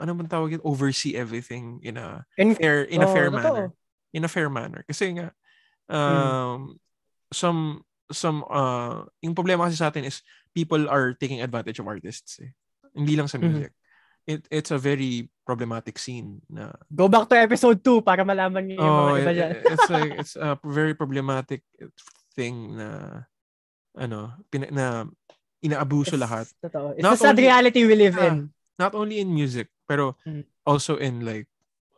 ano 0.00 0.14
man 0.14 0.28
tawag 0.28 0.56
yun? 0.56 0.64
oversee 0.64 1.16
everything 1.16 1.80
in 1.84 1.96
a 1.98 2.24
And, 2.38 2.56
fair 2.56 2.82
in 2.88 3.02
a 3.02 3.08
Oo, 3.08 3.12
fair 3.12 3.28
totoo. 3.30 3.36
manner 3.36 3.66
in 4.14 4.24
a 4.24 4.30
fair 4.32 4.48
manner 4.48 4.84
kasi 4.88 5.12
nga 5.18 5.32
um 5.92 6.78
some 7.32 7.84
some 8.12 8.44
uh 8.48 9.04
yung 9.24 9.34
problema 9.36 9.66
kasi 9.68 9.76
sa 9.80 9.88
atin 9.92 10.04
is 10.08 10.20
people 10.56 10.88
are 10.88 11.14
taking 11.16 11.40
advantage 11.42 11.80
of 11.80 11.88
artists 11.88 12.40
eh. 12.40 12.52
hindi 12.96 13.16
lang 13.16 13.28
sa 13.28 13.40
Mhm. 13.40 13.48
music 13.52 13.72
it 14.28 14.46
it's 14.52 14.70
a 14.70 14.78
very 14.78 15.28
problematic 15.42 15.98
scene 15.98 16.38
na 16.46 16.70
go 16.88 17.10
back 17.10 17.26
to 17.26 17.34
episode 17.34 17.82
2 17.82 18.00
para 18.00 18.22
malaman 18.22 18.62
niyo 18.62 18.78
yung 18.78 18.86
oh 18.86 19.10
mga 19.10 19.18
iba 19.18 19.30
it- 19.30 19.36
dyan. 19.36 19.52
it's 19.74 19.88
like 19.90 20.10
it's 20.22 20.34
a 20.38 20.54
very 20.62 20.94
problematic 20.94 21.66
thing 22.32 22.78
na 22.78 22.88
ano 23.98 24.32
pina, 24.48 24.66
na 24.70 24.86
inaabuso 25.60 26.14
It's- 26.14 26.22
lahat 26.22 26.46
Totoo. 26.62 26.94
It's 26.94 27.02
Not 27.02 27.18
the 27.18 27.22
sad 27.26 27.34
only- 27.36 27.46
reality 27.46 27.80
we 27.84 27.94
live 27.94 28.16
Yeah. 28.16 28.30
in. 28.32 28.36
not 28.78 28.94
only 28.94 29.18
in 29.18 29.30
music 29.30 29.68
pero 29.84 30.14
Mm. 30.24 30.46
also 30.64 30.96
in 30.96 31.22
like 31.22 31.46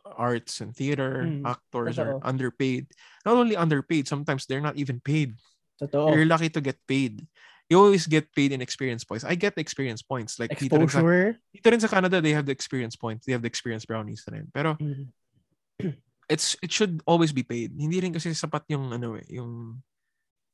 arts 0.05 0.61
and 0.61 0.73
theater 0.73 1.25
Mm, 1.25 1.45
actors 1.45 1.97
are 1.97 2.17
totoo. 2.17 2.25
underpaid 2.25 2.83
not 3.25 3.33
only 3.37 3.57
underpaid 3.57 4.05
sometimes 4.05 4.45
they're 4.45 4.61
not 4.61 4.77
even 4.77 5.01
paid 5.01 5.33
Totoo. 5.81 6.13
you're 6.13 6.29
lucky 6.29 6.49
to 6.49 6.61
get 6.61 6.77
paid 6.85 7.25
you 7.69 7.77
always 7.81 8.05
get 8.05 8.29
paid 8.35 8.51
in 8.53 8.61
experience 8.61 9.03
points. 9.03 9.25
I 9.25 9.33
get 9.35 9.55
the 9.57 9.63
experience 9.63 10.01
points. 10.05 10.37
Like 10.37 10.53
dito 10.53 10.77
rin, 10.77 10.89
sa, 10.89 11.01
Exposure. 11.01 11.39
dito 11.53 11.67
rin 11.71 11.81
sa 11.81 11.89
Canada 11.89 12.21
they 12.21 12.33
have 12.33 12.45
the 12.45 12.53
experience 12.55 12.95
points. 12.95 13.25
They 13.25 13.33
have 13.33 13.41
the 13.41 13.49
experience 13.51 13.85
brownies 13.85 14.21
na 14.27 14.39
rin. 14.39 14.45
Pero 14.53 14.77
Mm. 14.77 15.09
it's 16.31 16.55
it 16.63 16.71
should 16.71 17.01
always 17.05 17.33
be 17.35 17.43
paid. 17.43 17.73
Hindi 17.75 17.99
rin 17.99 18.13
kasi 18.15 18.31
sapat 18.31 18.65
yung 18.71 18.93
ano 18.95 19.19
eh 19.19 19.27
yung 19.33 19.81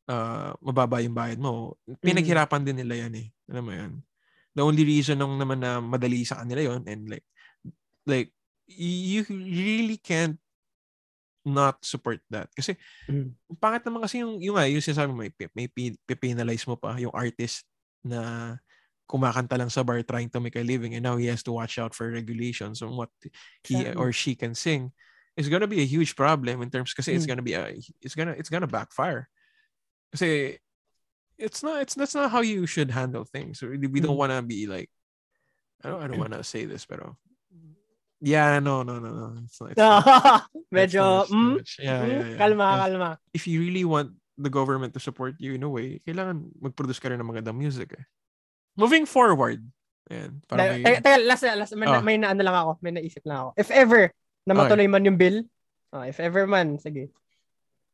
uh, 0.10 0.52
mababa 0.64 1.00
yung 1.04 1.14
bayad 1.16 1.38
mo. 1.38 1.78
Pinaghirapan 2.02 2.66
din 2.66 2.82
nila 2.82 3.08
yan 3.08 3.14
eh. 3.22 3.28
Alam 3.52 3.64
mo 3.68 3.74
yan 3.76 3.94
the 4.56 4.64
only 4.64 4.84
reason 4.84 5.20
nung 5.20 5.40
naman 5.40 5.64
na 5.64 5.80
madali 5.80 6.28
sa 6.28 6.44
kanila 6.44 6.76
yon 6.76 6.84
and 6.84 7.08
like 7.08 7.24
like 8.04 8.30
you 8.68 9.24
really 9.28 9.96
can't 10.00 10.40
not 11.46 11.82
support 11.82 12.22
that 12.30 12.48
kasi 12.54 12.78
Mm. 13.10 13.34
pangit 13.58 13.84
naman 13.84 14.02
kasi 14.06 14.22
yung 14.22 14.38
yung 14.40 14.56
yung 14.62 14.84
sinasabi 14.86 15.10
mo 15.12 15.26
may 15.26 15.32
may 15.58 15.68
penalize 16.16 16.64
mo 16.70 16.78
pa 16.78 16.96
yung 17.02 17.12
artist 17.12 17.66
na 18.06 18.56
kumakanta 19.10 19.60
lang 19.60 19.68
sa 19.68 19.84
bar 19.84 20.00
trying 20.08 20.30
to 20.32 20.40
make 20.40 20.56
a 20.56 20.64
living 20.64 20.96
and 20.96 21.04
now 21.04 21.18
he 21.20 21.28
has 21.28 21.44
to 21.44 21.52
watch 21.52 21.76
out 21.82 21.92
for 21.92 22.08
regulations 22.08 22.80
on 22.80 22.96
what 22.96 23.12
he 23.22 23.30
Exactly. 23.84 23.98
or 24.00 24.14
she 24.16 24.34
can 24.38 24.56
sing 24.56 24.94
is 25.36 25.52
gonna 25.52 25.68
be 25.68 25.82
a 25.84 25.88
huge 25.90 26.16
problem 26.16 26.62
in 26.64 26.70
terms 26.72 26.94
kasi 26.96 27.12
it's 27.12 27.26
Mm. 27.28 27.36
gonna 27.36 27.46
be 27.46 27.56
a 27.58 27.76
it's 28.00 28.16
gonna 28.16 28.32
it's 28.40 28.48
gonna 28.48 28.70
backfire 28.70 29.28
kasi 30.16 30.60
it's 31.42 31.60
not 31.66 31.82
it's 31.84 31.96
that's 31.98 32.16
not 32.16 32.30
how 32.32 32.40
you 32.46 32.64
should 32.70 32.92
handle 32.94 33.26
things 33.28 33.60
we, 33.60 33.76
we 33.90 34.00
don't 34.00 34.16
Mm. 34.16 34.24
want 34.24 34.32
to 34.32 34.40
be 34.46 34.64
like 34.70 34.88
I 35.84 35.90
don't 35.90 36.00
I 36.00 36.08
don't 36.08 36.22
want 36.22 36.38
to 36.38 36.46
say 36.46 36.64
this 36.70 36.86
pero 36.88 37.18
yeah 38.22 38.62
no 38.62 38.86
no 38.86 39.02
no 39.02 39.10
no 39.10 39.26
it's 39.44 39.58
not, 39.60 39.74
it's 39.74 39.82
not. 39.82 40.46
Medyo, 40.76 41.26
mm. 41.28 41.58
Yeah, 41.82 42.06
yeah, 42.06 42.24
yeah. 42.32 42.40
kalma, 42.40 42.68
Yeah. 42.70 42.82
kalma. 42.88 43.10
If 43.34 43.44
you 43.50 43.60
really 43.60 43.84
want 43.84 44.16
the 44.40 44.48
government 44.50 44.94
to 44.96 45.02
support 45.04 45.36
you 45.42 45.58
in 45.58 45.64
a 45.66 45.70
way, 45.70 46.00
kailangan 46.08 46.48
mag-produce 46.62 47.02
ka 47.02 47.12
rin 47.12 47.20
ng 47.20 47.28
magandang 47.28 47.58
music 47.58 47.92
eh. 47.98 48.06
Moving 48.80 49.04
forward. 49.04 49.60
Ayan, 50.08 50.40
para 50.48 50.80
may... 50.80 50.82
teka, 50.82 51.00
teka, 51.04 51.18
last, 51.28 51.44
last, 51.44 51.74
may, 51.76 51.88
Oh. 51.92 52.00
may 52.02 52.16
na 52.16 52.32
ano 52.32 52.42
lang 52.42 52.56
ako, 52.56 52.72
may 52.80 52.96
naisip 52.96 53.22
lang 53.28 53.38
ako. 53.46 53.50
If 53.60 53.70
ever, 53.70 54.10
na 54.48 54.56
Okay. 54.56 54.60
matuloy 54.64 54.88
man 54.88 55.06
yung 55.06 55.20
bill, 55.20 55.38
oh, 55.92 56.04
if 56.08 56.18
ever 56.24 56.48
man, 56.48 56.80
sige. 56.80 57.12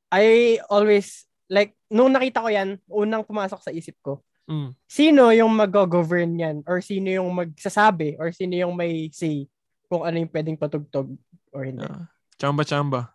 I 0.07 0.57
always, 0.71 1.27
like, 1.51 1.75
nung 1.91 2.13
nakita 2.15 2.39
ko 2.45 2.49
yan, 2.53 2.79
unang 2.87 3.27
pumasok 3.27 3.59
sa 3.59 3.73
isip 3.73 3.97
ko, 4.05 4.21
Mm, 4.47 4.71
sino 4.87 5.27
yung 5.35 5.51
mag-govern 5.51 6.31
yan? 6.39 6.57
Or 6.63 6.79
sino 6.79 7.11
yung 7.11 7.27
magsasabi? 7.35 8.15
Or 8.15 8.31
sino 8.31 8.55
yung 8.55 8.79
may 8.79 9.11
say 9.11 9.43
kung 9.87 10.03
ano 10.03 10.15
yung 10.19 10.31
pwedeng 10.31 10.59
patugtog 10.59 11.15
or 11.51 11.63
hindi? 11.63 11.83
yeah. 11.83 12.05
Chamba-chamba. 12.37 13.11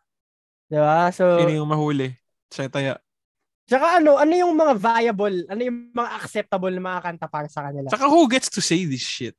Diba? 0.66 1.12
So, 1.12 1.38
Sino 1.38 1.52
yung 1.52 1.70
mahuli? 1.70 2.16
Sa 2.48 2.66
taya. 2.66 2.98
tsaka 3.62 4.02
ano, 4.02 4.18
ano 4.18 4.32
yung 4.34 4.52
mga 4.52 4.74
viable, 4.76 5.46
ano 5.46 5.60
yung 5.62 5.94
mga 5.94 6.10
acceptable 6.18 6.72
na 6.74 6.82
mga 6.82 7.00
kanta 7.06 7.28
para 7.30 7.48
sa 7.48 7.68
kanila? 7.70 7.88
Saka 7.88 8.08
who 8.08 8.26
gets 8.26 8.50
to 8.50 8.60
say 8.60 8.82
this 8.84 9.04
shit? 9.04 9.36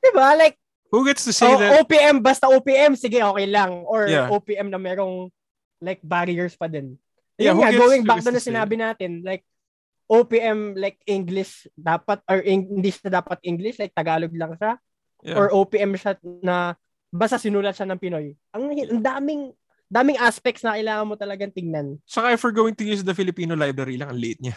Diba? 0.00 0.34
Like, 0.34 0.56
Who 0.90 1.06
gets 1.06 1.22
to 1.22 1.30
say 1.30 1.46
oh, 1.46 1.54
that? 1.54 1.78
OPM, 1.78 2.18
basta 2.18 2.50
OPM, 2.50 2.98
sige, 2.98 3.22
okay 3.22 3.46
lang. 3.46 3.86
Or 3.86 4.10
Yeah. 4.10 4.26
OPM 4.26 4.74
na 4.74 4.80
merong 4.80 5.30
like 5.78 6.02
barriers 6.02 6.58
pa 6.58 6.66
din. 6.66 6.98
Yeah, 7.38 7.54
Yun 7.54 7.56
who 7.56 7.62
nga, 7.62 7.70
gets- 7.70 7.80
going 7.86 8.02
back 8.02 8.20
doon 8.20 8.26
to 8.26 8.36
na 8.36 8.42
sinabi 8.42 8.74
natin, 8.74 9.22
like, 9.22 9.46
OPM, 10.10 10.74
like, 10.74 10.98
English 11.06 11.70
dapat, 11.78 12.18
or 12.26 12.42
Eng- 12.42 12.82
hindi 12.82 12.90
siya 12.90 13.22
dapat 13.22 13.38
English, 13.46 13.78
like, 13.78 13.94
Tagalog 13.94 14.34
lang 14.34 14.58
siya. 14.58 14.74
Yeah. 15.22 15.36
Or 15.36 15.52
OPM 15.52 15.96
siya 15.96 16.16
na, 16.40 16.74
basta 17.12 17.36
sinulat 17.36 17.76
siya 17.76 17.88
ng 17.88 18.00
Pinoy. 18.00 18.32
Ang, 18.56 18.72
ang 18.72 19.02
daming, 19.04 19.42
daming 19.90 20.18
aspects 20.20 20.64
na 20.64 20.78
kailangan 20.78 21.08
mo 21.08 21.14
talagang 21.18 21.52
tingnan. 21.52 21.98
Saka 22.06 22.32
if 22.32 22.40
we're 22.40 22.54
going 22.56 22.74
to 22.74 22.86
use 22.86 23.04
the 23.04 23.12
Filipino 23.12 23.52
library 23.58 23.98
lang, 24.00 24.14
ang 24.14 24.20
late 24.20 24.40
niya. 24.40 24.56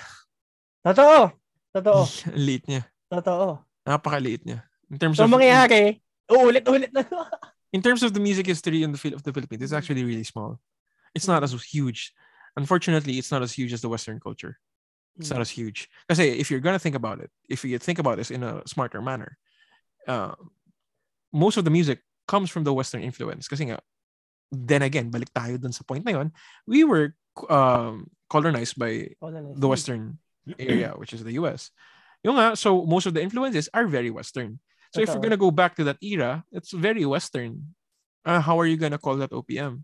Totoo. 0.86 1.32
Totoo. 1.74 2.01
ang 2.32 2.39
late 2.39 2.66
niya. 2.70 2.84
Totoo. 3.11 3.59
Napaka-late 3.84 4.45
niya. 4.47 4.64
In 4.91 4.97
terms 4.99 5.18
So, 5.18 5.26
of 5.26 5.32
mangyayari, 5.32 5.99
uulit-ulit 6.32 6.93
na. 6.93 7.03
in 7.76 7.82
terms 7.82 8.03
of 8.03 8.14
the 8.14 8.22
music 8.22 8.45
history 8.45 8.84
in 8.84 8.91
the 8.93 8.97
Phil- 9.01 9.18
of 9.18 9.24
the 9.24 9.34
Philippines, 9.34 9.64
it's 9.64 9.76
actually 9.76 10.03
really 10.03 10.24
small. 10.24 10.61
It's 11.16 11.28
not 11.28 11.43
as 11.43 11.51
huge. 11.64 12.14
Unfortunately, 12.55 13.18
it's 13.18 13.32
not 13.34 13.41
as 13.41 13.51
huge 13.51 13.74
as 13.74 13.82
the 13.82 13.89
Western 13.89 14.20
culture. 14.22 14.61
It's 15.18 15.30
not 15.30 15.41
as 15.41 15.49
huge. 15.49 15.89
Kasi 16.09 16.41
if 16.41 16.49
you're 16.49 16.61
gonna 16.61 16.82
think 16.82 16.95
about 16.97 17.22
it, 17.22 17.30
if 17.49 17.61
you 17.66 17.78
think 17.78 17.99
about 17.99 18.18
this 18.18 18.32
in 18.34 18.41
a 18.41 18.66
smarter 18.66 19.01
manner, 19.01 19.38
uh, 20.07 20.35
most 21.31 21.57
of 21.57 21.65
the 21.65 21.73
music 21.73 21.99
comes 22.27 22.49
from 22.49 22.63
the 22.63 22.73
Western 22.73 23.03
influence. 23.03 23.47
Kasi 23.47 23.69
nga, 23.69 23.79
then 24.51 24.81
again, 24.81 25.09
balik 25.09 25.33
tayo 25.33 25.57
dun 25.57 25.73
sa 25.73 25.83
point 25.83 26.05
na 26.05 26.29
we 26.67 26.83
were 26.83 27.15
um, 27.49 28.07
colonized 28.29 28.77
by 28.77 29.09
Colonized. 29.19 29.59
the 29.59 29.67
Western 29.67 30.17
area, 30.59 30.93
which 30.95 31.13
is 31.13 31.23
the 31.23 31.35
US. 31.41 31.71
Yung 32.23 32.37
nga, 32.37 32.55
so 32.55 32.85
most 32.85 33.05
of 33.05 33.13
the 33.13 33.21
influences 33.21 33.67
are 33.73 33.87
very 33.87 34.09
Western. 34.09 34.59
So 34.93 35.01
if 35.01 35.09
we're 35.09 35.25
gonna 35.25 35.41
go 35.41 35.49
back 35.49 35.73
to 35.81 35.83
that 35.89 35.97
era, 36.05 36.45
it's 36.53 36.69
very 36.69 37.01
Western. 37.01 37.73
Uh, 38.23 38.39
how 38.39 38.61
are 38.61 38.69
you 38.69 38.77
gonna 38.77 39.01
call 39.01 39.17
that 39.17 39.33
OPM? 39.33 39.81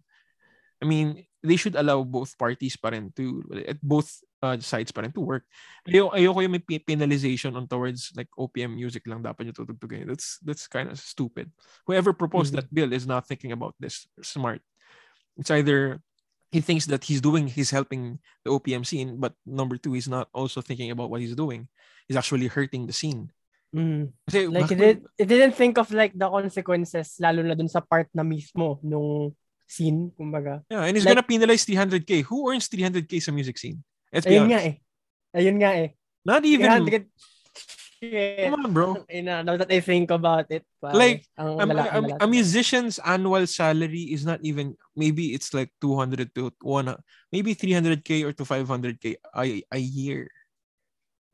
I 0.80 0.86
mean, 0.86 1.26
they 1.44 1.56
should 1.56 1.76
allow 1.76 2.04
both 2.04 2.36
parties 2.38 2.76
pa 2.76 2.90
rin 2.90 3.12
to, 3.16 3.44
at 3.68 3.80
both 3.80 4.20
uh, 4.44 4.60
sides 4.60 4.92
pa 4.92 5.02
rin 5.02 5.12
to 5.12 5.24
work. 5.24 5.48
Ayoko, 5.88 6.12
ayoko 6.12 6.40
yung 6.44 6.52
may 6.52 6.64
penalization 6.80 7.56
on 7.56 7.68
towards 7.68 8.12
like 8.16 8.28
OPM 8.36 8.76
music 8.76 9.08
lang 9.08 9.24
dapat 9.24 9.48
yung 9.48 9.56
tutugtugin. 9.56 10.08
That's, 10.08 10.40
that's 10.44 10.68
kind 10.68 10.92
of 10.92 11.00
stupid. 11.00 11.52
Whoever 11.88 12.12
proposed 12.12 12.52
Mhm. 12.52 12.58
that 12.60 12.68
bill 12.74 12.92
is 12.92 13.08
not 13.08 13.28
thinking 13.28 13.52
about 13.52 13.76
this 13.80 14.08
smart. 14.20 14.60
It's 15.40 15.52
either 15.52 16.04
he 16.52 16.60
thinks 16.60 16.90
that 16.90 17.06
he's 17.06 17.22
doing 17.22 17.48
he's 17.48 17.70
helping 17.70 18.20
the 18.44 18.52
OPM 18.52 18.84
scene, 18.84 19.22
but 19.22 19.38
number 19.46 19.78
two, 19.78 19.94
he's 19.94 20.10
not 20.10 20.28
also 20.34 20.60
thinking 20.60 20.92
about 20.92 21.10
what 21.10 21.22
he's 21.22 21.38
doing. 21.38 21.70
He's 22.10 22.18
actually 22.18 22.50
hurting 22.50 22.90
the 22.90 22.94
scene. 22.94 23.32
Mm. 23.70 24.18
Kasi 24.26 24.50
Like, 24.50 24.74
it, 24.74 24.82
did, 24.82 24.98
it 25.14 25.28
didn't 25.30 25.54
think 25.54 25.78
of 25.78 25.94
like 25.94 26.18
the 26.18 26.26
consequences, 26.26 27.22
lalo 27.22 27.46
na 27.46 27.54
dun 27.54 27.70
sa 27.70 27.86
part 27.86 28.10
na 28.18 28.26
mismo 28.26 28.82
nung 28.82 29.30
scene, 29.70 30.10
kumbaga. 30.18 30.66
yeah, 30.68 30.82
and 30.84 30.98
he's 30.98 31.06
like- 31.06 31.14
gonna 31.14 31.24
penalize 31.30 31.62
300k. 31.64 32.26
Who 32.26 32.50
earns 32.50 32.66
300k 32.68 33.22
sa 33.22 33.30
music 33.30 33.62
scene? 33.62 33.80
Let's 34.10 34.26
be 34.26 34.34
Ayun 34.34 34.50
honest. 34.50 34.58
nga 34.58 34.62
eh. 34.66 34.76
Ayun 35.38 35.56
nga 35.62 35.72
eh. 35.78 35.90
Not 36.26 36.42
even 36.44 36.66
300 36.66 37.06
Shit. 38.00 38.48
Come 38.48 38.64
on, 38.64 38.72
bro. 38.72 38.96
Ina, 39.12 39.44
now 39.44 39.60
that 39.60 39.68
I 39.68 39.84
think 39.84 40.08
about 40.08 40.48
it, 40.48 40.64
pare, 40.80 40.96
Like, 40.96 41.28
ang 41.36 41.60
A, 41.60 42.00
a- 42.00 42.24
a 42.24 42.28
musician's 42.32 42.96
annual 43.04 43.44
salary 43.44 44.16
is 44.16 44.24
not 44.24 44.40
even 44.40 44.80
maybe 44.96 45.36
it's 45.36 45.52
like 45.52 45.68
200 45.84 46.32
to 46.40 46.48
one 46.64 46.96
maybe 47.28 47.52
300k 47.52 48.24
or 48.24 48.32
to 48.32 48.48
500k 48.48 49.20
a, 49.36 49.44
a 49.68 49.80
year. 49.84 50.32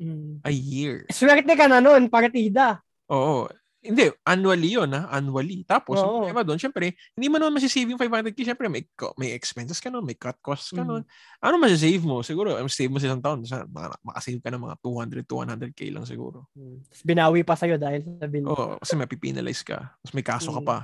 Mm. 0.02 0.42
A 0.42 0.50
year. 0.50 1.06
Swerte 1.14 1.54
ka 1.54 1.70
na 1.70 1.78
nun, 1.86 2.10
partida. 2.10 2.82
Oo. 3.14 3.46
Hindi, 3.86 4.10
annually 4.26 4.74
yun, 4.74 4.90
ha? 4.98 5.06
Annually. 5.14 5.62
Tapos, 5.62 6.02
Oo. 6.02 6.02
yung 6.02 6.14
problema 6.26 6.42
doon, 6.42 6.58
syempre, 6.58 6.98
hindi 7.14 7.30
mo 7.30 7.38
naman 7.38 7.62
masisave 7.62 7.86
yung 7.86 8.02
500k. 8.02 8.42
Syempre, 8.42 8.66
may, 8.66 8.82
may 9.16 9.38
expenses 9.38 9.78
ka 9.78 9.94
nun, 9.94 10.02
may 10.02 10.18
cut 10.18 10.42
costs 10.42 10.74
ka 10.74 10.82
Mm. 10.82 10.90
nun. 10.90 11.04
Ano 11.38 11.62
masisave 11.62 12.02
mo? 12.02 12.26
Siguro, 12.26 12.58
um, 12.58 12.66
save 12.66 12.90
mo 12.90 12.98
sa 12.98 13.14
isang 13.14 13.22
taon. 13.22 13.46
Sa, 13.46 13.62
maka- 13.70 14.02
makasave 14.02 14.42
ka 14.42 14.50
ng 14.50 14.64
mga 14.66 14.76
200 14.82 15.22
to 15.30 15.38
100k 15.38 15.94
lang 15.94 16.02
siguro. 16.02 16.50
Mm. 16.58 16.82
Binawi 17.06 17.46
pa 17.46 17.54
sa'yo 17.54 17.78
dahil 17.78 18.02
sa 18.18 18.26
bill. 18.26 18.50
Oo, 18.50 18.82
kasi 18.82 18.98
mapipinalize 18.98 19.62
ka. 19.62 19.78
Tapos 20.02 20.14
may 20.18 20.26
kaso 20.26 20.50
ka 20.50 20.62
Mm. 20.62 20.66
pa. 20.66 20.78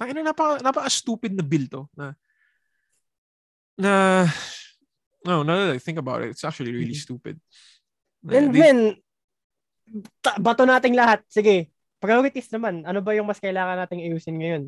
Tangina, 0.00 0.24
napaka, 0.24 0.64
napaka-stupid 0.64 1.36
na 1.36 1.44
bill 1.44 1.68
to. 1.68 1.84
Na, 1.92 2.16
na, 3.76 4.24
no, 5.20 5.44
now 5.44 5.56
that 5.60 5.76
I 5.76 5.80
think 5.80 6.00
about 6.00 6.24
it, 6.24 6.32
it's 6.32 6.44
actually 6.44 6.72
really 6.72 6.96
Mhm. 6.96 7.04
stupid. 7.04 7.36
And 8.24 8.48
they- 8.48 8.64
then, 8.64 8.96
ta- 10.18 10.40
bato 10.40 10.64
nating 10.64 10.96
lahat. 10.96 11.20
Sige, 11.28 11.75
priorities 12.06 12.48
naman. 12.48 12.86
Ano 12.86 13.02
ba 13.02 13.12
yung 13.12 13.26
mas 13.26 13.42
kailangan 13.42 13.82
nating 13.82 14.06
ayusin 14.06 14.38
ngayon? 14.38 14.64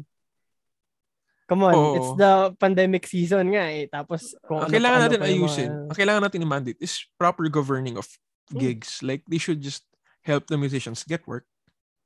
Come 1.48 1.64
on, 1.64 1.72
Oo. 1.72 1.94
it's 1.96 2.12
the 2.20 2.32
pandemic 2.60 3.08
season 3.08 3.48
nga 3.56 3.72
eh. 3.72 3.88
Tapos, 3.88 4.36
kung 4.44 4.60
ang 4.60 4.68
ano 4.68 4.74
kailangan 4.74 4.98
ano 5.00 5.04
natin 5.08 5.20
ayusin, 5.24 5.70
mga- 5.72 5.86
ang 5.88 5.96
kailangan 5.96 6.22
natin 6.28 6.44
i-mandate 6.44 6.80
is 6.82 6.94
proper 7.16 7.48
governing 7.48 7.96
of 7.96 8.04
Mm. 8.52 8.60
gigs. 8.60 9.00
Like, 9.00 9.24
they 9.24 9.40
should 9.40 9.64
just 9.64 9.88
help 10.20 10.44
the 10.44 10.60
musicians 10.60 11.08
get 11.08 11.24
work. 11.24 11.48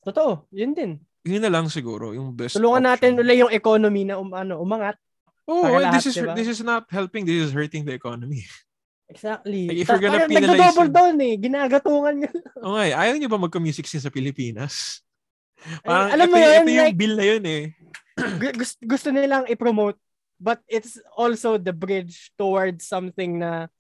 Totoo, 0.07 0.47
yun 0.55 0.75
din. 0.75 1.03
Yun 1.23 1.43
na 1.43 1.51
lang 1.51 1.67
siguro, 1.67 2.15
yung 2.15 2.35
best 2.35 2.55
Tulungan 2.55 2.87
natin 2.87 3.19
option. 3.19 3.23
ulit 3.23 3.37
yung 3.39 3.51
economy 3.51 4.03
na 4.07 4.19
um, 4.19 4.31
ano, 4.31 4.59
umangat. 4.59 4.95
Oh, 5.43 5.67
para 5.67 5.91
this 5.91 6.07
is 6.07 6.15
diba? 6.15 6.35
this 6.39 6.47
is 6.47 6.63
not 6.63 6.87
helping, 6.91 7.27
this 7.27 7.43
is 7.43 7.51
hurting 7.51 7.83
the 7.83 7.95
economy. 7.95 8.47
Exactly. 9.13 9.69
Like, 9.69 9.77
if 9.77 9.87
you're 9.91 10.01
gonna 10.01 10.25
parang 10.25 10.31
penalize 10.33 10.57
nagdo-double 10.57 10.89
down 10.89 11.17
eh. 11.21 11.35
Ginagatungan 11.37 12.15
nyo. 12.17 12.31
O 12.65 12.73
nga, 12.79 12.83
eh, 12.89 12.95
ayaw 12.97 13.15
niyo 13.21 13.29
ba 13.29 13.37
magka-music 13.37 13.85
scene 13.85 14.01
sa 14.01 14.09
Pilipinas? 14.09 15.05
Ay, 15.63 15.89
Parang 15.89 16.11
alam 16.11 16.27
mo 16.29 16.37
ito, 16.37 16.45
yun, 16.45 16.55
ito 16.63 16.73
yung 16.73 16.89
like- 16.91 16.99
bill 16.99 17.15
na 17.15 17.27
yun 17.27 17.45
eh. 17.47 17.63
Gu- 18.13 18.57
gusto, 18.61 18.77
gusto 18.85 19.09
nilang 19.09 19.45
i-promote 19.49 19.97
but 20.43 20.59
it's 20.67 20.99
also 21.15 21.55
the 21.55 21.71
bridge 21.71 22.35
towards 22.35 22.83
something 22.83 23.39
na 23.39 23.71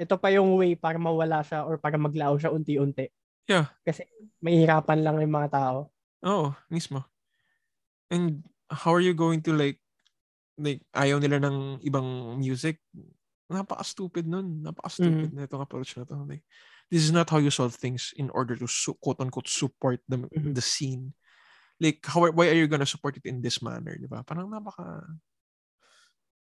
ito 0.00 0.16
pa 0.16 0.32
yung 0.32 0.56
way 0.56 0.72
para 0.72 0.96
mawala 0.96 1.44
siya 1.44 1.68
or 1.68 1.76
para 1.76 2.00
maglaw 2.00 2.40
siya 2.40 2.48
unti-unti. 2.48 3.12
Yeah. 3.44 3.68
Kasi 3.84 4.08
mahihirapan 4.40 5.04
lang 5.04 5.20
yung 5.20 5.36
mga 5.36 5.52
tao. 5.52 5.92
Oo, 6.24 6.56
mismo. 6.72 7.04
And 8.08 8.40
how 8.72 8.96
are 8.96 9.04
you 9.04 9.12
going 9.12 9.44
to 9.44 9.52
like, 9.52 9.76
like, 10.56 10.80
ayaw 10.96 11.20
nila 11.20 11.36
ng 11.44 11.84
ibang 11.84 12.40
music? 12.40 12.80
Napaka-stupid 13.52 14.24
nun. 14.24 14.64
Napaka-stupid 14.64 15.36
na 15.36 15.44
itong 15.44 15.60
approach 15.60 15.92
na 16.00 16.08
to. 16.08 16.16
Like, 16.24 16.48
this 16.90 17.06
is 17.06 17.14
not 17.14 17.30
how 17.30 17.38
you 17.38 17.54
solve 17.54 17.74
things 17.78 18.12
in 18.18 18.28
order 18.34 18.58
to 18.58 18.66
su- 18.66 18.98
quote-unquote 18.98 19.46
support 19.48 20.02
the, 20.10 20.18
Mhm. 20.34 20.54
the 20.54 20.60
scene. 20.60 21.14
Like, 21.78 22.04
how, 22.04 22.26
why 22.34 22.50
are 22.50 22.58
you 22.58 22.66
gonna 22.66 22.84
support 22.84 23.16
it 23.16 23.24
in 23.24 23.40
this 23.40 23.62
manner, 23.62 23.96
di 23.96 24.10
ba? 24.10 24.26
Parang 24.26 24.50
napaka... 24.50 25.06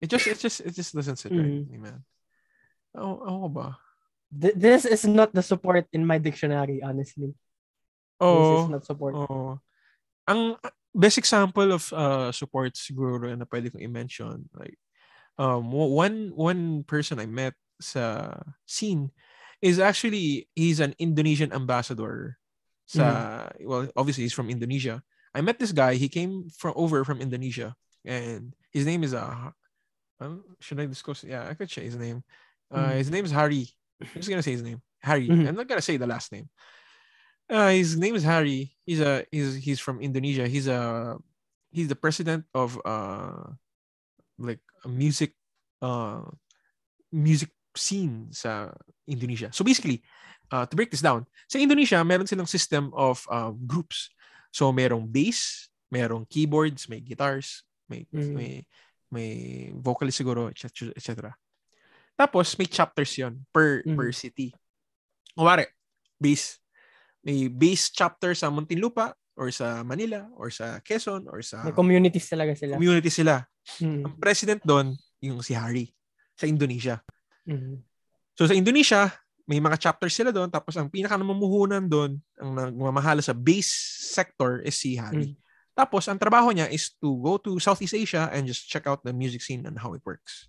It 0.03 0.11
just, 0.11 0.26
it 0.26 0.39
just, 0.43 0.61
it 0.61 0.74
just 0.74 0.93
doesn't 0.93 1.16
sit 1.16 1.32
right 1.32 1.64
Mhm. 1.64 1.70
me, 1.70 1.78
man. 1.78 2.05
Oo, 2.99 3.47
oh, 3.47 3.49
ba? 3.49 3.78
Th- 4.28 4.53
this 4.59 4.85
is 4.85 5.07
not 5.07 5.32
the 5.32 5.41
support 5.41 5.87
in 5.95 6.05
my 6.05 6.18
dictionary, 6.18 6.82
honestly. 6.82 7.32
This 8.18 8.51
Oo. 8.51 8.59
is 8.61 8.68
not 8.68 8.82
support. 8.85 9.14
Oo. 9.16 9.62
Ang 10.28 10.59
best 10.93 11.16
example 11.16 11.72
of 11.72 11.89
uh, 11.95 12.35
support 12.35 12.74
siguro 12.74 13.30
na 13.32 13.47
pwede 13.49 13.70
kong 13.72 13.87
i-mention, 13.87 14.51
like, 14.59 14.76
um, 15.39 15.70
one, 15.72 16.35
one 16.35 16.82
person 16.85 17.22
I 17.22 17.26
met 17.30 17.55
sa 17.80 18.35
scene 18.66 19.11
is 19.65 19.81
actually, 19.81 20.45
he's 20.53 20.79
an 20.85 20.93
Indonesian 21.01 21.49
ambassador 21.57 22.37
sa, 22.85 23.49
well, 23.65 23.89
obviously 23.97 24.29
he's 24.29 24.37
from 24.37 24.53
Indonesia. 24.53 25.01
I 25.33 25.41
met 25.41 25.57
this 25.59 25.73
guy, 25.73 25.97
he 25.97 26.12
came 26.12 26.53
from 26.53 26.77
over 26.77 27.01
from 27.03 27.25
Indonesia 27.25 27.73
and 28.05 28.53
his 28.71 28.85
name 28.85 29.01
is, 29.03 29.17
uh, 29.17 29.51
um, 30.21 30.45
should 30.61 30.79
I 30.79 30.87
discuss? 30.87 31.25
Yeah, 31.25 31.49
I 31.49 31.57
could 31.57 31.73
say 31.73 31.89
his 31.89 31.97
name. 31.97 32.21
Uh, 32.69 32.93
Mhm. 32.93 33.01
His 33.01 33.11
name 33.11 33.25
is 33.25 33.33
Harry. 33.33 33.65
I'm 34.05 34.21
just 34.21 34.29
gonna 34.29 34.45
say 34.45 34.53
his 34.53 34.62
name. 34.62 34.85
Harry. 35.01 35.29
Mhm. 35.33 35.49
I'm 35.49 35.57
not 35.57 35.69
gonna 35.69 35.81
say 35.85 35.97
the 35.97 36.07
last 36.07 36.29
name. 36.33 36.49
Uh, 37.49 37.73
his 37.73 37.97
name 37.97 38.15
is 38.17 38.25
Harry. 38.25 38.73
He's 38.85 39.01
a 39.01 39.25
he's 39.33 39.57
he's 39.65 39.81
from 39.81 40.01
Indonesia. 40.01 40.49
He's 40.49 40.69
a 40.69 41.17
he's 41.73 41.89
the 41.89 41.97
president 41.99 42.45
of 42.57 42.77
uh 42.85 43.53
like 44.41 44.61
a 44.85 44.89
music 44.89 45.33
uh 45.85 46.25
music 47.12 47.49
scene 47.77 48.31
sa 48.31 48.70
Indonesia. 49.07 49.51
So 49.53 49.62
basically, 49.62 50.03
uh, 50.51 50.64
to 50.66 50.75
break 50.75 50.91
this 50.91 51.03
down, 51.03 51.27
sa 51.47 51.59
Indonesia, 51.59 52.01
meron 52.03 52.27
silang 52.27 52.49
system 52.49 52.91
of 52.95 53.22
uh, 53.29 53.53
groups. 53.55 54.11
So 54.51 54.70
merong 54.70 55.11
bass, 55.11 55.68
merong 55.91 56.27
keyboards, 56.31 56.87
may 56.89 57.03
guitars, 57.03 57.62
may 57.91 58.07
Mm. 58.11 58.33
may 58.35 58.53
may 59.12 59.31
vocalist 59.77 60.18
siguro, 60.18 60.51
etc. 60.51 60.91
etc. 60.97 61.31
Tapos 62.14 62.55
may 62.59 62.66
chapters 62.66 63.14
'yon 63.18 63.43
per 63.51 63.83
Mm. 63.83 63.95
per 63.99 64.11
city. 64.14 64.55
Kuwari, 65.35 65.66
bass. 66.18 66.59
May 67.22 67.49
bass 67.51 67.91
chapter 67.91 68.35
sa 68.37 68.51
Muntinlupa 68.51 69.14
or 69.35 69.51
sa 69.51 69.83
Manila 69.83 70.31
or 70.39 70.51
sa 70.51 70.79
Quezon 70.79 71.27
or 71.27 71.43
sa 71.43 71.64
May 71.66 71.75
communities 71.75 72.31
talaga 72.31 72.55
sila. 72.55 72.79
community 72.79 73.11
sila. 73.11 73.43
Mm. 73.83 74.03
Ang 74.07 74.14
president 74.20 74.61
doon, 74.62 74.95
yung 75.25 75.41
si 75.43 75.57
Harry 75.57 75.91
sa 76.39 76.45
Indonesia. 76.47 77.01
Mm. 77.49 77.81
So 78.35 78.49
sa 78.49 78.57
Indonesia, 78.57 79.13
may 79.45 79.61
mga 79.61 79.77
chapters 79.77 80.17
sila 80.17 80.33
doon 80.33 80.49
tapos 80.49 80.75
ang 80.75 80.89
pinaka 80.89 81.21
namumuhunan 81.21 81.85
doon, 81.85 82.17
ang 82.41 82.51
nagmamahala 82.57 83.21
sa 83.21 83.37
base 83.37 83.71
sector 84.13 84.65
is 84.65 84.75
si 84.75 84.97
Harry. 84.97 85.37
Tapos 85.75 86.07
ang 86.07 86.17
trabaho 86.17 86.55
niya 86.55 86.71
is 86.71 86.95
to 87.03 87.19
go 87.21 87.37
to 87.37 87.59
Southeast 87.59 87.99
Asia 87.99 88.31
and 88.33 88.47
just 88.47 88.71
check 88.71 88.87
out 88.87 89.03
the 89.03 89.13
music 89.13 89.43
scene 89.43 89.67
and 89.67 89.77
how 89.77 89.93
it 89.93 90.03
works. 90.07 90.49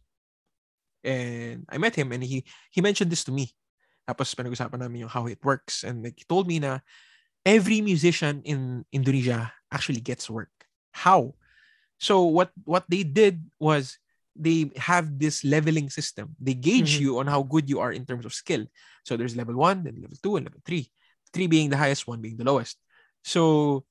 And 1.05 1.65
I 1.69 1.77
met 1.77 1.97
him 1.97 2.13
and 2.13 2.21
he 2.23 2.45
he 2.71 2.79
mentioned 2.79 3.09
this 3.09 3.25
to 3.25 3.33
me. 3.33 3.51
Tapos 4.05 4.33
pinag-usapan 4.37 4.85
namin 4.85 5.05
yung 5.05 5.13
how 5.13 5.25
it 5.25 5.41
works 5.41 5.81
and 5.81 6.05
like 6.05 6.21
he 6.21 6.25
told 6.29 6.45
me 6.45 6.61
na 6.61 6.79
every 7.41 7.81
musician 7.81 8.45
in 8.45 8.85
Indonesia 8.93 9.49
actually 9.73 10.01
gets 10.01 10.29
work. 10.29 10.53
How? 10.93 11.33
So 11.97 12.29
what 12.29 12.53
what 12.63 12.85
they 12.85 13.01
did 13.01 13.41
was 13.57 13.97
they 14.35 14.71
have 14.77 15.19
this 15.19 15.43
leveling 15.43 15.89
system. 15.89 16.35
They 16.39 16.53
gauge 16.55 16.97
Mhm. 16.97 16.99
you 16.99 17.19
on 17.19 17.27
how 17.27 17.43
good 17.43 17.69
you 17.69 17.79
are 17.79 17.91
in 17.91 18.05
terms 18.05 18.25
of 18.25 18.33
skill. 18.33 18.65
So 19.05 19.17
there's 19.17 19.35
level 19.35 19.55
1, 19.55 19.83
then 19.83 20.01
level 20.01 20.17
2, 20.21 20.35
and 20.37 20.45
level 20.45 20.61
3. 20.65 20.91
3 21.33 21.47
being 21.47 21.69
the 21.69 21.77
highest, 21.77 22.07
1 22.07 22.21
being 22.21 22.37
the 22.37 22.45
lowest. 22.45 22.77
So 23.23 23.85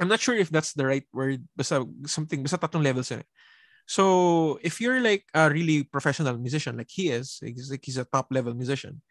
I'm 0.00 0.08
not 0.08 0.20
sure 0.20 0.34
if 0.36 0.50
that's 0.50 0.74
the 0.74 0.86
right 0.86 1.06
word. 1.12 1.46
Basta 1.56 1.86
something, 2.06 2.42
basta 2.42 2.58
tatlong 2.58 2.82
levels 2.84 3.10
yun. 3.10 3.20
eh. 3.22 3.28
So 3.86 4.58
if 4.62 4.80
you're 4.80 5.00
like 5.00 5.26
a 5.34 5.50
really 5.50 5.84
professional 5.84 6.38
musician, 6.38 6.78
like 6.78 6.90
he 6.90 7.10
is, 7.10 7.38
he's 7.42 7.70
like 7.70 7.84
he's 7.84 7.98
a 7.98 8.06
top 8.08 8.28
level 8.32 8.54
musician, 8.54 9.02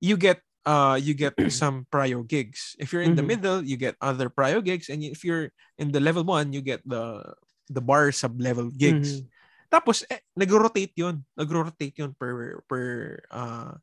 you 0.00 0.16
get 0.16 0.42
uh 0.66 0.98
you 1.00 1.14
get 1.14 1.34
some 1.52 1.86
prior 1.90 2.22
gigs. 2.22 2.76
If 2.78 2.92
you're 2.92 3.02
in 3.02 3.14
the 3.14 3.22
Mhm. 3.22 3.26
middle, 3.26 3.64
you 3.64 3.76
get 3.76 3.96
other 4.00 4.28
prior 4.30 4.60
gigs, 4.60 4.88
and 4.88 5.02
if 5.02 5.24
you're 5.24 5.50
in 5.78 5.92
the 5.92 6.00
level 6.00 6.24
one, 6.24 6.52
you 6.52 6.60
get 6.62 6.82
the 6.86 7.22
the 7.68 7.80
bar 7.82 8.12
sub 8.12 8.40
level 8.40 8.70
gigs. 8.70 9.22
Mhm. 9.22 9.28
Tapos 9.68 10.04
eh, 10.08 10.24
nagro-rotate 10.36 10.96
'yun. 10.96 11.20
Nagro-rotate 11.36 11.92
'yun 11.96 12.12
per 12.16 12.64
per 12.64 12.84
uh, 13.32 13.76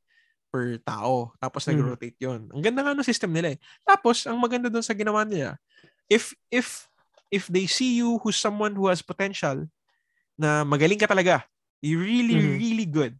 per 0.49 0.81
tao. 0.81 1.33
Tapos 1.37 1.65
Mhm. 1.65 1.69
nagro-rotate 1.69 2.17
'yun. 2.19 2.49
Ang 2.49 2.61
ganda 2.65 2.81
nga 2.81 2.97
ng 2.97 3.05
system 3.05 3.31
nila 3.33 3.53
eh. 3.53 3.59
Tapos 3.85 4.25
ang 4.25 4.37
maganda 4.41 4.67
doon 4.69 4.85
sa 4.85 4.97
ginawa 4.97 5.21
nila, 5.23 5.61
if 6.09 6.33
if 6.49 6.89
if 7.29 7.45
they 7.49 7.69
see 7.69 7.97
you 8.01 8.17
who's 8.25 8.37
someone 8.37 8.73
who 8.73 8.89
has 8.89 9.05
potential 9.05 9.65
na 10.37 10.65
magaling 10.65 10.97
ka 10.99 11.05
talaga, 11.09 11.45
you 11.85 12.01
really 12.01 12.35
Mhm. 12.37 12.57
really 12.57 12.87
good. 12.89 13.13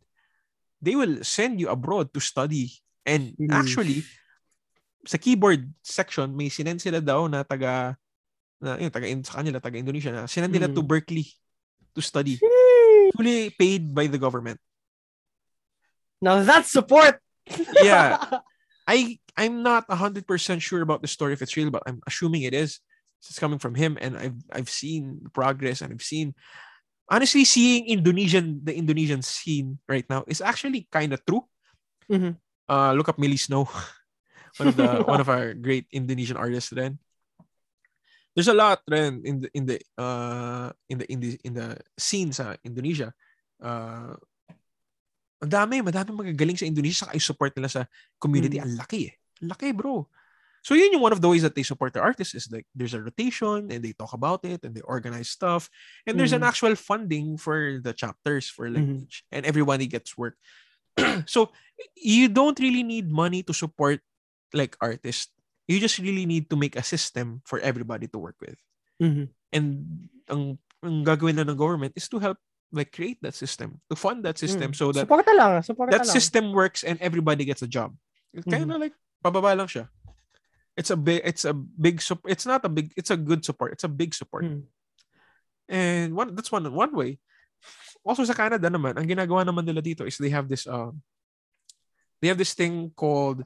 They 0.81 0.97
will 0.97 1.21
send 1.25 1.61
you 1.61 1.69
abroad 1.69 2.13
to 2.13 2.21
study. 2.21 2.81
And 3.05 3.37
Mhm. 3.37 3.53
actually 3.53 4.01
sa 5.05 5.21
keyboard 5.21 5.69
section 5.85 6.33
may 6.33 6.49
sinend 6.49 6.81
sila 6.81 6.97
daw 6.97 7.29
na 7.29 7.45
taga 7.45 7.93
na 8.57 8.81
yun, 8.81 8.89
taga 8.89 9.05
sa 9.21 9.37
kanila 9.41 9.61
taga 9.61 9.77
Indonesia 9.77 10.09
na 10.09 10.25
sinend 10.25 10.49
nila 10.49 10.65
to 10.65 10.81
Mhm. 10.81 10.89
Berkeley 10.89 11.29
to 11.95 12.01
study 12.01 12.39
fully 13.15 13.49
paid 13.51 13.93
by 13.95 14.07
the 14.07 14.17
government. 14.17 14.59
Now 16.21 16.43
that's 16.43 16.71
support. 16.71 17.19
Yeah. 17.81 18.19
I 18.87 19.17
I'm 19.35 19.63
not 19.63 19.87
100% 19.89 20.23
sure 20.61 20.81
about 20.81 21.01
the 21.01 21.09
story 21.09 21.33
if 21.33 21.41
it's 21.41 21.57
real, 21.57 21.71
but 21.71 21.83
I'm 21.85 21.99
assuming 22.07 22.43
it 22.43 22.53
is. 22.53 22.79
It's 23.25 23.39
coming 23.39 23.57
from 23.57 23.73
him 23.73 23.97
and 23.99 24.13
I've 24.15 24.37
I've 24.53 24.69
seen 24.69 25.25
progress 25.33 25.81
and 25.81 25.89
I've 25.91 26.05
seen 26.05 26.37
honestly 27.09 27.43
seeing 27.43 27.89
Indonesian 27.89 28.61
the 28.61 28.75
Indonesian 28.77 29.25
scene 29.25 29.79
right 29.89 30.05
now 30.09 30.23
is 30.27 30.41
actually 30.41 30.85
kind 30.93 31.09
of 31.13 31.25
true. 31.25 31.41
Mhm. 32.05 32.37
Uh 32.69 32.93
look 32.93 33.09
up 33.09 33.17
Millie 33.17 33.41
Snow. 33.41 33.65
one 34.57 34.69
of 34.69 34.77
the 34.77 35.01
one 35.09 35.19
of 35.19 35.29
our 35.29 35.57
great 35.57 35.89
Indonesian 35.89 36.37
artists 36.37 36.69
then. 36.69 37.01
There's 38.35 38.51
a 38.51 38.57
lot 38.57 38.83
then 38.83 39.23
in 39.23 39.39
the 39.41 39.49
in 39.55 39.63
the 39.63 39.79
uh 39.95 40.69
in 40.91 40.99
the 40.99 41.07
in 41.07 41.19
the 41.23 41.31
in 41.47 41.53
the 41.55 41.79
scene 41.95 42.35
sa 42.35 42.59
Indonesia. 42.67 43.15
Uh 43.63 44.19
ang 45.39 45.51
dami, 45.51 45.79
madami 45.83 46.11
magagaling 46.15 46.59
sa 46.59 46.67
Indonesia 46.67 47.07
saka 47.07 47.15
support 47.19 47.55
nila 47.55 47.71
sa 47.71 47.87
community. 48.19 48.59
Mm. 48.59 48.65
Ang 48.67 48.75
laki 48.75 48.99
eh. 49.11 49.13
Ang 49.43 49.51
laki 49.55 49.71
bro. 49.71 50.07
So 50.65 50.73
yun 50.73 50.97
yung 50.97 51.03
one 51.05 51.13
of 51.13 51.21
the 51.21 51.29
ways 51.29 51.45
that 51.45 51.53
they 51.53 51.61
support 51.61 51.93
their 51.93 52.01
artists 52.01 52.33
is 52.33 52.49
like 52.49 52.65
there's 52.73 52.97
a 52.97 53.03
rotation 53.03 53.69
and 53.69 53.79
they 53.85 53.93
talk 53.93 54.17
about 54.17 54.41
it 54.43 54.65
and 54.65 54.73
they 54.73 54.81
organize 54.81 55.29
stuff 55.29 55.69
and 56.09 56.17
there's 56.17 56.33
an 56.33 56.41
Mhm. 56.41 56.49
actual 56.49 56.73
funding 56.73 57.37
for 57.37 57.77
the 57.85 57.93
chapters 57.93 58.49
for 58.49 58.65
like 58.73 58.81
Mhm. 58.81 59.05
each 59.05 59.21
and 59.29 59.45
everybody 59.45 59.85
gets 59.85 60.17
work. 60.17 60.33
so 61.29 61.53
you 61.93 62.25
don't 62.31 62.57
really 62.57 62.81
need 62.81 63.13
money 63.13 63.45
to 63.45 63.53
support 63.53 64.01
like 64.57 64.73
artists. 64.81 65.29
You 65.65 65.81
just 65.81 65.97
really 65.97 66.25
need 66.25 66.49
to 66.53 66.57
make 66.57 66.75
a 66.77 66.85
system 66.85 67.41
for 67.45 67.57
everybody 67.59 68.05
to 68.13 68.17
work 68.21 68.37
with. 68.37 68.57
Mhm. 69.01 69.29
And 69.51 69.65
ang, 70.29 70.59
ang 70.85 71.01
gagawin 71.03 71.35
na 71.41 71.45
ng 71.47 71.57
government 71.57 71.93
is 71.97 72.05
to 72.09 72.19
help 72.21 72.37
like 72.73 72.91
create 72.91 73.17
that 73.23 73.33
system, 73.33 73.81
to 73.89 73.95
fund 73.95 74.21
that 74.25 74.37
system 74.37 74.71
Mm. 74.73 74.77
so 74.77 74.91
that 74.91 75.07
Suporta 75.07 75.31
lang, 75.33 75.63
suporta 75.63 75.91
that 75.95 76.05
lang. 76.05 76.13
system 76.13 76.51
works 76.51 76.83
and 76.83 76.99
everybody 77.01 77.45
gets 77.45 77.63
a 77.63 77.69
job. 77.69 77.95
Kind 78.45 78.67
of 78.69 78.77
like 78.81 78.93
pababa 79.23 79.55
lang 79.55 79.69
siya. 79.69 79.87
It's 80.75 80.91
a 80.91 80.99
big 80.99 81.23
it's 81.23 81.47
a 81.47 81.55
big 81.55 82.03
it's 82.27 82.43
not 82.45 82.61
a 82.67 82.71
big 82.71 82.91
it's 82.99 83.09
a 83.09 83.17
good 83.17 83.47
support. 83.47 83.71
It's 83.71 83.87
a 83.87 83.91
big 83.91 84.11
support. 84.13 84.43
Mm. 84.43 84.67
And 85.71 86.07
one 86.13 86.35
that's 86.35 86.51
one 86.51 86.67
one 86.67 86.91
way. 86.93 87.17
Also 88.05 88.21
sa 88.27 88.35
Canada 88.37 88.69
naman, 88.69 88.93
ang 88.99 89.07
ginagawa 89.07 89.41
naman 89.47 89.65
nila 89.65 89.81
dito 89.81 90.03
is 90.05 90.19
they 90.19 90.29
have 90.29 90.45
this 90.51 90.67
um 90.67 90.99
they 92.21 92.27
have 92.27 92.37
this 92.37 92.53
thing 92.53 92.91
called 92.93 93.41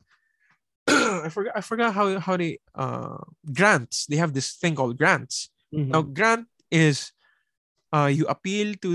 I 1.24 1.30
forgot 1.30 1.54
I 1.56 1.62
forgot 1.62 1.94
how 1.94 2.08
how 2.20 2.36
they 2.38 2.60
uh 2.76 3.20
grants. 3.52 4.06
They 4.08 4.18
have 4.18 4.34
this 4.34 4.56
thing 4.56 4.76
called 4.76 4.98
grants. 4.98 5.50
Mhm. 5.74 5.90
Now 5.94 6.02
grant 6.02 6.48
is 6.72 7.12
uh 7.94 8.10
you 8.12 8.26
appeal 8.28 8.76
to 8.84 8.92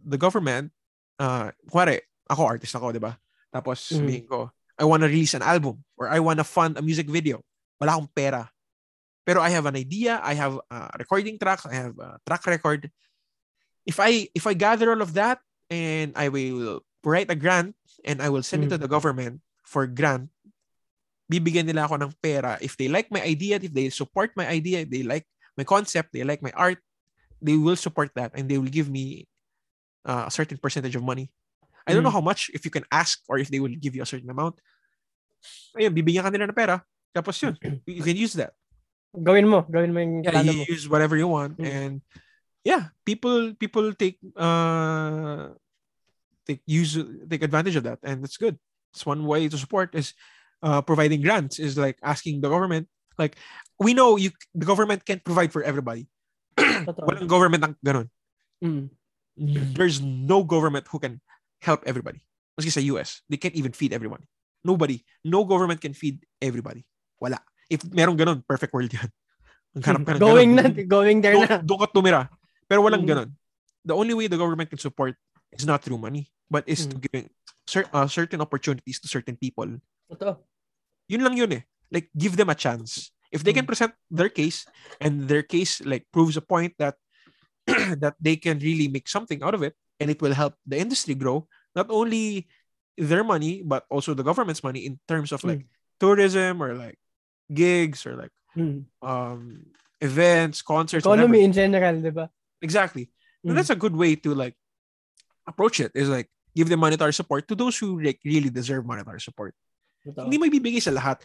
the 0.00 0.18
government 0.18 0.72
uh 1.18 1.50
kuwari, 1.70 2.00
ako 2.30 2.42
artist 2.46 2.74
ako, 2.76 2.92
'di 2.94 3.02
ba? 3.02 3.18
Tapos 3.54 3.90
Mhm. 3.90 3.96
sabihin 3.98 4.24
ko, 4.28 4.38
I 4.78 4.84
want 4.86 5.02
to 5.02 5.10
release 5.10 5.34
an 5.34 5.42
album 5.42 5.82
or 5.98 6.06
I 6.06 6.20
want 6.22 6.38
to 6.38 6.46
fund 6.46 6.78
a 6.78 6.82
music 6.84 7.10
video. 7.10 7.42
Wala 7.82 7.98
akong 7.98 8.10
pera. 8.14 8.46
Pero 9.26 9.44
I 9.44 9.50
have 9.52 9.66
an 9.68 9.76
idea, 9.76 10.22
I 10.24 10.32
have 10.38 10.56
uh, 10.72 10.88
recording 10.96 11.36
tracks, 11.36 11.66
I 11.68 11.74
have 11.76 11.92
a 12.00 12.16
track 12.24 12.46
record. 12.48 12.88
If 13.84 14.00
I 14.00 14.28
if 14.32 14.46
I 14.48 14.54
gather 14.56 14.88
all 14.92 15.02
of 15.04 15.12
that 15.20 15.40
and 15.68 16.12
I 16.16 16.28
will 16.32 16.80
write 17.04 17.28
a 17.28 17.36
grant 17.36 17.76
and 18.08 18.20
I 18.24 18.28
will 18.32 18.42
send 18.46 18.64
it 18.64 18.72
to 18.72 18.78
the 18.80 18.88
government 18.88 19.40
for 19.68 19.84
grant, 19.84 20.32
bibigyan 21.28 21.68
nila 21.68 21.84
ako 21.84 22.00
ng 22.00 22.12
pera. 22.24 22.56
If 22.64 22.74
they 22.80 22.88
like 22.88 23.12
my 23.12 23.20
idea, 23.20 23.60
if 23.60 23.72
they 23.72 23.92
support 23.92 24.32
my 24.34 24.48
idea, 24.48 24.80
if 24.82 24.90
they 24.90 25.04
like 25.04 25.28
my 25.60 25.64
concept, 25.64 26.16
they 26.16 26.24
like 26.24 26.40
my 26.40 26.52
art, 26.56 26.80
they 27.38 27.54
will 27.54 27.76
support 27.76 28.10
that 28.16 28.32
and 28.34 28.48
they 28.48 28.56
will 28.56 28.72
give 28.72 28.88
me 28.88 29.28
uh, 30.08 30.24
a 30.26 30.32
certain 30.32 30.56
percentage 30.56 30.96
of 30.96 31.04
money. 31.04 31.30
I 31.88 31.96
don't 31.96 32.04
know 32.04 32.12
how 32.12 32.20
much, 32.20 32.50
if 32.52 32.64
you 32.64 32.70
can 32.70 32.84
ask 32.92 33.20
or 33.28 33.38
if 33.38 33.48
they 33.48 33.60
will 33.60 33.72
give 33.72 33.96
you 33.96 34.02
a 34.02 34.08
certain 34.08 34.28
amount. 34.28 34.60
Ayun, 35.72 35.96
bibigyan 35.96 36.20
ka 36.24 36.28
nila 36.28 36.48
ng 36.48 36.56
pera. 36.56 36.84
Tapos 37.16 37.40
yun, 37.40 37.56
you 37.88 38.04
can 38.04 38.16
use 38.16 38.36
that. 38.36 38.52
Gawin 39.16 39.48
mo, 39.48 39.64
gawin 39.64 39.92
mo 39.92 40.00
yung 40.04 40.20
Yeah, 40.20 40.44
you 40.44 40.52
mo. 40.52 40.68
use 40.68 40.84
whatever 40.84 41.16
you 41.16 41.28
want. 41.28 41.56
Mm. 41.56 41.64
And 41.64 41.94
yeah, 42.60 42.92
people 43.08 43.56
people 43.56 43.96
take 43.96 44.20
uh 44.36 45.56
take 46.44 46.60
use 46.68 47.00
take 47.24 47.40
advantage 47.40 47.76
of 47.80 47.88
that 47.88 48.04
and 48.04 48.20
it's 48.20 48.36
good. 48.36 48.60
It's 48.92 49.08
one 49.08 49.24
way 49.24 49.48
to 49.48 49.56
support 49.56 49.96
is 49.96 50.12
uh 50.62 50.82
providing 50.82 51.22
grants 51.22 51.58
is 51.58 51.78
like 51.78 51.98
asking 52.02 52.40
the 52.42 52.48
government 52.50 52.88
like 53.18 53.36
we 53.78 53.94
know 53.94 54.16
you 54.18 54.30
the 54.54 54.66
government 54.66 55.04
can't 55.06 55.22
provide 55.22 55.52
for 55.54 55.62
everybody. 55.62 56.06
Walang 57.06 57.30
government 57.30 57.62
ang 57.64 57.74
ganun. 57.82 58.06
Mm. 58.62 58.90
There's 59.78 60.02
no 60.02 60.42
government 60.42 60.90
who 60.90 60.98
can 60.98 61.22
help 61.62 61.86
everybody. 61.86 62.26
Maski 62.58 62.74
sa 62.74 62.82
US, 62.94 63.22
they 63.30 63.38
can't 63.38 63.54
even 63.54 63.70
feed 63.70 63.94
everyone. 63.94 64.26
Nobody, 64.66 65.06
no 65.22 65.46
government 65.46 65.78
can 65.78 65.94
feed 65.94 66.26
everybody. 66.42 66.82
Wala. 67.22 67.38
If 67.70 67.86
merong 67.86 68.18
ganun, 68.18 68.42
perfect 68.42 68.74
world 68.74 68.90
yan. 68.90 69.06
Ang 69.78 69.82
hanap 69.86 70.02
ka 70.02 70.10
ng 70.14 70.22
Going 70.22 70.50
ganun. 70.58 70.74
na, 70.74 70.82
going 70.90 71.18
there 71.22 71.36
doon, 71.38 71.46
na. 71.46 71.58
doon 71.62 71.78
ka 71.78 71.86
tumira. 71.94 72.22
Pero 72.66 72.82
walang 72.82 73.06
Mm. 73.06 73.10
ganun. 73.14 73.28
The 73.86 73.94
only 73.94 74.14
way 74.18 74.26
the 74.26 74.38
government 74.40 74.74
can 74.74 74.82
support 74.82 75.14
is 75.54 75.62
not 75.62 75.86
through 75.86 76.02
money, 76.02 76.34
but 76.50 76.66
is 76.66 76.90
to 76.90 76.98
Mm. 76.98 77.02
giving 77.06 77.24
cer- 77.70 77.86
uh, 77.94 78.10
certain 78.10 78.42
opportunities 78.42 78.98
to 78.98 79.06
certain 79.06 79.38
people. 79.38 79.70
Totoo. 80.10 80.36
Yun 81.08 81.24
lang 81.24 81.36
yun 81.36 81.52
eh. 81.52 81.62
Like, 81.92 82.10
give 82.16 82.36
them 82.36 82.48
a 82.50 82.56
chance. 82.58 83.12
If 83.32 83.44
they 83.44 83.52
can 83.52 83.64
Mm. 83.64 83.72
present 83.72 83.92
their 84.08 84.28
case 84.32 84.64
and 85.00 85.28
their 85.28 85.44
case 85.44 85.84
like 85.84 86.08
proves 86.12 86.36
a 86.36 86.44
point 86.44 86.72
that 86.80 86.96
that 88.00 88.16
they 88.16 88.36
can 88.40 88.56
really 88.64 88.88
make 88.88 89.04
something 89.08 89.44
out 89.44 89.52
of 89.52 89.60
it 89.60 89.76
and 90.00 90.08
it 90.08 90.20
will 90.24 90.32
help 90.32 90.56
the 90.64 90.80
industry 90.80 91.12
grow, 91.12 91.44
not 91.76 91.92
only 91.92 92.48
their 92.96 93.20
money 93.22 93.60
but 93.60 93.84
also 93.92 94.16
the 94.16 94.24
government's 94.24 94.64
money 94.64 94.88
in 94.88 94.96
terms 95.06 95.30
of 95.30 95.44
like 95.44 95.68
tourism 96.00 96.62
or 96.64 96.72
like 96.74 96.96
gigs 97.52 98.08
or 98.08 98.16
like 98.16 98.32
Mm. 98.56 98.88
um 99.04 99.68
events, 100.00 100.64
concerts, 100.64 101.04
Economy 101.04 101.44
in 101.44 101.52
general, 101.52 102.00
di 102.00 102.08
ba? 102.08 102.32
Exactly. 102.64 103.12
Mm. 103.44 103.52
that's 103.54 103.70
a 103.70 103.76
good 103.76 103.92
way 103.94 104.16
to 104.16 104.32
like 104.32 104.56
approach 105.46 105.78
it 105.84 105.92
is 105.94 106.08
like 106.08 106.32
give 106.56 106.72
them 106.72 106.80
monetary 106.80 107.12
support 107.12 107.44
to 107.46 107.54
those 107.54 107.76
who 107.76 108.00
like 108.00 108.18
really 108.24 108.48
deserve 108.48 108.88
monetary 108.88 109.20
support. 109.20 109.52
Totoo. 110.04 110.26
Hindi 110.26 110.38
mo 110.38 110.44
ibibigay 110.46 110.82
sa 110.82 110.94
lahat. 110.94 111.22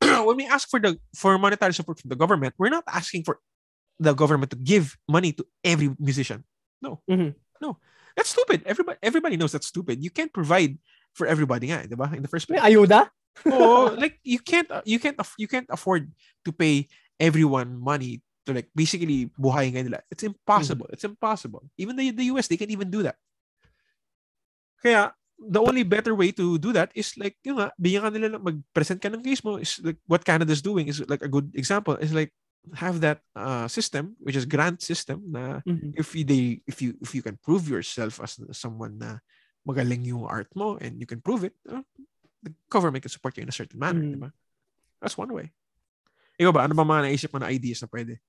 when 0.26 0.36
we 0.36 0.46
ask 0.48 0.68
for 0.68 0.80
the 0.80 0.96
for 1.12 1.36
monetary 1.36 1.72
support 1.76 2.00
from 2.00 2.08
the 2.08 2.18
government, 2.18 2.54
we're 2.56 2.72
not 2.72 2.84
asking 2.88 3.24
for 3.24 3.40
the 4.00 4.16
government 4.16 4.48
to 4.52 4.58
give 4.58 4.96
money 5.04 5.32
to 5.36 5.44
every 5.60 5.92
musician. 6.00 6.40
No. 6.80 7.04
Mhm. 7.04 7.36
No. 7.60 7.76
That's 8.16 8.32
stupid. 8.32 8.64
Everybody 8.64 8.98
everybody 9.04 9.36
knows 9.36 9.52
that's 9.52 9.68
stupid. 9.68 10.00
You 10.00 10.08
can't 10.10 10.32
provide 10.32 10.80
for 11.12 11.28
everybody 11.28 11.68
nga, 11.68 11.84
'di 11.84 11.96
ba? 11.96 12.08
In 12.16 12.24
the 12.24 12.30
first 12.32 12.48
May 12.48 12.56
place. 12.58 12.72
ayuda? 12.72 13.12
oh, 13.54 13.94
like 13.94 14.18
you 14.26 14.40
can't 14.40 14.66
you 14.88 14.98
can't 14.98 15.16
you 15.38 15.46
can't 15.46 15.68
afford 15.70 16.10
to 16.44 16.50
pay 16.50 16.88
everyone 17.20 17.78
money 17.78 18.24
to 18.48 18.56
like 18.56 18.72
basically 18.74 19.28
buhay 19.38 19.70
nga 19.70 19.84
nila. 19.84 20.00
It's 20.10 20.24
impossible. 20.24 20.88
It's 20.90 21.04
impossible. 21.06 21.68
Even 21.76 21.94
the 21.94 22.10
the 22.10 22.26
US 22.34 22.48
they 22.48 22.56
can't 22.56 22.72
even 22.72 22.90
do 22.90 23.04
that. 23.04 23.20
Kaya 24.80 25.12
the 25.40 25.60
only 25.60 25.82
better 25.82 26.12
way 26.12 26.28
to 26.30 26.60
do 26.60 26.72
that 26.76 26.92
is 26.92 27.16
like 27.16 27.40
yun 27.40 27.56
nga, 27.56 27.72
bigyan 27.80 28.04
ka 28.04 28.10
nila 28.12 28.36
mag-present 28.36 29.00
ka 29.00 29.08
ng 29.08 29.24
case 29.24 29.40
mo 29.40 29.56
is 29.56 29.80
like 29.80 29.96
what 30.04 30.20
Canada's 30.24 30.60
doing 30.60 30.88
is 30.92 31.00
like 31.08 31.24
a 31.24 31.30
good 31.32 31.48
example 31.56 31.96
is 31.96 32.12
like 32.12 32.28
have 32.76 33.00
that 33.00 33.24
uh, 33.32 33.64
system 33.64 34.12
which 34.20 34.36
is 34.36 34.44
grant 34.44 34.84
system 34.84 35.24
na 35.32 35.64
Mhm. 35.64 35.96
if 35.96 36.12
you 36.12 36.28
they 36.28 36.60
if 36.68 36.84
you 36.84 36.92
if 37.00 37.16
you 37.16 37.24
can 37.24 37.40
prove 37.40 37.64
yourself 37.72 38.20
as 38.20 38.36
someone 38.52 39.00
na 39.00 39.16
magaling 39.64 40.04
yung 40.04 40.28
art 40.28 40.52
mo 40.52 40.76
and 40.76 41.00
you 41.00 41.08
can 41.08 41.24
prove 41.24 41.40
it 41.40 41.56
uh, 41.72 41.80
the 42.44 42.52
government 42.68 43.00
can 43.00 43.12
support 43.12 43.32
you 43.40 43.44
in 43.44 43.48
a 43.48 43.56
certain 43.56 43.80
manner 43.80 44.04
Mm. 44.04 44.12
di 44.12 44.18
ba 44.20 44.30
that's 45.00 45.16
one 45.16 45.32
way 45.32 45.48
ikaw 46.36 46.52
ba 46.52 46.68
ano 46.68 46.76
ba 46.76 46.84
mga 46.84 47.08
naisip 47.08 47.32
mo 47.32 47.40
na 47.40 47.48
ideas 47.48 47.80
na 47.80 47.88
pwede 47.88 48.20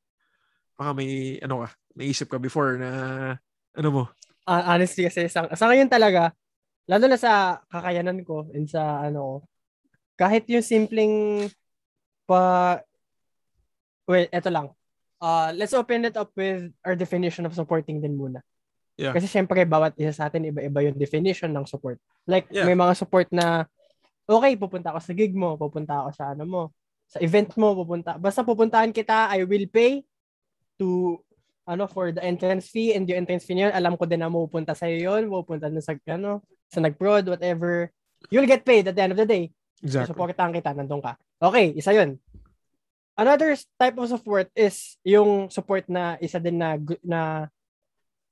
baka 0.80 0.96
may 0.96 1.36
ano 1.44 1.68
ka 1.68 1.76
naisip 2.00 2.32
ka 2.32 2.40
before 2.40 2.80
na 2.80 2.90
Ano 3.72 3.88
mo? 3.88 4.04
Ah, 4.44 4.76
honestly 4.76 5.08
kasi 5.08 5.32
sa, 5.32 5.48
sa 5.56 5.64
ngayon 5.72 5.88
talaga, 5.88 6.36
lalo 6.90 7.06
na 7.10 7.20
sa 7.20 7.62
kakayanan 7.70 8.22
ko 8.26 8.50
and 8.54 8.66
sa 8.70 9.06
ano 9.06 9.46
kahit 10.18 10.46
yung 10.50 10.62
simpleng 10.66 11.48
pa 12.30 12.78
well, 14.06 14.28
eto 14.30 14.50
lang. 14.54 14.68
Uh, 15.22 15.54
let's 15.54 15.74
open 15.78 16.06
it 16.10 16.18
up 16.18 16.34
with 16.34 16.74
our 16.82 16.98
definition 16.98 17.46
of 17.46 17.54
supporting 17.54 18.02
din 18.02 18.18
muna. 18.18 18.42
Yeah. 18.98 19.14
Kasi 19.14 19.30
syempre 19.30 19.66
bawat 19.66 19.98
isa 19.98 20.14
sa 20.14 20.28
atin 20.30 20.50
iba-iba 20.50 20.86
yung 20.86 20.98
definition 20.98 21.50
ng 21.54 21.66
support. 21.66 21.98
Like 22.30 22.50
Yeah. 22.54 22.66
may 22.70 22.78
mga 22.78 22.98
support 22.98 23.30
na 23.34 23.66
okay, 24.30 24.54
pupunta 24.58 24.94
ako 24.94 25.00
sa 25.02 25.14
gig 25.14 25.34
mo, 25.34 25.58
pupunta 25.58 26.06
ako 26.06 26.10
sa 26.14 26.24
ano 26.34 26.44
mo, 26.46 26.64
sa 27.10 27.20
event 27.20 27.52
mo, 27.58 27.74
pupunta. 27.76 28.16
Basta 28.16 28.46
pupuntahan 28.46 28.94
kita, 28.94 29.28
I 29.34 29.44
will 29.44 29.68
pay 29.68 30.06
to 30.80 31.20
ano 31.66 31.86
for 31.86 32.10
the 32.12 32.22
entrance 32.24 32.70
fee 32.70 32.98
and 32.98 33.06
yung 33.06 33.26
entrance 33.26 33.46
fee 33.46 33.58
niyon, 33.58 33.74
alam 33.74 33.94
ko 33.96 34.10
din 34.10 34.22
na 34.22 34.30
mapupunta 34.32 34.74
sa 34.74 34.90
iyo 34.90 35.14
yun, 35.14 35.30
mapupunta 35.30 35.70
na 35.70 35.82
sa 35.82 35.94
ano, 36.10 36.42
sa 36.72 36.82
nag-prod, 36.82 37.30
whatever. 37.30 37.90
You'll 38.30 38.50
get 38.50 38.66
paid 38.66 38.88
at 38.90 38.96
the 38.98 39.04
end 39.04 39.14
of 39.14 39.20
the 39.22 39.30
day. 39.30 39.50
Exactly. 39.82 40.14
Supportahan 40.14 40.54
kita, 40.54 40.74
nandun 40.78 41.02
ka. 41.02 41.18
Okay, 41.42 41.74
isa 41.74 41.94
yun. 41.94 42.22
Another 43.18 43.54
type 43.78 43.98
of 43.98 44.10
support 44.10 44.48
is 44.58 44.98
yung 45.06 45.50
support 45.52 45.86
na 45.90 46.18
isa 46.22 46.38
din 46.42 46.58
na 46.58 46.78
na 47.06 47.52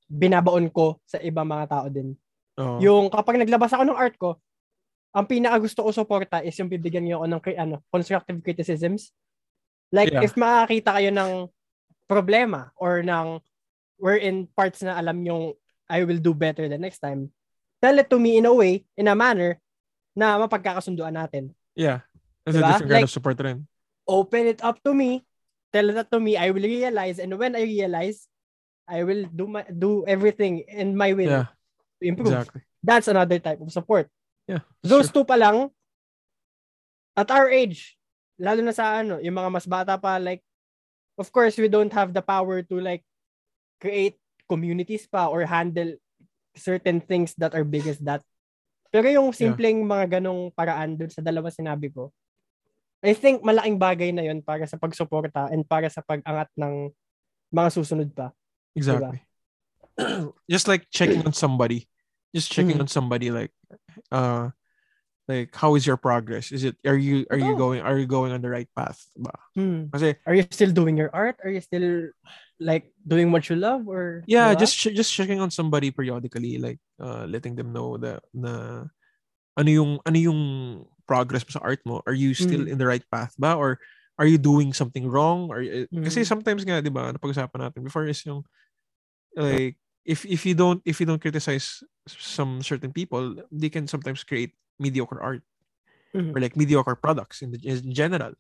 binabaon 0.09 0.69
ko 0.73 0.97
sa 1.05 1.21
ibang 1.21 1.45
mga 1.45 1.65
tao 1.69 1.85
din. 1.89 2.17
Oo. 2.57 2.77
Yung 2.81 3.03
kapag 3.13 3.37
naglabas 3.37 3.69
ako 3.73 3.83
ng 3.85 3.99
art 3.99 4.15
ko, 4.17 4.41
ang 5.13 5.25
pinaka 5.25 5.57
gusto 5.61 5.85
ko 5.85 5.89
suporta 5.93 6.41
is 6.41 6.57
yung 6.57 6.69
bibigyan 6.69 7.05
niyo 7.05 7.21
ako 7.21 7.25
ng 7.29 7.41
ano, 7.57 7.75
constructive 7.89 8.41
criticisms. 8.41 9.13
Like 9.89 10.13
Yeah. 10.13 10.25
if 10.25 10.37
makakita 10.37 11.01
kayo 11.01 11.09
ng 11.09 11.49
problema 12.09 12.73
or 12.73 13.05
ng 13.05 13.37
wherein 14.01 14.49
parts 14.57 14.81
na 14.81 14.97
alam 14.97 15.21
yung 15.21 15.53
I 15.85 16.01
will 16.01 16.17
do 16.17 16.33
better 16.33 16.65
the 16.65 16.81
next 16.81 16.99
time, 17.05 17.29
tell 17.77 17.93
it 18.01 18.09
to 18.09 18.17
me 18.17 18.41
in 18.41 18.49
a 18.49 18.53
way, 18.53 18.85
in 18.97 19.05
a 19.05 19.13
manner 19.13 19.61
na 20.17 20.41
mapagkakasunduan 20.41 21.13
natin. 21.13 21.53
Yeah. 21.77 22.01
That's 22.43 22.57
Diba? 22.57 22.65
a 22.65 22.69
different 22.73 22.89
kind 22.89 23.01
Like- 23.05 23.09
of 23.09 23.13
support 23.13 23.37
rin. 23.39 23.69
Open 24.09 24.49
it 24.49 24.65
up 24.65 24.81
to 24.81 24.91
me, 24.97 25.21
tell 25.69 25.85
that 25.93 26.09
to 26.09 26.17
me, 26.17 26.33
I 26.33 26.49
will 26.49 26.65
realize, 26.65 27.21
and 27.21 27.29
when 27.37 27.53
I 27.53 27.61
realize, 27.61 28.25
I 28.89 29.05
will 29.05 29.29
do 29.29 29.45
my 29.45 29.61
do 29.69 30.01
everything 30.09 30.65
in 30.65 30.97
my 30.97 31.13
will 31.13 31.29
Yeah. 31.29 31.53
to 32.01 32.03
improve. 32.09 32.33
Exactly. 32.33 32.65
That's 32.81 33.05
another 33.05 33.37
type 33.37 33.61
of 33.61 33.69
support. 33.69 34.09
Yeah. 34.49 34.65
Those 34.81 35.13
sure. 35.13 35.21
two 35.21 35.25
pa 35.29 35.37
lang, 35.37 35.69
at 37.13 37.29
our 37.29 37.53
age, 37.53 38.01
lalo 38.41 38.65
na 38.65 38.73
sa 38.73 38.97
ano, 38.97 39.21
yung 39.21 39.37
mga 39.37 39.49
mas 39.53 39.69
bata 39.69 39.93
pa, 40.01 40.17
like, 40.17 40.41
of 41.19 41.27
course, 41.35 41.59
we 41.59 41.67
don't 41.67 41.91
have 41.91 42.15
the 42.15 42.23
power 42.23 42.63
to 42.63 42.75
like 42.79 43.03
create 43.83 44.15
communities 44.47 45.05
pa 45.05 45.27
or 45.27 45.43
handle 45.43 45.99
certain 46.55 47.03
things 47.03 47.35
that 47.35 47.51
are 47.53 47.67
big 47.67 47.85
as 47.85 47.99
that. 48.01 48.23
Pero 48.89 49.05
yung 49.11 49.35
simpleng 49.35 49.85
mga 49.85 50.17
ganong 50.17 50.49
paraan 50.55 50.97
dun 50.97 51.11
sa 51.13 51.21
dalawa 51.21 51.53
sinabi 51.53 51.93
ko, 51.93 52.09
I 53.05 53.13
think 53.13 53.45
malaking 53.45 53.77
bagay 53.77 54.09
na 54.15 54.25
yun 54.25 54.41
para 54.41 54.65
sa 54.65 54.79
pagsuporta 54.79 55.51
and 55.53 55.63
para 55.67 55.87
sa 55.91 56.01
pag-angat 56.01 56.49
ng 56.57 56.89
mga 57.53 57.69
susunod 57.69 58.09
pa. 58.15 58.33
Exactly. 58.73 59.21
just 60.51 60.67
like 60.67 60.87
checking 60.89 61.21
on 61.27 61.35
somebody. 61.35 61.85
Just 62.33 62.49
checking 62.49 62.79
Mhm. 62.79 62.87
on 62.87 62.89
somebody 62.89 63.29
like 63.29 63.53
uh 64.09 64.49
like 65.29 65.53
how 65.53 65.77
is 65.77 65.85
your 65.85 65.95
progress? 66.01 66.49
Is 66.49 66.65
it 66.65 66.73
are 66.81 66.97
you 66.97 67.29
are 67.29 67.37
you 67.37 67.53
going 67.53 67.85
are 67.85 68.01
you 68.01 68.09
going 68.09 68.33
on 68.33 68.41
the 68.41 68.49
right 68.49 68.67
path? 68.73 68.97
Ba? 69.13 69.37
Hmm. 69.53 69.93
Kasi 69.93 70.17
Are 70.25 70.33
you 70.33 70.41
still 70.49 70.73
doing 70.73 70.97
your 70.97 71.13
art? 71.13 71.37
Are 71.45 71.53
you 71.53 71.61
still 71.61 72.09
like 72.57 72.89
doing 73.05 73.29
what 73.29 73.45
you 73.45 73.55
love 73.55 73.85
or 73.85 74.25
yeah, 74.25 74.57
diba? 74.57 74.65
just 74.65 74.73
just 74.81 75.13
checking 75.13 75.37
on 75.37 75.53
somebody 75.53 75.93
periodically 75.93 76.57
like 76.57 76.81
uh 76.97 77.29
letting 77.29 77.53
them 77.53 77.69
know 77.69 78.01
that 78.01 78.25
na 78.33 78.89
ano 79.53 79.69
yung 79.69 80.01
ano 80.01 80.17
yung 80.17 80.41
progress 81.05 81.45
mo 81.45 81.53
sa 81.53 81.61
art 81.61 81.85
mo? 81.85 82.01
Are 82.09 82.17
you 82.17 82.33
still 82.33 82.65
Mm. 82.65 82.73
in 82.73 82.77
the 82.81 82.89
right 82.89 83.05
path 83.13 83.37
ba 83.37 83.53
or 83.53 83.77
are 84.17 84.27
you 84.27 84.41
doing 84.41 84.73
something 84.73 85.05
wrong 85.07 85.47
or 85.53 85.61
eh, 85.61 85.85
kasi 86.03 86.25
Mm. 86.25 86.27
sometimes 86.27 86.65
nga 86.65 86.81
'di 86.81 86.89
ba 86.89 87.13
napag-usapan 87.13 87.69
natin 87.69 87.85
before 87.85 88.09
is 88.09 88.19
yung 88.25 88.41
like 89.37 89.77
if 90.03 90.25
if 90.25 90.41
you 90.43 90.57
don't 90.57 90.81
if 90.89 90.97
you 90.97 91.05
don't 91.05 91.21
criticize 91.21 91.85
some 92.09 92.65
certain 92.65 92.89
people 92.89 93.37
they 93.53 93.69
can 93.69 93.85
sometimes 93.85 94.25
create 94.25 94.57
mediocre 94.79 95.21
art 95.21 95.43
Mhm. 96.15 96.33
or 96.33 96.39
like 96.41 96.55
mediocre 96.57 96.95
products 96.95 97.43
in 97.43 97.51
the 97.51 97.59
in 97.61 97.93
general 97.93 98.33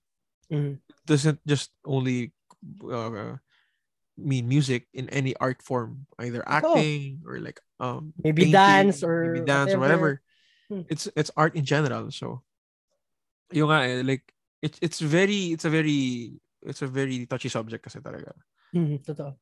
Mhm. 0.49 0.79
doesn't 1.05 1.39
just 1.45 1.69
only 1.85 2.33
uh, 2.89 3.37
mean 4.17 4.47
music 4.47 4.87
in 4.93 5.07
any 5.13 5.35
art 5.37 5.61
form 5.61 6.07
either 6.19 6.43
acting 6.47 7.21
or 7.27 7.39
like 7.39 7.61
um 7.79 8.11
Maybe 8.23 8.49
painting, 8.51 8.51
dance 8.91 9.03
or 9.03 9.23
maybe 9.27 9.45
dance 9.45 9.71
or 9.73 9.79
whatever 9.79 10.21
Hmm. 10.69 10.85
it's 10.89 11.09
it's 11.15 11.31
art 11.37 11.55
in 11.55 11.65
general 11.65 12.11
so 12.13 12.45
yung 13.49 13.69
nga 13.73 13.81
eh, 13.85 14.01
like 14.05 14.29
it's 14.61 14.77
it's 14.81 15.01
very 15.01 15.49
it's 15.55 15.65
a 15.65 15.71
very 15.73 16.35
it's 16.61 16.83
a 16.85 16.89
very 16.89 17.25
touchy 17.25 17.49
subject 17.49 17.81
kasi 17.85 17.97
talaga 18.03 18.33
Mhm. 18.75 19.01
Totoo. 19.01 19.33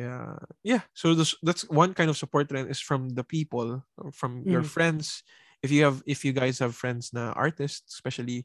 yeah 0.00 0.40
yeah 0.64 0.80
so 0.96 1.12
this, 1.12 1.36
that's 1.44 1.68
one 1.68 1.92
kind 1.92 2.08
of 2.08 2.16
support 2.16 2.48
rin 2.48 2.64
is 2.72 2.80
from 2.80 3.12
the 3.12 3.24
people 3.24 3.84
from 4.16 4.40
your 4.48 4.64
Mm. 4.64 4.72
friends 4.72 5.20
if 5.62 5.70
you 5.70 5.86
have 5.86 6.02
if 6.04 6.26
you 6.26 6.34
guys 6.34 6.58
have 6.58 6.74
friends 6.74 7.14
na 7.14 7.30
artists 7.32 7.94
especially 7.94 8.44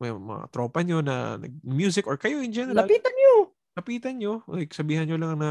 may 0.00 0.08
mga 0.12 0.48
tropa 0.52 0.80
nyo 0.80 1.00
na 1.00 1.36
music 1.64 2.06
or 2.06 2.16
kayo 2.16 2.40
in 2.40 2.52
general 2.52 2.84
Lapitan 2.84 3.12
nyo. 3.12 3.34
lapitan 3.76 4.14
nyo 4.16 4.32
like 4.48 4.72
sabihan 4.72 5.08
nyo 5.08 5.16
lang 5.20 5.36
na 5.40 5.50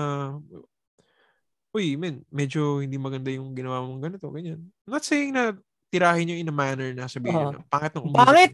uy 1.74 1.94
men 1.98 2.26
medyo 2.34 2.82
hindi 2.82 2.98
maganda 2.98 3.30
yung 3.30 3.54
ginawa 3.54 3.86
mong 3.86 4.02
ganito 4.02 4.26
ganyan 4.34 4.58
I'm 4.86 4.94
not 4.94 5.06
saying 5.06 5.38
na 5.38 5.54
tirahin 5.94 6.30
nyo 6.30 6.38
in 6.38 6.50
a 6.50 6.56
manner 6.56 6.90
na 6.98 7.06
sabihin 7.06 7.38
nyo 7.38 7.50
na 7.58 7.66
pangit 7.70 7.94
ng 7.94 8.10
Pangit! 8.14 8.54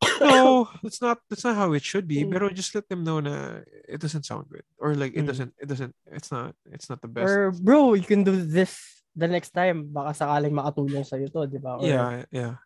no 0.24 0.64
that's 0.82 0.98
not 1.04 1.20
that's 1.28 1.44
not 1.44 1.54
how 1.54 1.70
it 1.76 1.84
should 1.84 2.08
be 2.08 2.24
Mm. 2.24 2.32
pero 2.34 2.44
just 2.50 2.72
let 2.74 2.88
them 2.90 3.04
know 3.04 3.20
na 3.20 3.60
it 3.86 4.00
doesn't 4.00 4.24
sound 4.26 4.48
good 4.50 4.64
or 4.80 4.96
like 4.98 5.12
it 5.14 5.22
Mm. 5.22 5.30
doesn't 5.30 5.52
it 5.60 5.68
doesn't 5.70 5.92
it's 6.10 6.32
not 6.32 6.56
it's 6.72 6.88
not 6.90 6.98
the 7.04 7.10
best 7.10 7.30
Or 7.30 7.52
bro, 7.52 7.94
you 7.94 8.02
can 8.06 8.24
do 8.26 8.32
this 8.34 8.99
the 9.20 9.28
next 9.28 9.52
time. 9.52 9.84
Baka 9.86 10.16
sakaling 10.16 10.50
makatulong 10.50 11.04
sa'yo 11.04 11.28
to, 11.28 11.44
di 11.44 11.60
ba? 11.60 11.76
Or, 11.76 11.84
yeah 11.84 12.24
yeah 12.32 12.56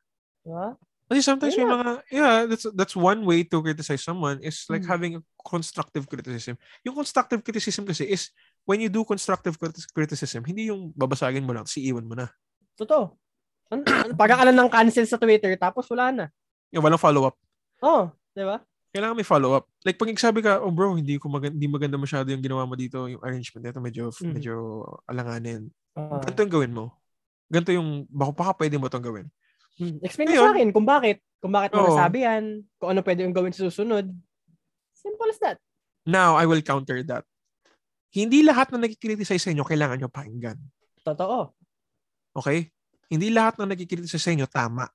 Diba? 0.40 0.78
Kasi 1.04 1.20
sometimes 1.20 1.52
Why 1.52 1.60
may 1.60 1.68
mga 1.68 1.90
yeah 2.08 2.34
that's 2.46 2.66
that's 2.72 2.96
one 2.96 3.26
way 3.26 3.44
to 3.44 3.60
criticize 3.60 4.00
someone 4.00 4.40
is 4.40 4.64
like 4.70 4.80
Mm. 4.80 4.88
having 4.88 5.12
a 5.18 5.22
constructive 5.36 6.08
criticism 6.08 6.56
yung 6.80 6.96
constructive 6.96 7.44
criticism 7.44 7.84
kasi 7.84 8.08
is 8.08 8.32
when 8.64 8.80
you 8.80 8.88
do 8.88 9.04
constructive 9.04 9.60
criti- 9.60 9.84
criticism 9.92 10.40
hindi 10.42 10.72
yung 10.72 10.96
babasagin 10.96 11.44
mo 11.44 11.52
lang 11.52 11.68
si 11.68 11.84
iwan 11.84 12.08
mo 12.08 12.16
na 12.16 12.32
Totoo. 12.74 13.12
Parang 14.16 14.40
alam 14.40 14.56
ng 14.56 14.70
cancel 14.72 15.04
sa 15.04 15.20
Twitter, 15.20 15.52
tapos 15.56 15.84
wala 15.92 16.08
na. 16.08 16.26
yung 16.72 16.80
walang 16.82 16.98
follow 16.98 17.28
up 17.28 17.36
Oh, 17.84 18.08
di 18.32 18.40
ba? 18.40 18.64
kailangan 18.88 19.18
may 19.18 19.26
follow 19.26 19.58
up. 19.58 19.66
Like 19.82 19.98
pag 19.98 20.06
nagsabi 20.08 20.38
ka, 20.38 20.62
oh 20.62 20.70
bro, 20.70 20.94
hindi 20.94 21.18
ko 21.18 21.26
maganda, 21.26 21.52
hindi 21.52 21.66
maganda 21.66 21.98
masyado 21.98 22.30
yung 22.30 22.40
ginawa 22.40 22.62
mo 22.62 22.78
dito, 22.78 23.10
yung 23.10 23.18
arrangement 23.20 23.66
nito 23.66 23.82
medyo 23.82 24.08
Mhm. 24.08 24.30
medyo 24.32 24.54
alanganin. 25.04 25.66
Ah. 25.94 26.18
Ganito 26.22 26.42
yung 26.42 26.54
gawin 26.54 26.72
mo. 26.74 26.84
Ganito 27.46 27.70
yung 27.70 27.88
baka, 28.10 28.32
baka 28.34 28.52
pwede 28.58 28.76
mo 28.78 28.90
tong 28.90 29.04
gawin. 29.04 29.26
Hmm. 29.78 29.98
Explain 30.02 30.26
mo 30.26 30.32
Ngayon- 30.34 30.46
sa 30.46 30.54
akin 30.54 30.68
kung 30.74 30.86
bakit. 30.86 31.18
Kung 31.38 31.52
bakit 31.54 31.70
mo 31.74 31.80
Oo. 31.84 31.88
nasabi 31.94 32.18
yan. 32.26 32.44
Kung 32.78 32.88
ano 32.94 33.00
pwede 33.02 33.20
yung 33.22 33.34
gawin 33.36 33.52
sa 33.54 33.66
susunod. 33.68 34.06
Simple 34.94 35.28
as 35.30 35.38
that. 35.42 35.58
Now, 36.04 36.34
I 36.36 36.44
will 36.48 36.62
counter 36.64 37.02
that. 37.06 37.24
Hindi 38.14 38.46
lahat 38.46 38.70
na 38.70 38.86
nagkikriticize 38.86 39.42
sa 39.42 39.50
inyo 39.50 39.66
kailangan 39.66 39.98
nyo 39.98 40.08
pakinggan. 40.08 40.56
Totoo. 41.02 41.52
Okay? 42.38 42.70
Hindi 43.10 43.28
lahat 43.34 43.58
na 43.58 43.66
nagkikriticize 43.68 44.22
sa 44.22 44.32
inyo 44.32 44.46
tama. 44.46 44.86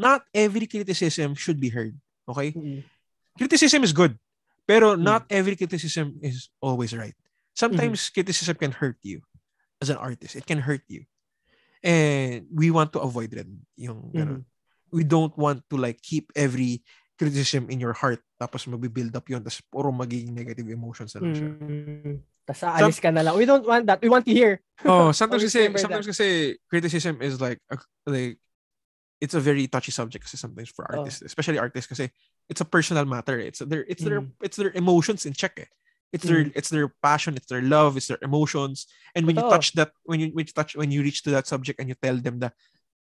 Not 0.00 0.24
every 0.32 0.64
criticism 0.66 1.36
should 1.36 1.60
be 1.60 1.68
heard. 1.68 1.94
Okay? 2.24 2.56
Mm. 2.56 2.82
Criticism 3.36 3.84
is 3.84 3.92
good. 3.92 4.16
Pero 4.64 4.96
Mm. 4.96 5.04
not 5.04 5.22
every 5.30 5.54
criticism 5.54 6.16
is 6.24 6.50
always 6.58 6.96
right. 6.96 7.14
Sometimes 7.54 8.08
criticism 8.10 8.54
can 8.54 8.70
hurt 8.70 8.98
you 9.02 9.22
as 9.80 9.90
an 9.90 9.96
artist. 9.98 10.36
It 10.36 10.46
can 10.46 10.58
hurt 10.58 10.82
you. 10.88 11.04
And 11.82 12.46
we 12.50 12.70
want 12.70 12.92
to 12.94 13.00
avoid 13.00 13.30
rin 13.34 13.62
yung 13.78 14.10
ganun. 14.10 14.42
We 14.90 15.04
don't 15.04 15.36
want 15.38 15.62
to 15.70 15.76
like 15.78 16.02
keep 16.02 16.32
every 16.34 16.82
criticism 17.18 17.70
in 17.70 17.78
your 17.78 17.92
heart 17.92 18.22
tapos 18.38 18.66
magbi-build 18.66 19.14
up 19.14 19.26
yun 19.26 19.42
tapos 19.42 19.62
puro 19.70 19.90
magiging 19.90 20.34
negative 20.34 20.66
emotions 20.70 21.14
na 21.14 21.20
lang 21.22 21.34
siya. 21.34 21.50
Mm. 21.54 22.16
Tapos 22.46 22.62
aalis 22.64 22.98
ka 22.98 23.10
na 23.10 23.22
lang. 23.22 23.34
We 23.38 23.46
don't 23.46 23.66
want 23.66 23.86
that. 23.86 24.00
We 24.02 24.08
want 24.10 24.26
to 24.26 24.34
hear. 24.34 24.62
Oh, 24.86 25.10
sometimes 25.18 25.42
kasi 25.42 25.74
sometimes 25.74 26.06
kasi 26.06 26.54
criticism 26.70 27.18
is 27.18 27.42
like 27.42 27.58
a, 27.66 27.78
like 28.06 28.38
it's 29.18 29.34
a 29.34 29.42
very 29.42 29.66
touchy 29.66 29.90
subject 29.90 30.22
kasi 30.22 30.38
sometimes 30.38 30.70
for 30.70 30.86
Oh. 30.86 31.02
artists, 31.02 31.22
especially 31.26 31.58
artists 31.58 31.90
kasi 31.90 32.10
it's 32.46 32.62
a 32.62 32.66
personal 32.66 33.02
matter. 33.02 33.38
It's 33.42 33.58
their 33.58 33.82
it's 33.90 34.02
their 34.06 34.22
Mm. 34.22 34.38
it's 34.42 34.54
their 34.54 34.70
emotions 34.74 35.26
in 35.26 35.34
check. 35.34 35.58
Eh. 35.58 35.70
It's 36.12 36.24
their 36.24 36.48
it's 36.56 36.70
their 36.72 36.88
passion, 37.04 37.36
it's 37.36 37.46
their 37.52 37.60
love, 37.60 37.96
it's 37.96 38.08
their 38.08 38.18
emotions. 38.24 38.86
And 39.14 39.26
when 39.28 39.36
you 39.36 39.44
touch 39.52 39.72
that 39.76 39.92
when 40.08 40.20
you 40.20 40.28
when 40.32 40.46
you 40.48 40.52
touch 40.56 40.72
when 40.76 40.90
you 40.90 41.02
reach 41.04 41.22
to 41.28 41.30
that 41.36 41.46
subject 41.46 41.80
and 41.80 41.88
you 41.88 41.96
tell 42.00 42.16
them 42.16 42.40
that 42.40 42.54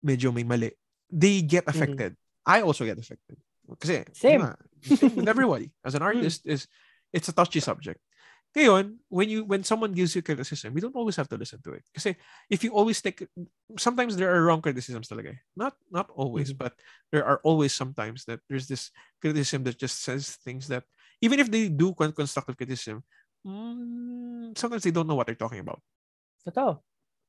medyo 0.03 0.33
may 0.33 0.43
mali, 0.43 0.75
they 1.09 1.41
get 1.41 1.63
affected. 1.67 2.15
I 2.45 2.61
also 2.61 2.83
get 2.83 2.99
affected. 2.99 3.39
Kasi 3.79 4.03
Same. 4.11 4.43
diba, 4.43 4.51
same 4.83 5.15
with 5.15 5.29
everybody. 5.35 5.71
As 5.87 5.95
an 5.95 6.03
Mm. 6.03 6.11
artist 6.19 6.43
is 6.43 6.67
it's 7.15 7.31
a 7.31 7.35
touchy 7.35 7.63
subject. 7.63 8.03
Ngayon, 8.51 8.99
when 9.07 9.31
you 9.31 9.47
when 9.47 9.63
someone 9.63 9.95
gives 9.95 10.11
you 10.11 10.19
criticism, 10.19 10.75
we 10.75 10.83
don't 10.83 10.95
always 10.99 11.15
have 11.15 11.31
to 11.31 11.39
listen 11.39 11.63
to 11.63 11.71
it. 11.71 11.87
Kasi 11.95 12.19
if 12.51 12.67
you 12.67 12.75
always 12.75 12.99
take 12.99 13.23
sometimes 13.79 14.19
there 14.19 14.27
are 14.35 14.43
wrong 14.43 14.59
criticisms 14.59 15.07
talaga. 15.07 15.31
eh. 15.31 15.41
Not 15.55 15.79
not 15.87 16.11
always, 16.11 16.51
Mhm. 16.51 16.59
but 16.59 16.75
there 17.15 17.23
are 17.23 17.39
always 17.47 17.71
sometimes 17.71 18.27
that 18.27 18.43
there's 18.51 18.67
this 18.67 18.91
criticism 19.23 19.63
that 19.63 19.79
just 19.79 20.03
says 20.03 20.35
things 20.43 20.67
that 20.67 20.83
even 21.21 21.37
if 21.39 21.47
they 21.47 21.69
do 21.69 21.93
con- 21.93 22.11
constructive 22.11 22.57
criticism, 22.57 23.05
mm, 23.45 24.57
sometimes 24.57 24.83
they 24.83 24.91
don't 24.91 25.05
know 25.07 25.15
what 25.15 25.29
they're 25.29 25.37
talking 25.39 25.61
about. 25.61 25.79
Totoo. 26.43 26.81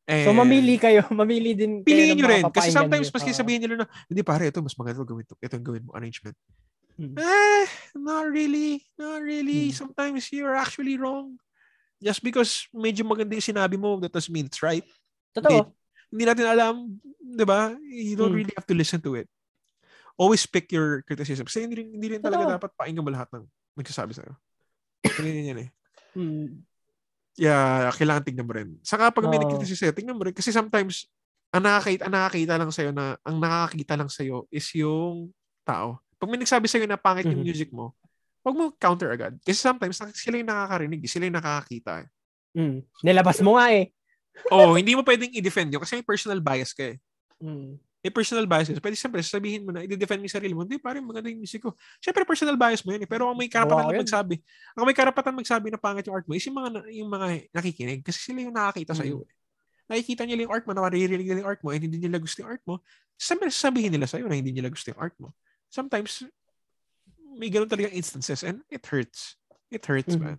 And 0.09 0.26
So 0.26 0.34
mamili 0.34 0.80
kayo, 0.82 1.07
mamili 1.14 1.55
din 1.55 1.84
kayo 1.84 1.86
Piliin 1.86 2.16
nyo 2.18 2.26
rin. 2.26 2.43
Kasi 2.51 2.74
sometimes, 2.74 3.07
maski 3.12 3.30
Oo. 3.30 3.38
sabihin 3.38 3.61
nila 3.62 3.84
na, 3.84 3.86
hindi 4.11 4.22
pare, 4.26 4.51
ito, 4.51 4.59
mas 4.59 4.74
maganda 4.74 5.07
gawin 5.07 5.22
ito. 5.22 5.38
Ito 5.38 5.55
ang 5.61 5.66
gawin 5.68 5.82
mo, 5.86 5.95
arrangement. 5.95 6.34
Hmm. 6.99 7.14
Eh, 7.16 7.66
not 7.95 8.26
really. 8.28 8.82
Not 8.99 9.22
really. 9.22 9.70
Hmm. 9.70 9.76
Sometimes 9.86 10.26
you're 10.34 10.59
actually 10.59 10.99
wrong. 10.99 11.38
Just 12.03 12.18
because 12.26 12.66
medyo 12.74 13.07
maganda 13.07 13.38
yung 13.38 13.47
sinabi 13.55 13.78
mo, 13.78 13.95
that 14.03 14.11
doesn't 14.11 14.32
mean 14.34 14.51
it's 14.51 14.59
right. 14.59 14.82
Totoo. 15.38 15.70
Hindi 16.11 16.24
natin 16.26 16.47
alam, 16.51 16.74
di 17.16 17.45
ba? 17.47 17.72
You 17.78 18.18
don't 18.18 18.34
Hmm. 18.34 18.43
really 18.43 18.55
have 18.59 18.66
to 18.66 18.74
listen 18.76 18.99
to 19.07 19.14
it. 19.14 19.30
Always 20.18 20.45
pick 20.45 20.68
your 20.74 21.07
criticism. 21.07 21.47
Kasi 21.47 21.62
hindi 21.64 21.78
rin, 21.78 21.88
hindi 21.95 22.18
rin 22.18 22.20
talaga 22.20 22.45
Totoo. 22.45 22.57
dapat 22.59 22.70
pakinggan 22.74 23.05
mo 23.07 23.11
lahat 23.14 23.30
ng 23.32 23.47
nagsasabi 23.77 24.12
sa'yo. 24.12 24.33
Ganyan 25.18 25.49
yan 25.55 25.61
eh. 25.68 25.70
Hmm. 26.12 26.61
Yeah, 27.41 27.89
kailangan 27.97 28.29
tignan 28.29 28.45
mo 28.45 28.53
rin. 28.53 28.77
Saka 28.85 29.09
pag 29.09 29.25
may 29.25 29.41
Oo. 29.41 29.49
nagkritisi 29.49 29.73
sa'yo, 29.73 29.97
tignan 29.97 30.12
mo 30.12 30.29
rin. 30.29 30.37
Kasi 30.37 30.53
sometimes, 30.53 31.09
ang 31.49 31.64
nakakita, 31.64 32.05
ang 32.05 32.12
nakakita 32.12 32.55
lang 32.61 32.68
sa'yo 32.68 32.91
na, 32.93 33.16
ang 33.25 33.41
nakakita 33.41 33.97
lang 33.97 34.12
sa'yo 34.12 34.45
is 34.53 34.68
yung 34.77 35.33
tao. 35.64 36.05
Pag 36.20 36.29
may 36.29 36.37
nagsabi 36.37 36.68
sa'yo 36.68 36.85
na 36.85 37.01
pangit 37.01 37.25
yung 37.33 37.41
Mhm. 37.41 37.49
music 37.49 37.70
mo, 37.73 37.97
wag 38.45 38.53
mo 38.53 38.77
counter 38.77 39.09
agad. 39.09 39.41
Kasi 39.41 39.57
sometimes, 39.57 39.97
sila 40.12 40.37
yung 40.37 40.53
nakakarinig, 40.53 41.01
sila 41.09 41.25
yung 41.25 41.39
nakakakita. 41.41 42.05
eh. 42.05 42.09
Hmm. 42.53 42.79
Nilabas 43.01 43.41
mo 43.41 43.57
nga 43.57 43.73
eh. 43.73 43.89
Oo, 44.53 44.77
hindi 44.77 44.93
mo 44.93 45.01
pwedeng 45.01 45.33
i-defend 45.33 45.73
yun 45.73 45.81
kasi 45.81 45.97
may 45.97 46.05
personal 46.05 46.45
bias 46.45 46.77
ka 46.77 46.93
eh. 46.93 47.01
Hmm. 47.41 47.81
May 48.03 48.11
personal 48.11 48.50
bias 48.50 48.66
ka. 48.66 48.82
Pwede 48.82 48.98
siyempre, 48.98 49.22
sabihin 49.22 49.62
mo 49.62 49.70
na, 49.70 49.86
i-defend 49.86 50.18
mo 50.18 50.26
yung 50.26 50.34
sarili 50.34 50.55
mo. 50.59 50.66
Hindi, 50.66 50.82
parang 50.82 51.07
maganda 51.07 51.30
yung 51.30 51.38
music 51.38 51.62
ko. 51.62 51.78
Siyempre, 52.03 52.26
personal 52.26 52.59
bias 52.59 52.82
mo 52.82 52.90
yun 52.90 53.07
eh. 53.07 53.09
Pero 53.09 53.30
ang 53.30 53.38
may 53.38 53.46
karapatan 53.46 53.94
yun. 53.94 54.03
magsabi, 54.03 54.34
ang 54.74 54.84
may 54.90 54.96
karapatan 54.98 55.34
magsabi 55.38 55.70
na 55.70 55.78
pangit 55.78 56.11
yung 56.11 56.18
art 56.18 56.26
mo 56.26 56.34
is 56.34 56.42
yung 56.42 56.59
mga, 56.59 56.68
yung 56.98 57.07
mga 57.07 57.26
nakikinig. 57.55 58.03
Kasi 58.03 58.18
sila 58.18 58.42
yung 58.42 58.59
nakakita 58.59 58.98
sa 58.98 59.07
iyo. 59.07 59.22
Eh. 59.22 59.30
Nakikita 59.86 60.26
nila 60.26 60.50
yung 60.50 60.53
art 60.53 60.66
mo, 60.66 60.74
naririnig 60.74 61.26
nila 61.30 61.46
yung 61.46 61.50
art 61.55 61.62
mo, 61.62 61.70
and 61.70 61.82
hindi 61.86 62.03
nila 62.03 62.18
gusto 62.18 62.42
yung 62.42 62.50
art 62.50 62.62
mo. 62.66 62.82
Siyempre, 63.14 63.46
sabihin 63.55 63.94
nila 63.94 64.11
sa'yo 64.11 64.26
na 64.26 64.34
hindi 64.34 64.50
nila 64.50 64.66
gusto 64.66 64.90
yung 64.90 64.98
art 64.98 65.14
mo. 65.22 65.30
Sometimes, 65.70 66.26
may 67.38 67.55
ganun 67.55 67.70
talagang 67.70 67.94
instances 67.94 68.42
and 68.42 68.66
it 68.66 68.82
hurts. 68.82 69.38
It 69.70 69.86
hurts, 69.86 70.18
Mhm. 70.18 70.22
man. 70.26 70.38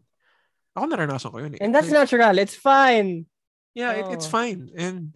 Ako 0.76 0.84
naranasan 0.92 1.32
ko 1.32 1.40
yun 1.40 1.56
eh. 1.56 1.64
And 1.64 1.72
that's 1.72 1.88
Like, 1.88 2.12
natural. 2.12 2.36
It's 2.44 2.60
fine. 2.60 3.24
Yeah, 3.72 3.96
it, 4.04 4.20
it's 4.20 4.28
Oo. 4.28 4.36
fine. 4.36 4.68
And 4.76 5.16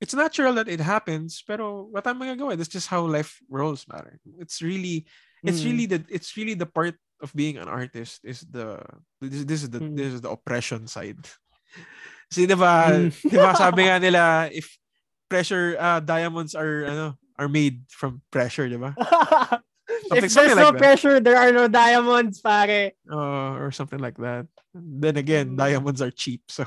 it's 0.00 0.14
natural 0.14 0.54
that 0.60 0.68
it 0.68 0.80
happens, 0.80 1.42
pero 1.46 1.88
what 1.88 2.06
am 2.06 2.20
I 2.22 2.26
gonna 2.32 2.40
go? 2.40 2.52
That's 2.54 2.68
just 2.72 2.88
how 2.88 3.06
life 3.06 3.40
rolls, 3.48 3.86
matter. 3.88 4.18
It's 4.38 4.60
really 4.60 5.06
it's 5.44 5.62
Mm. 5.62 5.66
really 5.68 5.86
the 5.86 6.00
it's 6.10 6.36
really 6.36 6.54
the 6.54 6.66
part 6.66 6.96
of 7.22 7.32
being 7.32 7.56
an 7.56 7.68
artist 7.68 8.20
is 8.24 8.44
the 8.44 8.82
this, 9.20 9.44
this 9.44 9.62
is 9.64 9.70
the 9.70 9.80
Mm. 9.80 9.96
this 9.96 10.12
is 10.14 10.20
the 10.20 10.30
oppression 10.32 10.86
side. 10.86 11.20
Kasi 12.32 12.44
'di 12.44 12.56
ba, 12.58 12.92
Mm. 12.92 13.08
'di 13.30 13.38
ba 13.40 13.52
sabi 13.56 13.86
nga 13.88 13.96
nila 14.02 14.24
if 14.52 14.76
pressure 15.30 15.76
uh, 15.80 16.00
diamonds 16.02 16.52
are 16.54 16.84
ano 16.86 17.06
are 17.40 17.48
made 17.48 17.84
from 17.88 18.20
pressure, 18.32 18.68
'di 18.68 18.76
ba? 18.80 18.92
if 20.12 20.28
there's 20.34 20.56
no 20.56 20.72
that. 20.72 20.80
pressure, 20.80 21.20
there 21.20 21.36
are 21.38 21.52
no 21.52 21.68
diamonds, 21.68 22.40
pare. 22.42 22.92
Uh, 23.08 23.54
or 23.60 23.70
something 23.70 24.00
like 24.00 24.16
that. 24.18 24.46
Then 24.74 25.16
again, 25.16 25.54
Mm. 25.54 25.60
diamonds 25.60 26.02
are 26.02 26.10
cheap, 26.12 26.42
so 26.50 26.66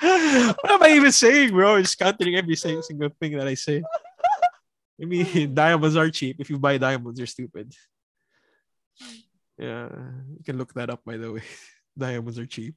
what 0.00 0.70
am 0.70 0.82
I 0.82 0.90
even 0.96 1.12
saying, 1.12 1.50
bro? 1.50 1.80
Just 1.80 1.98
countering 1.98 2.36
every 2.36 2.56
single 2.56 3.10
thing 3.20 3.36
that 3.38 3.46
I 3.46 3.54
say. 3.54 3.82
I 5.00 5.04
mean, 5.04 5.54
diamonds 5.54 5.96
are 5.96 6.10
cheap. 6.10 6.36
If 6.40 6.50
you 6.50 6.58
buy 6.58 6.78
diamonds, 6.78 7.18
you're 7.18 7.26
stupid. 7.26 7.72
Yeah, 9.58 9.88
you 10.36 10.44
can 10.44 10.58
look 10.58 10.74
that 10.74 10.90
up, 10.90 11.04
by 11.04 11.16
the 11.16 11.32
way. 11.32 11.42
Diamonds 11.98 12.40
are 12.40 12.46
cheap. 12.46 12.74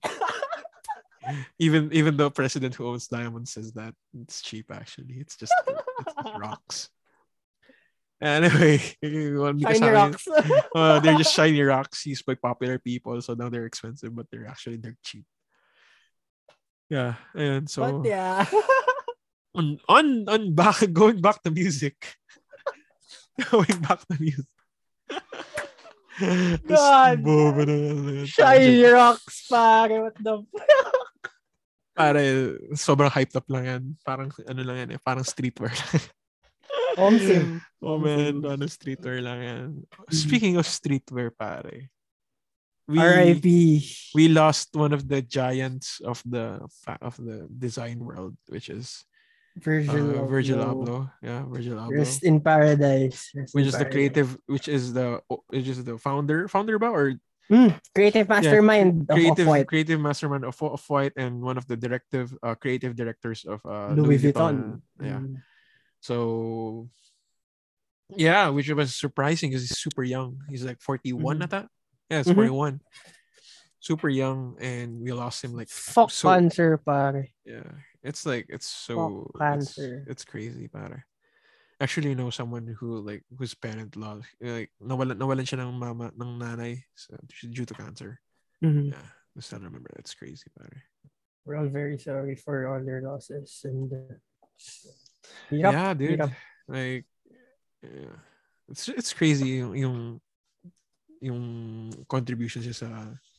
even 1.60 1.90
even 1.92 2.16
the 2.16 2.30
president 2.30 2.76
who 2.76 2.88
owns 2.88 3.08
diamonds 3.08 3.52
says 3.52 3.74
that 3.74 3.96
it's 4.22 4.42
cheap. 4.44 4.70
Actually, 4.72 5.16
it's 5.16 5.36
just 5.36 5.54
it's 5.66 6.14
just 6.14 6.38
rocks. 6.38 6.90
Anyway, 8.22 8.78
Shiny 9.04 9.90
rocks. 9.90 10.28
uh, 10.76 11.00
they're 11.00 11.18
just 11.18 11.34
shiny 11.34 11.62
rocks 11.62 12.06
used 12.06 12.26
by 12.26 12.36
popular 12.36 12.78
people, 12.78 13.20
so 13.22 13.34
now 13.34 13.50
they're 13.50 13.66
expensive, 13.66 14.16
but 14.16 14.28
they're 14.32 14.48
actually 14.48 14.78
they're 14.78 14.98
cheap. 15.04 15.26
Yeah, 16.88 17.20
and 17.36 17.68
so 17.68 17.84
But 17.84 18.08
yeah. 18.08 18.48
on 19.58 19.80
on 19.92 20.08
on 20.30 20.44
back 20.56 20.80
going 20.94 21.20
back 21.20 21.44
to 21.44 21.52
music, 21.52 22.00
going 23.52 23.76
back 23.84 24.08
to 24.08 24.16
music. 24.16 24.48
God. 26.66 27.22
Bobo 27.22 27.62
na. 27.68 28.26
Shiny 28.26 28.88
rocks, 28.88 29.46
pare. 29.52 30.02
What 30.02 30.18
the 30.18 30.42
fuck? 30.48 31.22
Pare, 31.98 32.58
sobrang 32.78 33.12
hyped 33.12 33.36
up 33.36 33.46
lang 33.52 33.66
yan. 33.66 33.84
Parang 34.06 34.30
ano 34.48 34.62
lang 34.64 34.78
yan 34.86 34.90
eh, 34.96 35.02
parang 35.02 35.28
streetwear. 35.28 35.74
Omsim. 36.98 37.62
oh 37.86 38.02
man, 38.02 38.42
ano 38.42 38.66
streetwear 38.66 39.22
lang 39.22 39.40
yan. 39.44 39.68
Speaking 40.10 40.58
of 40.58 40.66
streetwear, 40.66 41.30
pare. 41.36 41.92
We, 42.88 43.00
R.I.P. 43.00 43.52
we 44.16 44.28
lost 44.32 44.72
one 44.72 44.94
of 44.96 45.08
the 45.08 45.22
giants 45.22 46.00
of 46.00 46.24
the 46.24 46.64
of 47.04 47.18
the 47.20 47.44
design 47.52 48.00
world, 48.00 48.40
which 48.48 48.70
is 48.72 49.04
Virgil, 49.60 50.24
uh, 50.24 50.26
Virgil 50.26 50.60
Abloh. 50.64 51.12
Yeah, 51.22 51.44
Virgil 51.52 51.76
Abloh. 51.76 52.00
Rest 52.00 52.24
in 52.24 52.40
paradise. 52.40 53.28
Rest 53.36 53.52
which 53.52 53.68
in 53.68 53.70
is 53.70 53.78
the 53.78 53.86
creative, 53.92 54.38
which 54.48 54.68
is 54.72 54.94
the 54.96 55.20
which 55.52 55.68
is 55.68 55.84
the 55.84 55.98
founder, 56.00 56.48
founder 56.48 56.80
ba 56.80 56.88
or 56.88 57.20
Mm, 57.48 57.80
creative 57.96 58.28
mastermind 58.28 59.08
of 59.08 59.16
creative 59.16 59.48
Off-White. 59.48 59.68
creative 59.72 60.00
mastermind 60.04 60.44
of 60.44 60.56
of 60.62 60.84
White 60.92 61.16
and 61.16 61.40
one 61.40 61.56
of 61.56 61.64
the 61.68 61.80
directive 61.80 62.36
uh, 62.44 62.56
creative 62.60 62.92
directors 62.96 63.48
of 63.48 63.64
uh, 63.64 63.96
Louis 63.96 64.20
Vuitton. 64.20 64.84
Yeah. 65.00 65.24
Mm. 65.24 65.40
So 66.04 66.90
yeah, 68.16 68.48
which 68.52 68.68
was 68.72 68.96
surprising 68.96 69.52
because 69.52 69.64
he's 69.64 69.80
super 69.80 70.04
young. 70.04 70.44
He's 70.52 70.64
like 70.68 70.80
41 70.84 71.40
Mhm. 71.40 71.44
ata. 71.48 71.62
Yeah, 72.10 72.20
it's 72.24 72.30
Mhm. 72.30 72.36
41. 72.36 72.82
Super 73.80 74.10
young 74.10 74.58
and 74.60 75.00
we 75.00 75.14
lost 75.14 75.44
him 75.44 75.54
like 75.54 75.70
Fuck 75.70 76.12
so 76.12 76.28
cancer, 76.30 76.78
pare. 76.82 77.30
yeah. 77.46 77.72
It's 78.04 78.26
like 78.26 78.48
it's 78.50 78.68
so 78.68 79.28
Fuck 79.38 79.56
it's, 79.62 79.76
cancer. 79.76 80.04
it's 80.08 80.26
crazy, 80.26 80.68
pare. 80.68 81.06
Actually, 81.80 82.10
you 82.10 82.16
know 82.18 82.32
someone 82.34 82.66
who 82.66 82.98
like 83.06 83.22
whose 83.38 83.54
parent 83.54 83.96
lost 83.96 84.26
like 84.42 84.72
nawalan 84.82 85.16
nawalan 85.22 85.46
siya 85.46 85.62
ng 85.62 85.78
mama 85.78 86.10
ng 86.18 86.40
nanay 86.42 86.82
so, 86.98 87.14
due 87.46 87.66
to 87.70 87.76
cancer. 87.78 88.20
Mhm. 88.66 88.92
Yeah, 88.92 89.08
I 89.38 89.40
still 89.46 89.62
remember. 89.62 89.92
That's 89.96 90.16
crazy, 90.18 90.50
pare. 90.58 90.84
We're 91.46 91.56
all 91.62 91.70
very 91.70 92.00
sorry 92.02 92.36
for 92.36 92.68
all 92.68 92.82
their 92.84 93.06
losses. 93.06 93.62
And 93.64 93.94
uh, 93.94 94.18
hirap, 95.54 95.72
yeah, 95.72 95.94
dude. 95.94 96.18
hirap. 96.20 96.34
Like, 96.68 97.06
yeah. 97.86 98.20
it's 98.68 98.90
it's 98.90 99.14
crazy 99.14 99.62
yung, 99.64 99.78
yung 99.78 99.98
yung 101.22 101.92
contributions 102.08 102.66
niya 102.68 102.76
sa 102.76 102.90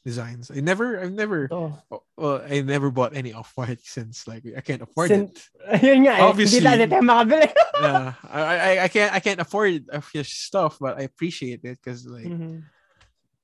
designs. 0.05 0.51
I 0.51 0.61
never, 0.61 0.99
I've 1.01 1.13
never, 1.13 1.49
oh, 1.53 1.79
well, 2.17 2.43
I 2.43 2.61
never 2.63 2.91
bought 2.91 3.15
any 3.15 3.33
off 3.33 3.53
white 3.55 3.81
since 3.85 4.27
like 4.27 4.43
I 4.57 4.61
can't 4.63 4.83
afford 4.83 5.09
Sin- 5.11 5.31
it. 5.31 5.39
Ayun 5.85 6.07
nga 6.09 6.15
eh. 6.19 6.23
Obviously. 6.25 6.61
Hindi 6.65 6.87
tayo 6.91 7.03
makabili. 7.05 7.49
yeah, 7.83 8.13
I, 8.27 8.41
I 8.43 8.73
I 8.85 8.89
can't 8.89 9.13
I 9.15 9.21
can't 9.21 9.41
afford 9.41 9.85
his 10.13 10.29
stuff, 10.33 10.79
but 10.81 10.99
I 10.99 11.03
appreciate 11.07 11.61
it 11.63 11.79
because 11.79 12.07
like 12.09 12.27
Mhm. 12.27 12.65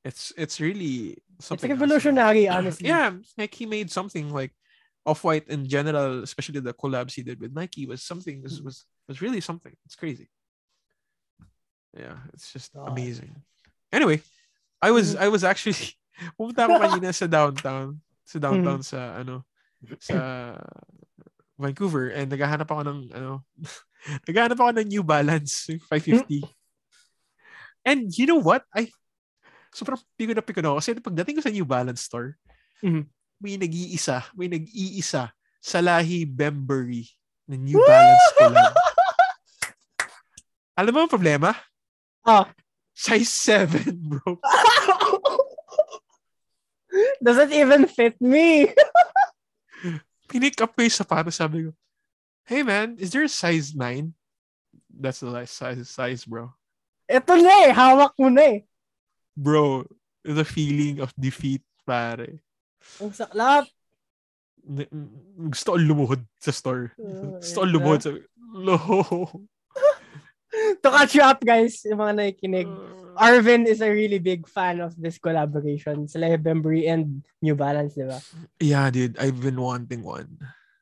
it's 0.05 0.33
it's 0.37 0.59
really 0.59 1.19
It's 1.39 1.47
something. 1.51 1.69
like 1.71 1.77
else. 1.77 1.83
revolutionary, 1.85 2.49
honestly. 2.49 2.89
Yeah, 2.89 3.15
like 3.39 3.55
he 3.55 3.67
made 3.67 3.91
something 3.91 4.31
like 4.33 4.51
off 5.05 5.21
white 5.23 5.47
in 5.53 5.69
general, 5.69 6.23
especially 6.25 6.61
the 6.65 6.73
collabs 6.73 7.13
he 7.13 7.23
did 7.23 7.39
with 7.39 7.53
Nike 7.53 7.85
was 7.87 8.01
something 8.03 8.41
was 8.43 8.63
was, 8.65 8.87
was 9.07 9.21
really 9.21 9.41
something. 9.45 9.75
It's 9.85 9.95
crazy. 9.99 10.31
Yeah, 11.95 12.19
it's 12.33 12.51
just 12.53 12.73
God. 12.75 12.89
amazing. 12.91 13.37
Anyway, 13.95 14.19
I 14.83 14.91
was 14.91 15.15
I 15.15 15.31
was 15.31 15.47
actually 15.47 15.79
pumunta 16.35 16.67
ako 16.67 16.75
kanina 16.85 17.15
sa 17.15 17.31
downtown, 17.31 18.03
sa 18.27 18.37
downtown 18.43 18.83
sa 18.83 19.23
ano 19.23 19.47
sa 20.03 20.19
Vancouver 21.55 22.11
and 22.11 22.27
naghahanap 22.27 22.67
ako 22.67 22.83
ng 22.83 22.99
ano 23.15 23.47
naghahanap 24.27 24.59
ako 24.59 24.71
ng 24.75 24.87
New 24.91 25.05
Balance 25.07 25.71
550. 25.87 26.43
And 27.87 28.11
you 28.11 28.27
know 28.27 28.43
what? 28.43 28.67
I 28.75 28.91
sobrang 29.71 30.01
pigo 30.19 30.35
na 30.35 30.43
pigo 30.43 30.59
na 30.59 30.75
ako 30.75 30.79
kasi 30.83 30.91
pagdating 30.99 31.39
ko 31.39 31.43
sa 31.47 31.55
New 31.55 31.67
Balance 31.69 32.03
store, 32.03 32.35
Mhm. 32.83 33.07
may 33.39 33.55
nag-iisa, 33.57 34.27
may 34.35 34.49
nag-iisa 34.49 35.31
sa 35.61 35.79
lahi 35.81 36.27
Bembury 36.27 37.07
na 37.47 37.57
New 37.57 37.79
Balance 37.81 38.27
collab. 38.37 38.73
Alam 40.75 40.93
mo 40.93 41.01
ang 41.07 41.13
problema? 41.13 41.55
Ah. 42.25 42.49
Size 42.95 43.29
7, 43.29 43.99
bro. 43.99 44.39
Doesn't 47.23 47.53
even 47.53 47.87
fit 47.91 48.15
me. 48.23 48.71
Pinick 50.31 50.63
up 50.63 50.79
ko 50.79 50.87
yung 50.87 50.95
sapatos, 50.95 51.35
sabi 51.35 51.67
ko, 51.67 51.71
hey 52.47 52.63
man, 52.63 52.97
is 52.99 53.11
there 53.11 53.27
a 53.27 53.29
size 53.29 53.75
9? 53.75 54.15
That's 54.95 55.21
the 55.21 55.31
last 55.31 55.59
size, 55.59 55.91
size, 55.91 56.25
bro. 56.25 56.55
Ito 57.11 57.35
na 57.37 57.69
eh. 57.69 57.73
Hawak 57.75 58.15
mo 58.17 58.31
na 58.31 58.43
eh. 58.57 58.59
Bro, 59.37 59.91
the 60.23 60.47
feeling 60.47 61.03
of 61.03 61.11
defeat, 61.19 61.67
pare. 61.83 62.41
Ang 63.03 63.13
saklap. 63.13 63.67
Gusto 65.51 65.75
ko 65.75 65.79
lumuhod 65.83 66.23
sa 66.41 66.55
store. 66.55 66.95
Uh, 66.97 67.43
Gusto 67.43 67.59
ko 67.61 67.67
lumuhod 67.67 68.01
sa... 68.01 68.11
No. 68.55 68.79
To 70.83 70.89
catch 70.91 71.15
you 71.15 71.25
up, 71.25 71.41
guys, 71.41 71.81
yung 71.85 72.01
mga 72.01 72.15
nakikinig. 72.17 72.69
Arvin 73.15 73.63
is 73.65 73.79
a 73.79 73.91
really 73.91 74.19
big 74.19 74.49
fan 74.51 74.83
of 74.83 74.91
this 74.99 75.19
collaboration. 75.23 76.09
Sila 76.11 76.35
Bembury 76.35 76.91
and 76.91 77.23
New 77.39 77.55
Balance, 77.55 77.95
di 77.95 78.03
ba? 78.03 78.19
Yeah, 78.59 78.91
dude. 78.91 79.15
I've 79.23 79.39
been 79.39 79.61
wanting 79.61 80.03
one. 80.03 80.35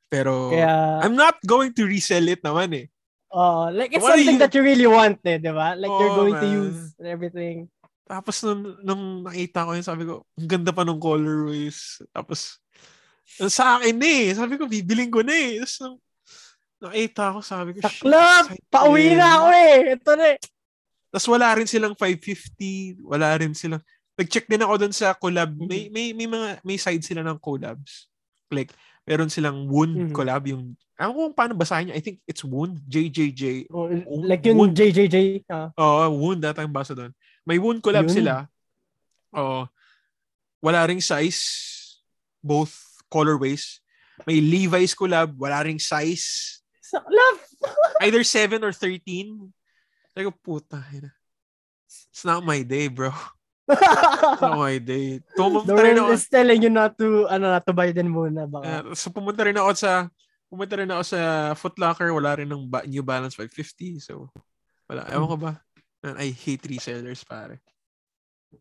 Pero, 0.08 0.48
Kaya, 0.52 1.00
I'm 1.04 1.16
not 1.16 1.36
going 1.44 1.72
to 1.76 1.84
resell 1.84 2.24
it 2.28 2.40
naman 2.40 2.72
eh. 2.76 2.86
oh, 3.32 3.72
like, 3.72 3.92
it's 3.92 4.04
Why 4.04 4.16
something 4.16 4.36
you- 4.36 4.42
that 4.44 4.52
you 4.52 4.62
really 4.64 4.88
want, 4.88 5.20
eh, 5.24 5.36
di 5.40 5.52
ba? 5.52 5.72
Like, 5.76 5.88
you're 5.92 6.12
Oo, 6.12 6.20
going 6.24 6.36
to 6.36 6.48
man. 6.48 6.60
use 6.68 6.80
and 7.00 7.08
everything. 7.08 7.68
Tapos 8.04 8.44
nung, 8.44 8.76
nung 8.84 9.04
nakita 9.24 9.64
ko 9.64 9.72
yun, 9.72 9.84
sabi 9.84 10.04
ko, 10.04 10.24
ang 10.36 10.48
ganda 10.48 10.68
pa 10.68 10.84
ng 10.84 11.00
colorways. 11.00 12.00
Tapos, 12.12 12.60
sa 13.48 13.80
akin 13.80 13.96
eh. 14.04 14.36
Sabi 14.36 14.60
ko, 14.60 14.68
bibiling 14.68 15.08
ko 15.08 15.24
na 15.24 15.32
eh. 15.32 15.64
Tapos 15.64 15.96
nakita 16.82 17.30
ko, 17.30 17.38
sabi 17.40 17.72
ko, 17.72 17.78
Saklap! 17.80 18.50
Pauwi 18.66 19.14
na 19.14 19.38
ako 19.38 19.48
eh! 19.50 19.74
Ito 19.94 20.10
na 20.14 20.26
eh. 20.34 20.38
Tapos 21.08 21.28
wala 21.28 21.48
rin 21.54 21.68
silang 21.68 21.94
550. 21.94 22.98
Wala 23.04 23.28
rin 23.38 23.52
silang... 23.52 23.82
Nag-check 24.12 24.44
din 24.44 24.60
ako 24.60 24.74
dun 24.76 24.92
sa 24.92 25.14
collab. 25.14 25.52
Mm-hmm. 25.52 25.68
May, 25.68 25.82
may, 25.88 26.06
may 26.12 26.28
mga, 26.28 26.48
may 26.60 26.76
side 26.76 27.00
sila 27.00 27.22
ng 27.22 27.38
collabs. 27.38 28.08
Like, 28.50 28.72
meron 29.02 29.28
silang 29.28 29.64
Wound 29.66 30.08
Mhm. 30.08 30.12
collab. 30.12 30.44
Yung, 30.46 30.76
alam 30.96 31.10
ko 31.10 31.26
kung 31.26 31.36
paano 31.36 31.52
basahin 31.56 31.90
niya. 31.90 31.96
I 31.96 32.02
think 32.04 32.20
it's 32.24 32.44
Wound. 32.44 32.78
JJJ. 32.86 33.72
Oh, 33.72 33.88
like 34.22 34.44
yung 34.44 34.60
Wood. 34.60 34.76
JJJ. 34.76 35.48
ah. 35.48 35.72
Oo, 35.74 36.22
Wound. 36.22 36.44
Data 36.44 36.60
yung 36.60 36.70
basa 36.70 36.92
doon. 36.92 37.10
May 37.42 37.58
Wound 37.58 37.80
collab 37.80 38.06
Yun. 38.06 38.14
sila. 38.14 38.46
Oo. 39.34 39.66
Wala 40.62 40.86
ring 40.86 41.02
size. 41.02 41.40
Both 42.38 42.76
colorways. 43.10 43.82
May 44.22 44.38
Levi's 44.38 44.94
collab. 44.94 45.34
Wala 45.34 45.66
ring 45.66 45.82
size. 45.82 46.61
Saklap! 46.98 47.36
Either 48.00 48.22
7 48.22 48.60
or 48.60 48.72
13. 48.72 49.52
Sabi 50.12 50.22
ko, 50.28 50.32
puta. 50.36 50.84
It's 52.12 52.24
not 52.24 52.44
my 52.44 52.60
day, 52.62 52.88
bro. 52.88 53.12
It's 53.64 54.42
not 54.42 54.58
my 54.60 54.76
day. 54.76 55.24
The 55.24 55.32
Pumunta 55.38 55.72
rin 55.80 55.96
ako. 55.96 56.12
is 56.12 56.28
telling 56.28 56.60
you 56.60 56.68
not 56.68 56.98
to, 57.00 57.24
ano, 57.28 57.56
not 57.56 57.64
to 57.64 57.72
buy 57.72 57.92
din 57.92 58.12
muna. 58.12 58.44
Baka. 58.44 58.64
Uh, 58.64 58.92
so 58.92 59.08
pumunta 59.08 59.40
rin 59.46 59.56
ako 59.56 59.72
sa 59.72 60.12
pumunta 60.52 60.76
rin 60.76 60.90
ako 60.92 61.02
sa 61.06 61.20
Foot 61.56 61.80
Locker, 61.80 62.12
wala 62.12 62.36
rin 62.36 62.52
ng 62.52 62.68
ba- 62.68 62.84
New 62.84 63.00
Balance 63.00 63.32
550. 63.40 64.04
So 64.04 64.28
wala. 64.90 65.08
Ewan 65.08 65.28
ko 65.32 65.36
ba? 65.40 65.52
Man, 66.04 66.20
I 66.20 66.28
hate 66.28 66.66
resellers, 66.68 67.24
pare. 67.24 67.62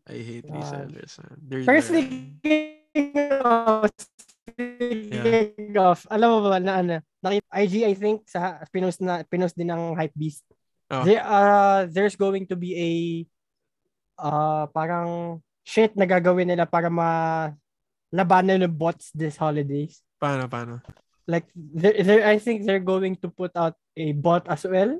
I 0.08 0.16
hate 0.24 0.48
Wow. 0.48 0.56
resellers. 0.64 1.20
Man. 1.20 1.36
They're, 1.44 1.64
Pero 1.68 1.80
they're- 1.82 1.88
speaking 1.92 3.12
of, 3.44 3.90
speaking 3.92 5.76
of, 5.76 5.98
alam 6.08 6.28
mo 6.30 6.38
ba 6.48 6.56
na 6.56 6.72
ano, 6.80 6.96
nakita, 7.22 7.46
IG 7.54 7.74
I 7.86 7.94
think 7.94 8.26
sa 8.26 8.60
pinost 8.68 8.98
na 9.00 9.22
pinost 9.22 9.54
din 9.54 9.70
ng 9.70 9.94
Hypebeast. 9.94 10.42
Oh. 10.92 11.06
There 11.06 11.22
uh 11.22 11.88
there's 11.88 12.18
going 12.18 12.44
to 12.50 12.56
be 12.58 12.76
a 12.76 12.92
uh 14.20 14.66
parang 14.74 15.40
shit 15.64 15.94
na 15.96 16.04
gagawin 16.04 16.50
nila 16.50 16.66
para 16.68 16.90
ma 16.92 17.48
labanan 18.12 18.66
ng 18.66 18.74
bots 18.76 19.08
this 19.16 19.38
holidays. 19.40 20.02
paano, 20.20 20.46
paano? 20.46 20.78
Like 21.26 21.46
there, 21.54 21.98
there 22.02 22.22
I 22.26 22.38
think 22.38 22.66
they're 22.66 22.82
going 22.82 23.16
to 23.22 23.30
put 23.30 23.54
out 23.58 23.74
a 23.96 24.12
bot 24.12 24.46
as 24.50 24.62
well. 24.66 24.98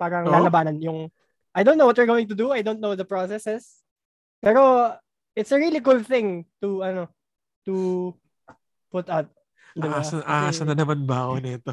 Parang 0.00 0.28
Oh? 0.28 0.32
lalabanan 0.32 0.80
yung 0.80 1.12
I 1.52 1.62
don't 1.62 1.76
know 1.76 1.86
what 1.86 1.96
they're 1.96 2.08
going 2.08 2.28
to 2.28 2.36
do. 2.38 2.52
I 2.52 2.62
don't 2.62 2.80
know 2.80 2.94
the 2.94 3.04
processes. 3.08 3.82
Pero 4.40 4.96
it's 5.36 5.52
a 5.52 5.58
really 5.60 5.80
cool 5.80 6.00
thing 6.02 6.46
to 6.64 6.82
ano 6.82 7.02
to 7.68 8.14
put 8.90 9.08
out. 9.10 9.28
Diba? 9.72 9.88
Aasan, 9.96 10.20
Kasi- 10.20 10.26
aasan 10.26 10.68
na 10.68 10.76
naman 10.76 11.04
ba 11.04 11.26
ako 11.26 11.34
nito? 11.38 11.72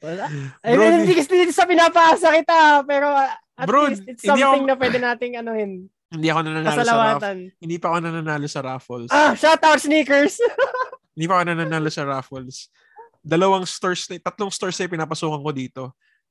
Wala. 0.00 0.24
I 0.64 0.72
Bro, 0.72 0.80
mean, 0.80 0.92
di- 0.92 1.00
hindi 1.04 1.14
kasi 1.14 1.52
sa 1.52 1.68
pinapaasa 1.68 2.32
kita, 2.32 2.84
pero 2.88 3.12
at 3.12 3.66
Bro, 3.68 3.92
least 3.92 4.08
it's 4.08 4.24
something 4.24 4.64
ako- 4.64 4.70
na 4.72 4.76
pwede 4.76 4.96
nating 4.96 5.36
anuhin. 5.36 5.72
Hindi 6.10 6.26
ako 6.26 6.40
nananalo 6.42 6.82
sa 6.82 6.96
raffles. 6.96 7.52
Hindi 7.60 7.76
pa 7.78 7.86
ako 7.92 7.98
nananalo 8.02 8.46
sa 8.48 8.60
raffles. 8.64 9.08
Ah, 9.12 9.32
shout 9.36 9.62
out 9.62 9.78
sneakers! 9.78 10.40
Hindi 11.14 11.26
pa 11.28 11.38
ako 11.38 11.44
nananalo 11.52 11.88
sa 11.92 12.02
raffles. 12.02 12.72
Dalawang 13.20 13.68
stores, 13.68 14.08
tatlong 14.08 14.48
stores 14.50 14.80
na 14.80 14.88
pinapasukan 14.88 15.38
ko 15.38 15.50
dito. 15.52 15.82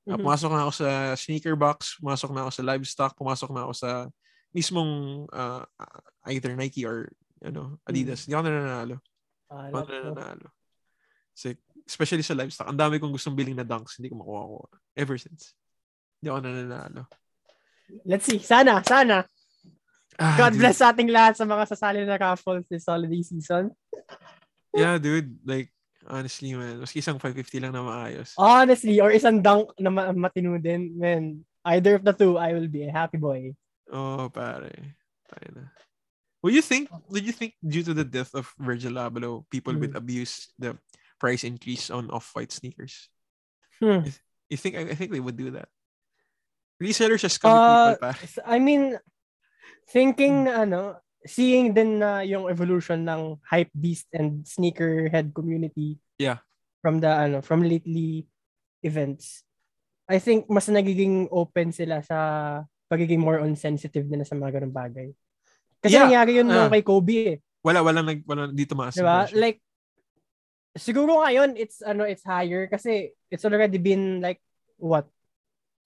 Uh, 0.03 0.17
Mhm. 0.17 0.25
Pumasok 0.25 0.49
na 0.49 0.61
ako 0.65 0.71
sa 0.73 0.89
sneaker 1.13 1.53
box, 1.53 2.01
pumasok 2.01 2.29
na 2.33 2.41
ako 2.43 2.51
sa 2.51 2.63
livestock, 2.65 3.11
pumasok 3.13 3.49
na 3.53 3.61
ako 3.69 3.73
sa 3.77 3.89
mismong 4.49 4.91
uh, 5.29 5.61
either 6.33 6.57
Nike 6.57 6.81
or 6.83 7.13
ano, 7.39 7.77
Adidas. 7.85 8.25
Hindi 8.25 8.33
ako 8.33 8.43
nananalo. 8.49 8.95
Alam 9.49 9.71
ko. 9.73 9.89
nananalo. 9.89 10.47
Kasi, 11.33 11.57
especially 11.87 12.25
sa 12.25 12.37
livestock, 12.37 12.69
ang 12.69 12.79
dami 12.79 13.01
kong 13.01 13.13
gustong 13.13 13.37
biling 13.37 13.57
na 13.57 13.65
dunks, 13.65 13.97
hindi 13.97 14.13
ko 14.13 14.21
makuha 14.21 14.41
ko. 14.45 14.57
Ever 14.93 15.17
since. 15.17 15.57
Hindi 16.19 16.27
ako 16.29 16.39
nananalo. 16.45 17.01
Let's 18.05 18.25
see. 18.29 18.37
Sana, 18.39 18.85
sana. 18.85 19.25
Ah, 20.19 20.35
God 20.35 20.53
dude. 20.53 20.61
bless 20.61 20.83
sa 20.83 20.91
ating 20.91 21.09
lahat 21.09 21.39
sa 21.39 21.47
mga 21.47 21.63
sasali 21.63 22.03
na 22.03 22.19
raffles 22.19 22.67
this 22.67 22.85
holiday 22.85 23.23
season. 23.23 23.71
Yeah, 24.69 25.01
dude. 25.01 25.41
Like, 25.49 25.73
honestly, 26.05 26.53
man. 26.53 26.77
Maski 26.77 27.01
isang 27.01 27.17
550 27.17 27.57
lang 27.57 27.73
na 27.73 27.81
maayos. 27.81 28.37
Honestly, 28.37 29.01
or 29.01 29.09
isang 29.09 29.41
dunk 29.41 29.73
na 29.81 29.89
ma- 29.89 30.13
matino 30.13 30.61
din, 30.61 30.93
man. 30.93 31.41
Either 31.65 31.97
of 31.97 32.05
the 32.05 32.13
two, 32.13 32.37
I 32.37 32.53
will 32.53 32.69
be 32.69 32.85
a 32.85 32.93
happy 32.93 33.17
boy. 33.17 33.57
Oh, 33.89 34.29
pare. 34.29 34.93
Pare 35.25 35.47
na. 35.57 35.73
Do 36.39 36.49
you 36.51 36.63
think? 36.63 36.87
Did 37.11 37.25
you 37.27 37.35
think 37.35 37.59
due 37.59 37.83
to 37.83 37.93
the 37.93 38.07
death 38.07 38.31
of 38.31 38.47
Virgil 38.55 38.95
Abloh, 38.95 39.43
people 39.51 39.75
would 39.75 39.91
Hmm. 39.91 39.99
abuse 39.99 40.47
the 40.55 40.79
price 41.19 41.43
increase 41.43 41.91
on 41.91 42.07
off-white 42.11 42.51
sneakers? 42.55 43.11
Hmm. 43.83 44.07
You 44.47 44.55
think? 44.55 44.79
I, 44.79 44.91
I 44.91 44.95
think 44.95 45.11
they 45.11 45.19
would 45.19 45.35
do 45.35 45.51
that. 45.59 45.67
Resellers 46.79 47.27
are 47.27 47.33
scummy 47.33 47.59
Uh, 47.59 47.91
people, 47.99 48.07
pare. 48.07 48.15
I 48.47 48.57
mean, 48.63 48.95
thinking 49.91 50.47
na 50.47 50.63
ano, 50.63 50.81
seeing 51.27 51.75
din 51.75 51.99
na 51.99 52.23
yung 52.23 52.47
evolution 52.47 53.03
ng 53.03 53.35
hype 53.43 53.71
beast 53.75 54.07
and 54.15 54.47
sneakerhead 54.47 55.35
community 55.35 55.99
Yeah. 56.15 56.39
from 56.79 57.03
the 57.03 57.11
ano 57.11 57.43
from 57.43 57.63
lately 57.67 58.23
events 58.79 59.43
I 60.07 60.23
think 60.23 60.47
mas 60.47 60.71
nagiging 60.71 61.27
open 61.27 61.75
sila 61.75 61.99
sa 61.99 62.17
pagiging 62.87 63.19
more 63.19 63.43
on 63.43 63.59
sensitive 63.59 64.07
nila 64.07 64.23
sa 64.23 64.39
mga 64.39 64.59
ganung 64.63 64.71
bagay 64.71 65.11
kasi 65.79 65.95
Yeah. 65.95 66.03
nangyari 66.05 66.31
yun 66.37 66.47
nung 66.47 66.67
Ah. 66.67 66.71
kay 66.71 66.83
Kobe 66.83 67.15
eh 67.25 67.37
Wala, 67.59 67.83
wala 67.83 67.99
nag, 67.99 68.23
wala 68.23 68.47
dito 68.49 68.71
maas. 68.71 68.95
di 68.95 69.03
ba 69.03 69.27
like 69.33 69.59
siguro 70.73 71.19
ngayon 71.19 71.55
it's 71.55 71.81
ano 71.81 72.05
it's 72.05 72.23
higher 72.23 72.67
kasi 72.67 73.11
it's 73.27 73.43
already 73.43 73.75
been 73.75 74.21
like 74.21 74.39
what 74.77 75.09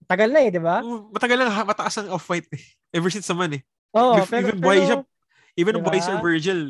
tagal 0.04 0.28
na 0.28 0.44
eh 0.44 0.52
di 0.52 0.60
ba 0.60 0.84
Oh, 0.84 1.08
Matagal 1.10 1.36
lang, 1.40 1.50
mataas 1.64 1.96
ang 1.98 2.12
off-white 2.12 2.46
eh. 2.52 2.62
Ever 2.96 3.10
since 3.10 3.26
naman 3.26 3.58
eh. 3.58 3.62
oh 3.90 4.20
If- 4.20 4.30
pero, 4.30 4.46
even 4.46 4.58
boy 4.60 4.76
pero- 4.76 4.86
siya, 4.86 4.96
even 5.56 5.74
Diba? 5.78 5.86
boys 5.88 6.06
or 6.06 6.18
Virgil, 6.20 6.60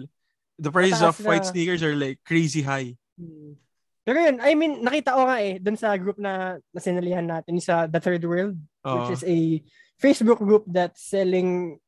the 0.56 0.70
prices 0.70 1.00
of 1.00 1.16
white 1.20 1.44
na. 1.44 1.50
sneakers 1.50 1.80
are 1.80 1.96
like 1.96 2.20
crazy 2.22 2.60
high. 2.60 2.92
Hmm. 3.16 3.56
Pero 4.04 4.20
yun, 4.20 4.36
I 4.38 4.52
mean, 4.52 4.84
nakita 4.84 5.16
ko 5.16 5.24
nga 5.24 5.40
eh, 5.40 5.56
dun 5.56 5.80
sa 5.80 5.96
group 5.96 6.20
na, 6.20 6.60
na 6.60 6.78
sinalihan 6.78 7.24
natin 7.24 7.56
sa 7.58 7.88
The 7.88 7.96
Third 7.96 8.20
World, 8.22 8.52
Oo. 8.84 8.92
which 9.08 9.16
is 9.16 9.24
a 9.24 9.64
Facebook 9.96 10.36
group 10.38 10.68
that's 10.68 11.00
selling 11.00 11.80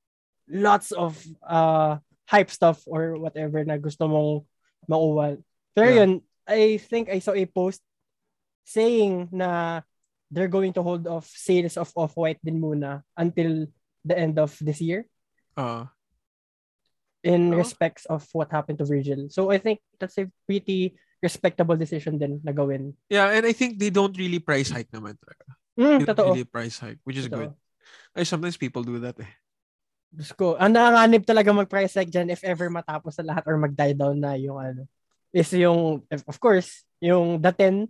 lots 0.49 0.90
of 0.92 1.18
uh 1.42 1.99
hype 2.26 2.51
stuff 2.51 2.82
or 2.86 3.18
whatever 3.18 3.62
na 3.64 3.76
gusto 3.78 4.07
mong 4.07 4.47
makuha. 4.90 5.38
Pero 5.74 5.86
Yeah. 5.90 5.99
yun, 6.03 6.12
I 6.47 6.78
think 6.78 7.11
I 7.11 7.18
saw 7.18 7.34
a 7.34 7.47
post 7.47 7.82
saying 8.66 9.30
na 9.30 9.82
they're 10.30 10.51
going 10.51 10.74
to 10.74 10.82
hold 10.82 11.07
off 11.07 11.26
sales 11.30 11.78
of 11.78 11.90
Off-White 11.94 12.42
din 12.42 12.59
muna 12.59 13.03
until 13.14 13.66
the 14.03 14.14
end 14.18 14.38
of 14.42 14.55
this 14.59 14.82
year 14.82 15.07
Oo. 15.59 15.86
in 17.22 17.55
Oh. 17.55 17.59
respects 17.59 18.07
of 18.07 18.26
what 18.34 18.51
happened 18.51 18.78
to 18.78 18.86
Virgil. 18.86 19.26
So 19.30 19.51
I 19.51 19.59
think 19.59 19.78
that's 19.99 20.18
a 20.18 20.30
pretty 20.47 20.99
respectable 21.22 21.74
decision 21.78 22.18
din 22.18 22.38
na 22.42 22.51
gawin. 22.53 22.94
yeah, 23.11 23.30
and 23.34 23.47
I 23.47 23.55
think 23.55 23.78
they 23.78 23.90
don't 23.90 24.14
really 24.18 24.38
price 24.38 24.70
hike 24.70 24.90
naman 24.90 25.14
talaga. 25.18 25.47
Mm, 25.78 25.99
They 26.03 26.07
don't 26.07 26.16
totoo. 26.18 26.30
really 26.34 26.49
price 26.49 26.78
hike, 26.78 27.01
which 27.07 27.18
is 27.18 27.26
Totoo. 27.30 27.51
good. 27.51 27.53
Ay, 28.16 28.24
sometimes 28.26 28.57
people 28.59 28.82
do 28.82 28.99
that 29.03 29.18
eh. 29.22 29.30
Diyos 30.17 30.33
ko, 30.33 30.57
ang 30.57 30.73
nanganganib 30.73 31.29
talaga 31.29 31.53
mag-price 31.53 31.93
hike 31.93 32.09
dyan 32.09 32.33
if 32.33 32.41
ever 32.41 32.73
matapos 32.73 33.14
sa 33.14 33.25
lahat 33.25 33.45
or 33.45 33.61
mag-die 33.61 33.93
down 33.93 34.17
na 34.17 34.33
yung 34.35 34.57
ano. 34.57 34.83
Is 35.29 35.53
yung, 35.53 36.01
of 36.09 36.37
course, 36.41 36.81
yung 36.99 37.37
the 37.37 37.53
10 37.53 37.85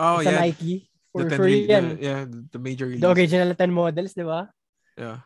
Oh, 0.00 0.24
sa 0.24 0.32
yeah. 0.32 0.40
Nike. 0.48 0.88
For, 1.12 1.26
the 1.28 1.34
10 1.34 1.36
for 1.36 1.44
re- 1.44 1.66
yan. 1.68 1.84
the- 1.92 2.00
yeah, 2.00 2.20
the 2.24 2.56
major 2.62 2.86
release. 2.88 3.04
The 3.04 3.12
original 3.12 3.52
10 3.52 3.68
models, 3.68 4.16
di 4.16 4.24
ba? 4.24 4.48
Yeah. 4.96 5.20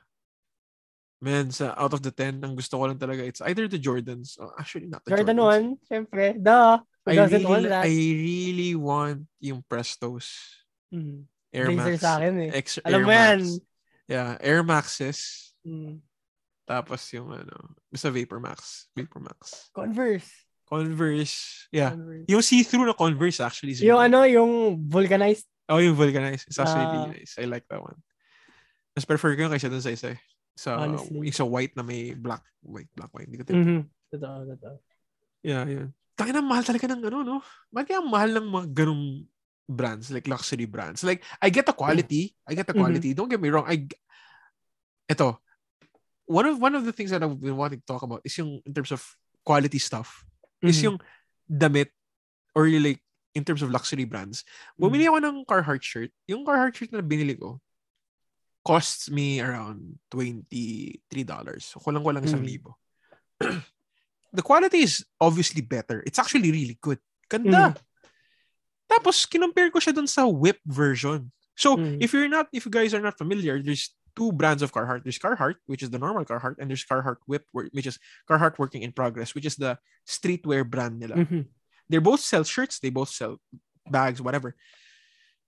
Man, 1.23 1.55
sa 1.55 1.73
out 1.79 1.95
of 1.95 2.03
the 2.03 2.11
10, 2.11 2.43
ang 2.43 2.59
gusto 2.59 2.75
ko 2.75 2.91
lang 2.91 2.99
talaga, 2.99 3.23
it's 3.23 3.41
either 3.47 3.71
the 3.71 3.79
Jordans. 3.79 4.35
Oh, 4.43 4.51
actually, 4.59 4.91
not 4.91 5.07
the 5.07 5.15
Jordan 5.15 5.39
Jordans. 5.39 5.79
1, 5.79 5.89
syempre. 5.89 6.25
Duh. 6.37 6.83
I 7.07 7.21
really? 7.21 7.69
I 7.71 7.93
really 8.17 8.73
want 8.75 9.29
yung 9.39 9.63
Prestos. 9.69 10.59
Mm. 10.91 11.29
Air 11.55 11.71
Max. 11.71 12.01
sa 12.03 12.19
akin 12.19 12.35
eh. 12.49 12.51
Ex- 12.51 12.83
Alam 12.83 12.99
Air 12.99 13.07
mo 13.07 13.13
yan. 13.15 13.41
Max. 13.45 13.61
Yeah, 14.11 14.29
Air 14.43 14.63
Maxes. 14.67 15.19
Mm. 15.65 16.01
Tapos 16.65 17.01
yung 17.13 17.29
ano, 17.29 17.53
basta 17.89 18.09
Vapor 18.09 18.41
Max. 18.41 18.89
Vapor 18.97 19.21
Max. 19.21 19.69
Converse. 19.73 20.29
Converse. 20.65 21.69
Yeah. 21.69 21.93
Converse. 21.93 22.25
Yung 22.29 22.41
see-through 22.45 22.89
na 22.89 22.97
Converse 22.97 23.41
actually. 23.41 23.77
is 23.77 23.85
Yung 23.85 24.01
really- 24.01 24.09
ano, 24.09 24.19
yung 24.25 24.53
vulcanized. 24.89 25.45
Oh, 25.69 25.81
yung 25.81 25.97
vulcanized. 25.97 26.49
It's 26.49 26.61
actually 26.61 26.85
Ah. 26.85 26.93
really 27.05 27.21
nice. 27.21 27.37
I 27.37 27.45
like 27.45 27.65
that 27.69 27.81
one. 27.81 27.97
Mas 28.97 29.05
prefer 29.05 29.37
ko 29.37 29.45
yung 29.45 29.53
kaysa 29.53 29.69
dun 29.69 29.85
sa 29.85 29.93
isa 29.93 30.13
eh. 30.17 30.21
Sa, 30.55 30.79
Honestly. 30.79 31.29
isa 31.29 31.43
white 31.45 31.75
na 31.75 31.83
may 31.83 32.15
black, 32.15 32.45
white, 32.63 32.89
black, 32.95 33.11
white. 33.13 33.27
Hindi 33.27 33.41
ko 33.41 33.45
tin- 33.45 33.57
Mm-hmm. 33.61 33.83
Totoo, 34.15 34.39
totoo. 34.55 34.77
Yeah, 35.43 35.65
yeah. 35.67 35.89
Tayo 36.15 36.31
na 36.31 36.41
mahal 36.41 36.63
talaga 36.63 36.87
ng 36.95 37.03
ano, 37.03 37.19
no? 37.21 37.37
Bakit 37.75 37.87
kaya 37.91 38.01
mahal 38.01 38.31
ng 38.39 38.47
mga 38.47 38.67
ganung 38.73 39.05
brands, 39.67 40.15
like 40.15 40.31
luxury 40.31 40.65
brands? 40.65 41.03
Like, 41.03 41.21
I 41.43 41.51
get 41.51 41.67
the 41.67 41.75
quality. 41.75 42.33
I 42.47 42.55
get 42.55 42.65
the 42.65 42.73
Mhm. 42.73 42.81
quality. 42.81 43.11
Don't 43.13 43.27
get 43.29 43.43
me 43.43 43.51
wrong. 43.51 43.67
I, 43.67 43.83
ito, 45.05 45.43
one 46.27 46.47
of 46.47 46.57
one 46.61 46.75
of 46.75 46.85
the 46.85 46.93
things 46.93 47.11
that 47.11 47.23
I've 47.23 47.37
been 47.41 47.57
wanting 47.57 47.81
to 47.81 47.87
talk 47.87 48.03
about 48.03 48.21
is 48.25 48.37
yung 48.39 48.61
in 48.65 48.73
terms 48.73 48.93
of 48.93 49.05
quality 49.45 49.79
stuff, 49.79 50.25
is 50.65 50.81
Mhm. 50.81 50.85
yung 50.85 50.97
damit 51.45 51.93
or 52.57 52.67
yung 52.67 52.83
like 52.83 53.03
in 53.35 53.45
terms 53.45 53.61
of 53.61 53.71
luxury 53.75 54.07
brands. 54.07 54.45
Bumili 54.79 55.11
ako 55.11 55.19
ng 55.21 55.37
Carhartt 55.45 55.83
shirt. 55.83 56.11
Yung 56.31 56.47
Carhartt 56.47 56.79
shirt 56.79 56.93
na 56.95 57.03
binili 57.03 57.35
ko 57.37 57.59
costs 58.65 59.11
me 59.11 59.43
around 59.43 59.99
$23. 60.09 61.03
So, 61.69 61.83
kulang-kulang 61.83 62.25
isang 62.25 62.41
Mm. 62.41 62.49
libo. 62.49 62.79
the 64.33 64.41
quality 64.41 64.87
is 64.87 65.05
obviously 65.21 65.61
better. 65.61 66.01
It's 66.07 66.17
actually 66.19 66.49
really 66.49 66.79
good. 66.81 67.03
Ganda. 67.29 67.75
Mm. 67.75 67.77
Tapos, 68.89 69.27
kinumpare 69.27 69.69
ko 69.75 69.83
siya 69.83 69.93
dun 69.93 70.07
sa 70.09 70.25
whip 70.31 70.63
version. 70.65 71.29
So, 71.59 71.77
Mm. 71.77 71.99
if 72.01 72.15
you're 72.15 72.31
not, 72.31 72.49
if 72.55 72.65
you 72.65 72.73
guys 72.73 72.95
are 72.95 73.03
not 73.05 73.19
familiar, 73.19 73.61
there's 73.61 73.93
two 74.15 74.31
brands 74.33 74.63
of 74.63 74.73
Carhartt. 74.73 75.03
There's 75.03 75.19
Carhartt, 75.19 75.59
which 75.67 75.83
is 75.83 75.91
the 75.91 75.99
normal 75.99 76.25
Carhartt, 76.25 76.59
and 76.59 76.71
there's 76.71 76.85
Carhartt 76.87 77.19
Whip, 77.27 77.45
which 77.53 77.87
is 77.87 77.99
Carhartt 78.31 78.59
Working 78.59 78.83
in 78.83 78.93
Progress, 78.93 79.35
which 79.35 79.47
is 79.47 79.57
the 79.57 79.79
streetwear 80.07 80.63
brand 80.69 80.99
nila. 80.99 81.17
Mhm. 81.27 81.49
They 81.91 81.99
both 81.99 82.21
sell 82.21 82.45
shirts, 82.45 82.79
they 82.79 82.91
both 82.91 83.11
sell 83.11 83.41
bags, 83.91 84.23
whatever. 84.23 84.57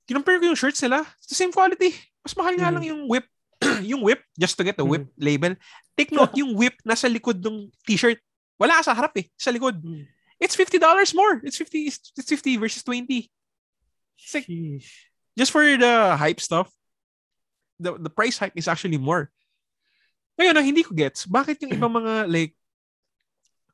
Kinumpare 0.07 0.39
ko 0.39 0.47
yung 0.53 0.59
shirts 0.59 0.83
nila. 0.83 1.03
It's 1.19 1.31
the 1.31 1.39
same 1.39 1.51
quality. 1.51 1.95
Mas 2.23 2.35
mahal 2.35 2.55
nga 2.59 2.71
Mhm. 2.71 2.75
lang 2.75 2.85
yung 2.85 3.03
whip. 3.09 3.27
yung 3.83 4.03
whip, 4.05 4.21
just 4.37 4.55
to 4.59 4.63
get 4.63 4.77
the 4.77 4.85
whip 4.85 5.09
label. 5.17 5.57
Take 5.97 6.13
note, 6.13 6.37
yung 6.37 6.53
whip 6.55 6.77
nasa 6.85 7.09
likod 7.09 7.41
ng 7.41 7.73
t-shirt. 7.89 8.21
Wala 8.61 8.85
sa 8.85 8.93
harap 8.93 9.17
eh. 9.17 9.33
Sa 9.41 9.49
likod. 9.49 9.81
Mm. 9.81 10.05
It's 10.37 10.53
$50 10.53 10.77
more. 11.17 11.41
It's 11.41 11.57
50 11.57 11.89
it's 11.89 12.29
50 12.29 12.61
versus 12.61 12.85
20. 12.85 13.33
like- 14.33 14.45
Sheesh. 14.49 15.09
Just 15.37 15.53
for 15.53 15.65
the 15.65 16.17
hype 16.17 16.41
stuff. 16.41 16.69
The 17.79 17.97
the 18.01 18.13
price 18.13 18.39
hike 18.39 18.57
is 18.57 18.69
actually 18.69 18.97
more. 18.99 19.29
Ngayon, 20.41 20.57
ang 20.57 20.67
hindi 20.69 20.85
ko 20.85 20.93
gets, 20.93 21.25
bakit 21.25 21.61
yung 21.65 21.73
ibang 21.77 21.93
mga 21.93 22.29
like 22.37 22.53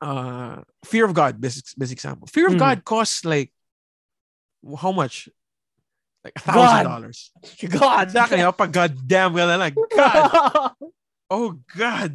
uh 0.02 0.62
Fear 0.84 1.06
of 1.06 1.14
God, 1.14 1.38
best, 1.40 1.78
best 1.78 1.92
example. 1.94 2.26
Fear 2.26 2.50
of 2.50 2.54
Mm. 2.58 2.62
God 2.62 2.78
costs 2.84 3.22
like 3.24 3.50
how 4.78 4.90
much? 4.90 5.28
Like 6.22 6.34
a 6.38 6.42
thousand 6.42 6.86
dollars. 6.86 7.30
God. 7.66 8.06
Exactly. 8.06 8.38
How 8.38 8.54
pa 8.54 8.66
goddamn 8.70 9.34
well 9.34 9.46
na 9.50 9.58
lang. 9.58 9.74
God. 9.74 10.74
Oh 11.32 11.56
God. 11.74 12.12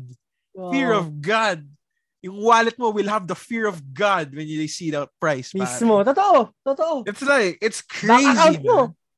Fear 0.53 0.93
Oh, 0.93 0.99
of 1.01 1.21
God. 1.25 1.65
Yung 2.21 2.38
wallet 2.38 2.77
mo 2.77 2.93
will 2.93 3.09
have 3.09 3.25
the 3.25 3.33
fear 3.33 3.65
of 3.65 3.81
God 3.81 4.29
when 4.29 4.45
you 4.45 4.61
see 4.69 4.93
the 4.93 5.09
price. 5.17 5.49
pare. 5.53 5.65
Mismo. 5.65 6.05
Totoo. 6.05 6.53
Totoo. 6.61 7.01
It's 7.09 7.25
like, 7.25 7.57
it's 7.61 7.81
crazy. 7.81 8.61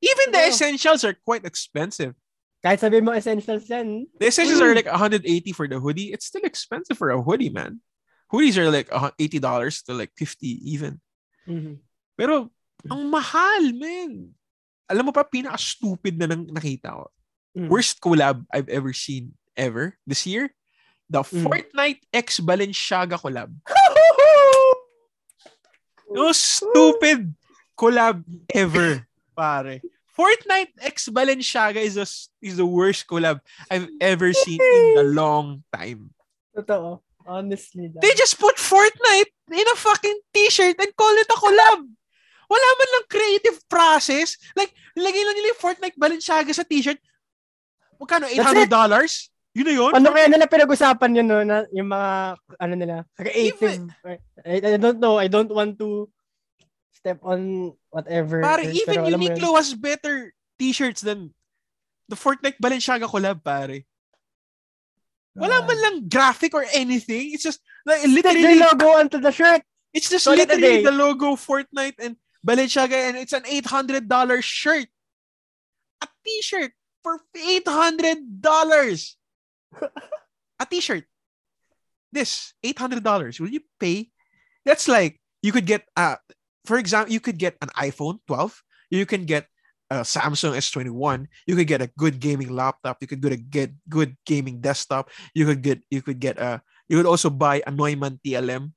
Even 0.00 0.26
the 0.32 0.40
essentials 0.48 1.04
are 1.04 1.12
quite 1.20 1.44
expensive. 1.44 2.16
Kahit 2.60 2.80
sabihin 2.80 3.08
mo 3.08 3.16
essentials 3.16 3.64
yan. 3.72 4.04
The 4.20 4.28
essentials 4.28 4.60
Mm. 4.60 4.66
are 4.68 4.74
like 4.76 4.90
180 4.90 5.52
for 5.56 5.64
the 5.64 5.80
hoodie. 5.80 6.12
It's 6.12 6.28
still 6.28 6.44
expensive 6.44 7.00
for 7.00 7.08
a 7.08 7.16
hoodie, 7.20 7.48
man. 7.48 7.80
Hoodies 8.28 8.60
are 8.60 8.68
like 8.68 8.92
$80 9.16 9.82
to 9.88 9.96
like 9.96 10.12
50 10.14 10.60
even. 10.68 11.00
Mhm. 11.48 11.80
Pero 12.20 12.52
ang 12.86 13.08
mahal, 13.08 13.72
man. 13.72 14.36
Alam 14.92 15.08
mo 15.08 15.12
pa, 15.12 15.24
pinaka-stupid 15.24 16.20
na 16.20 16.28
nang 16.28 16.44
nakita 16.52 16.92
ko. 17.00 17.04
Mm. 17.56 17.68
Worst 17.72 17.98
collab 17.98 18.44
I've 18.52 18.68
ever 18.68 18.92
seen 18.92 19.34
ever 19.56 19.96
this 20.06 20.28
year. 20.28 20.52
The 21.10 21.24
Mm. 21.26 21.42
Fortnite 21.42 22.00
X 22.12 22.38
Balenciaga 22.44 23.16
collab. 23.18 23.50
No 26.10 26.34
stupid 26.34 27.34
collab 27.78 28.26
ever, 28.50 29.06
pare. 29.30 29.78
Fortnite 30.16 30.74
X 30.80 31.08
Balenciaga 31.08 31.78
is 31.78 31.96
a, 31.96 32.06
is 32.42 32.56
the 32.56 32.66
worst 32.66 33.06
collab 33.06 33.40
I've 33.70 33.88
ever 34.00 34.32
seen 34.32 34.60
in 34.60 34.98
a 34.98 35.06
long 35.06 35.62
time. 35.72 36.10
Totoo. 36.56 37.00
Honestly. 37.26 37.92
lang. 37.94 38.02
They 38.02 38.14
just 38.18 38.38
put 38.38 38.56
Fortnite 38.56 39.30
in 39.54 39.66
a 39.66 39.76
fucking 39.76 40.18
t-shirt 40.34 40.76
and 40.78 40.90
call 40.96 41.14
it 41.14 41.30
a 41.30 41.38
collab. 41.38 41.80
Wala 42.50 42.66
man 42.74 42.90
lang 42.98 43.06
creative 43.06 43.62
process. 43.70 44.34
Like, 44.58 44.74
lagay 44.98 45.22
lang 45.22 45.36
nila 45.38 45.54
yung 45.54 45.62
Fortnite 45.62 45.98
Balenciaga 45.98 46.50
sa 46.50 46.66
t-shirt. 46.66 46.98
Magkano? 48.02 48.26
That's 48.26 48.66
$800? 48.66 49.30
Yun 49.54 49.66
na 49.66 49.74
yun? 49.74 49.92
Ano 49.94 50.14
kaya 50.14 50.26
nila 50.30 50.46
pinag-usapan 50.46 51.10
yun, 51.22 51.26
no? 51.26 51.42
Na, 51.42 51.66
yung 51.70 51.90
mga, 51.90 52.10
ano 52.58 52.74
nila, 52.74 52.94
creative. 53.14 53.86
I, 54.46 54.58
I 54.58 54.78
don't 54.78 54.98
know. 54.98 55.18
I 55.18 55.26
don't 55.26 55.50
want 55.50 55.78
to 55.78 56.10
step 57.00 57.18
on 57.24 57.72
whatever. 57.90 58.42
Pare, 58.44 58.68
even 58.70 59.00
alam 59.00 59.20
mo. 59.20 59.26
Uniqlo 59.26 59.56
has 59.56 59.72
better 59.74 60.32
t-shirts 60.60 61.00
than 61.00 61.32
the 62.08 62.16
Fortnite 62.16 62.60
Balenciaga 62.60 63.08
collab, 63.08 63.40
pare. 63.42 63.84
Wala 65.34 65.62
Ah. 65.62 65.66
man 65.66 65.78
lang 65.80 65.98
graphic 66.08 66.52
or 66.54 66.66
anything. 66.74 67.32
It's 67.32 67.42
just, 67.46 67.60
like, 67.86 68.02
literally, 68.04 68.58
the 68.58 68.66
logo 68.66 68.88
onto 69.00 69.18
the 69.18 69.32
shirt. 69.32 69.62
it's 69.92 70.06
just 70.10 70.24
Call 70.26 70.38
it 70.38 70.46
a 70.50 70.54
literally 70.54 70.84
the 70.84 70.92
logo 70.94 71.34
Fortnite 71.34 71.98
and 71.98 72.14
Balenciaga 72.46 72.94
and 73.10 73.16
it's 73.16 73.32
an 73.32 73.42
$800 73.46 74.06
shirt. 74.44 74.86
A 76.02 76.08
t-shirt 76.24 76.72
for 77.02 77.18
$800. 77.34 79.16
a 80.60 80.66
t-shirt. 80.66 81.04
This, 82.12 82.54
$800. 82.62 83.38
Will 83.40 83.48
you 83.54 83.62
pay? 83.78 84.10
That's 84.66 84.88
like, 84.88 85.20
you 85.42 85.52
could 85.52 85.66
get, 85.66 85.86
uh, 85.96 86.16
for 86.70 86.78
example, 86.78 87.10
you 87.10 87.18
could 87.18 87.34
get 87.34 87.58
an 87.58 87.74
iPhone 87.74 88.22
12. 88.30 88.54
You 88.94 89.02
can 89.02 89.26
get 89.26 89.50
a 89.90 90.06
Samsung 90.06 90.54
S21. 90.54 91.26
You 91.50 91.58
could 91.58 91.66
get 91.66 91.82
a 91.82 91.90
good 91.98 92.22
gaming 92.22 92.54
laptop. 92.54 93.02
You 93.02 93.10
could 93.10 93.18
get 93.18 93.34
a 93.34 93.40
get 93.42 93.74
good 93.90 94.14
gaming 94.22 94.62
desktop. 94.62 95.10
You 95.34 95.50
could 95.50 95.66
get, 95.66 95.82
you 95.90 95.98
could 95.98 96.22
get 96.22 96.38
a, 96.38 96.62
you 96.86 96.94
could 96.94 97.10
also 97.10 97.26
buy 97.26 97.66
a 97.66 97.74
Neumann 97.74 98.22
TLM. 98.22 98.70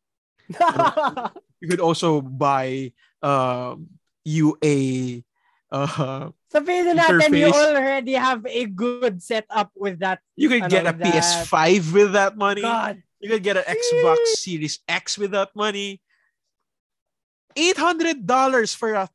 You 1.64 1.72
could 1.72 1.80
also 1.80 2.20
buy 2.20 2.92
um 3.24 3.88
UA 4.28 5.24
uh 5.72 6.28
Sabihin 6.52 6.92
na 6.92 7.08
natin, 7.08 7.32
you 7.32 7.56
already 7.56 8.20
have 8.20 8.44
a 8.44 8.68
good 8.68 9.24
setup 9.24 9.72
with 9.80 10.04
that. 10.04 10.20
you 10.36 10.52
could 10.52 10.68
get 10.68 10.84
a 10.84 10.92
that? 10.92 11.00
PS5 11.00 11.96
with 11.96 12.12
that 12.20 12.36
money. 12.36 12.68
God. 12.68 13.00
You 13.24 13.32
could 13.32 13.48
get 13.48 13.56
an 13.56 13.64
Xbox 13.64 14.44
Series 14.44 14.84
X 14.92 15.16
with 15.16 15.32
that 15.32 15.56
money. 15.56 16.03
$800 17.56 18.76
for 18.76 18.94
a 18.94 19.10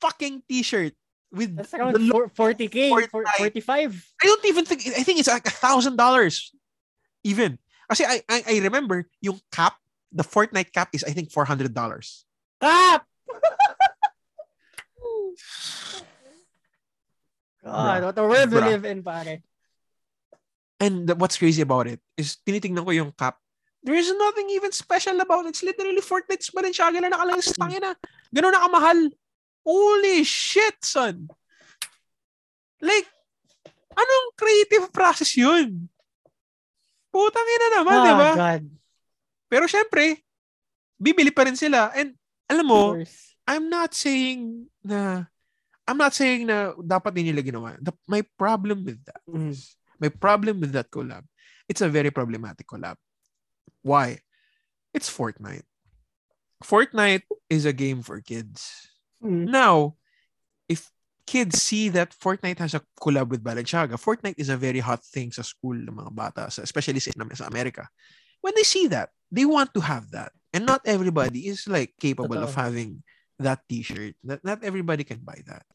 fucking 0.00 0.42
t-shirt 0.48 0.94
with 1.32 1.56
That's 1.56 1.72
around 1.74 1.94
the 1.94 2.00
lo- 2.00 2.28
40k, 2.28 2.88
four- 2.88 3.02
Fortnite. 3.24 3.52
45. 3.62 4.08
I 4.22 4.26
don't 4.26 4.44
even 4.46 4.64
think 4.64 4.82
I 4.86 5.02
think 5.02 5.18
it's 5.18 5.28
like 5.28 5.46
a 5.46 5.50
thousand 5.54 5.96
dollars 5.96 6.52
even. 7.24 7.58
Kasi 7.88 8.04
I, 8.04 8.22
I 8.28 8.38
I 8.46 8.54
remember 8.64 9.08
yung 9.20 9.40
cap, 9.50 9.76
the 10.12 10.24
Fortnite 10.24 10.72
cap 10.72 10.88
is 10.92 11.04
I 11.04 11.10
think 11.12 11.32
four 11.32 11.44
hundred 11.44 11.74
dollars. 11.74 12.24
Cap! 12.60 13.04
God, 17.62 18.02
what 18.02 18.18
a 18.18 18.22
world 18.22 18.50
we 18.50 18.58
live 18.60 18.84
in, 18.84 19.02
pare. 19.02 19.38
And 20.82 21.06
the- 21.06 21.14
what's 21.14 21.38
crazy 21.38 21.62
about 21.62 21.86
it 21.86 22.00
is 22.18 22.38
tinitingnan 22.42 22.82
ko 22.84 22.90
yung 22.90 23.12
cap. 23.14 23.38
There 23.82 23.98
is 23.98 24.14
nothing 24.14 24.46
even 24.54 24.70
special 24.70 25.18
about 25.18 25.46
it. 25.46 25.58
It's 25.58 25.66
literally 25.66 25.98
Fortnite's 25.98 26.54
Balenciaga 26.54 27.02
na 27.02 27.10
nakalagay 27.10 27.42
sa 27.42 27.58
tangin 27.66 27.82
na. 27.82 27.92
Ganun 28.30 28.54
na 28.54 28.62
kamahal. 28.62 29.10
Holy 29.66 30.22
shit, 30.22 30.78
son. 30.82 31.26
Like, 32.78 33.10
anong 33.94 34.26
creative 34.38 34.86
process 34.94 35.34
yun? 35.34 35.90
Putang 37.10 37.46
ina 37.46 37.66
naman, 37.82 37.98
Ah, 37.98 38.06
di 38.06 38.12
ba? 38.14 38.30
God. 38.38 38.64
Pero 39.50 39.64
syempre, 39.68 40.22
bibili 40.96 41.34
pa 41.34 41.44
rin 41.44 41.58
sila. 41.58 41.90
And 41.92 42.14
alam 42.46 42.66
mo. 42.66 42.96
I'm 43.42 43.66
not 43.66 43.90
saying 43.92 44.70
na 44.86 45.26
I'm 45.82 45.98
not 45.98 46.14
saying 46.14 46.46
na 46.46 46.78
dapat 46.78 47.10
din 47.10 47.34
nila 47.34 47.42
ginawa. 47.42 47.74
The, 47.82 47.90
my 48.06 48.22
problem 48.38 48.86
with 48.86 49.02
that 49.10 49.18
Mm. 49.26 49.50
my 49.98 50.10
problem 50.10 50.62
with 50.62 50.70
that 50.74 50.86
collab 50.90 51.26
it's 51.66 51.82
a 51.82 51.90
very 51.90 52.14
problematic 52.14 52.70
collab. 52.70 52.94
Why? 53.82 54.22
It's 54.94 55.10
Fortnite. 55.10 55.66
Fortnite 56.62 57.26
is 57.50 57.66
a 57.66 57.72
game 57.72 58.02
for 58.02 58.20
kids. 58.20 58.70
Mm. 59.22 59.50
Now, 59.50 59.96
if 60.68 60.90
kids 61.26 61.62
see 61.62 61.88
that 61.90 62.14
Fortnite 62.14 62.58
has 62.58 62.74
a 62.74 62.82
collab 63.00 63.28
with 63.28 63.42
Balenciaga, 63.42 63.98
Fortnite 63.98 64.38
is 64.38 64.48
a 64.48 64.56
very 64.56 64.78
hot 64.78 65.04
thing 65.04 65.32
sa 65.32 65.42
school 65.42 65.74
ng 65.74 65.94
mga 65.94 66.14
bata, 66.14 66.46
especially 66.62 67.00
sa, 67.00 67.10
sa 67.34 67.46
America. 67.46 67.88
When 68.40 68.54
they 68.54 68.66
see 68.66 68.86
that, 68.88 69.10
they 69.30 69.44
want 69.44 69.74
to 69.74 69.80
have 69.82 70.10
that. 70.12 70.32
And 70.52 70.66
not 70.66 70.82
everybody 70.84 71.48
is 71.48 71.66
like 71.66 71.94
capable 71.98 72.38
of 72.38 72.54
having 72.54 73.02
that 73.38 73.66
t-shirt. 73.68 74.14
Not, 74.22 74.44
not 74.44 74.62
everybody 74.62 75.02
can 75.02 75.18
buy 75.24 75.42
that. 75.46 75.66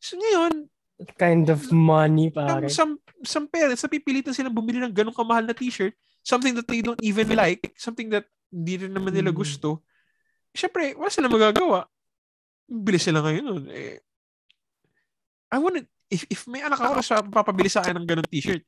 So 0.00 0.18
ngayon, 0.18 0.72
Kind 1.18 1.50
of 1.50 1.66
money, 1.72 2.30
some, 2.30 2.46
pare. 2.46 2.68
some, 2.68 2.92
some 3.26 3.46
parents, 3.50 3.82
napipilitan 3.82 4.30
silang 4.30 4.54
bumili 4.54 4.78
ng 4.78 4.94
ganong 4.94 5.16
kamahal 5.16 5.42
na 5.42 5.56
t-shirt, 5.56 5.98
something 6.22 6.54
that 6.54 6.66
they 6.66 6.80
don't 6.80 7.02
even 7.02 7.28
like, 7.34 7.74
something 7.76 8.08
that 8.10 8.26
hindi 8.48 8.86
rin 8.86 8.94
naman 8.94 9.12
nila 9.12 9.30
Mm. 9.30 9.38
gusto. 9.38 9.82
Siyempre, 10.52 10.94
wala 10.94 11.10
silang 11.10 11.32
magagawa. 11.34 11.88
Bili 12.66 12.98
sila 13.00 13.20
ngayon 13.20 13.44
nun. 13.44 13.64
Eh, 13.68 13.98
I 15.52 15.58
wanna, 15.60 15.82
if, 16.08 16.24
if 16.28 16.44
may 16.48 16.62
anak 16.62 16.80
ako 16.80 17.00
sa 17.04 17.20
papabili 17.20 17.68
sa 17.68 17.80
akin 17.84 17.96
ng 18.00 18.08
ganong 18.08 18.28
t-shirt, 18.28 18.64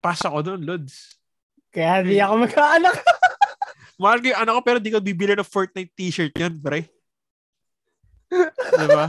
pasa 0.00 0.28
ko 0.28 0.42
doon, 0.42 0.60
Lods. 0.64 1.16
Kaya 1.72 2.04
di 2.04 2.20
ako 2.20 2.44
magkaanak. 2.44 2.92
Mahal 4.02 4.18
ko 4.20 4.26
yung 4.28 4.40
anak 4.44 4.52
ko, 4.58 4.60
pero 4.60 4.78
di 4.82 4.92
ko 4.92 4.98
bibili 5.00 5.32
ng 5.32 5.46
Fortnite 5.46 5.92
t-shirt 5.96 6.34
yan, 6.36 6.58
pre. 6.60 6.84
diba? 8.76 9.06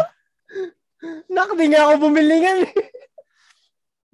Nak, 1.28 1.50
di 1.56 1.66
nga 1.72 1.88
ako 1.88 1.94
bumili 2.08 2.36
nga. 2.40 2.54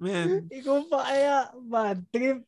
Man, 0.00 0.48
Ikaw 0.48 0.76
pa 0.88 0.98
kaya, 1.04 1.36
bad 1.60 1.98
trip. 2.08 2.40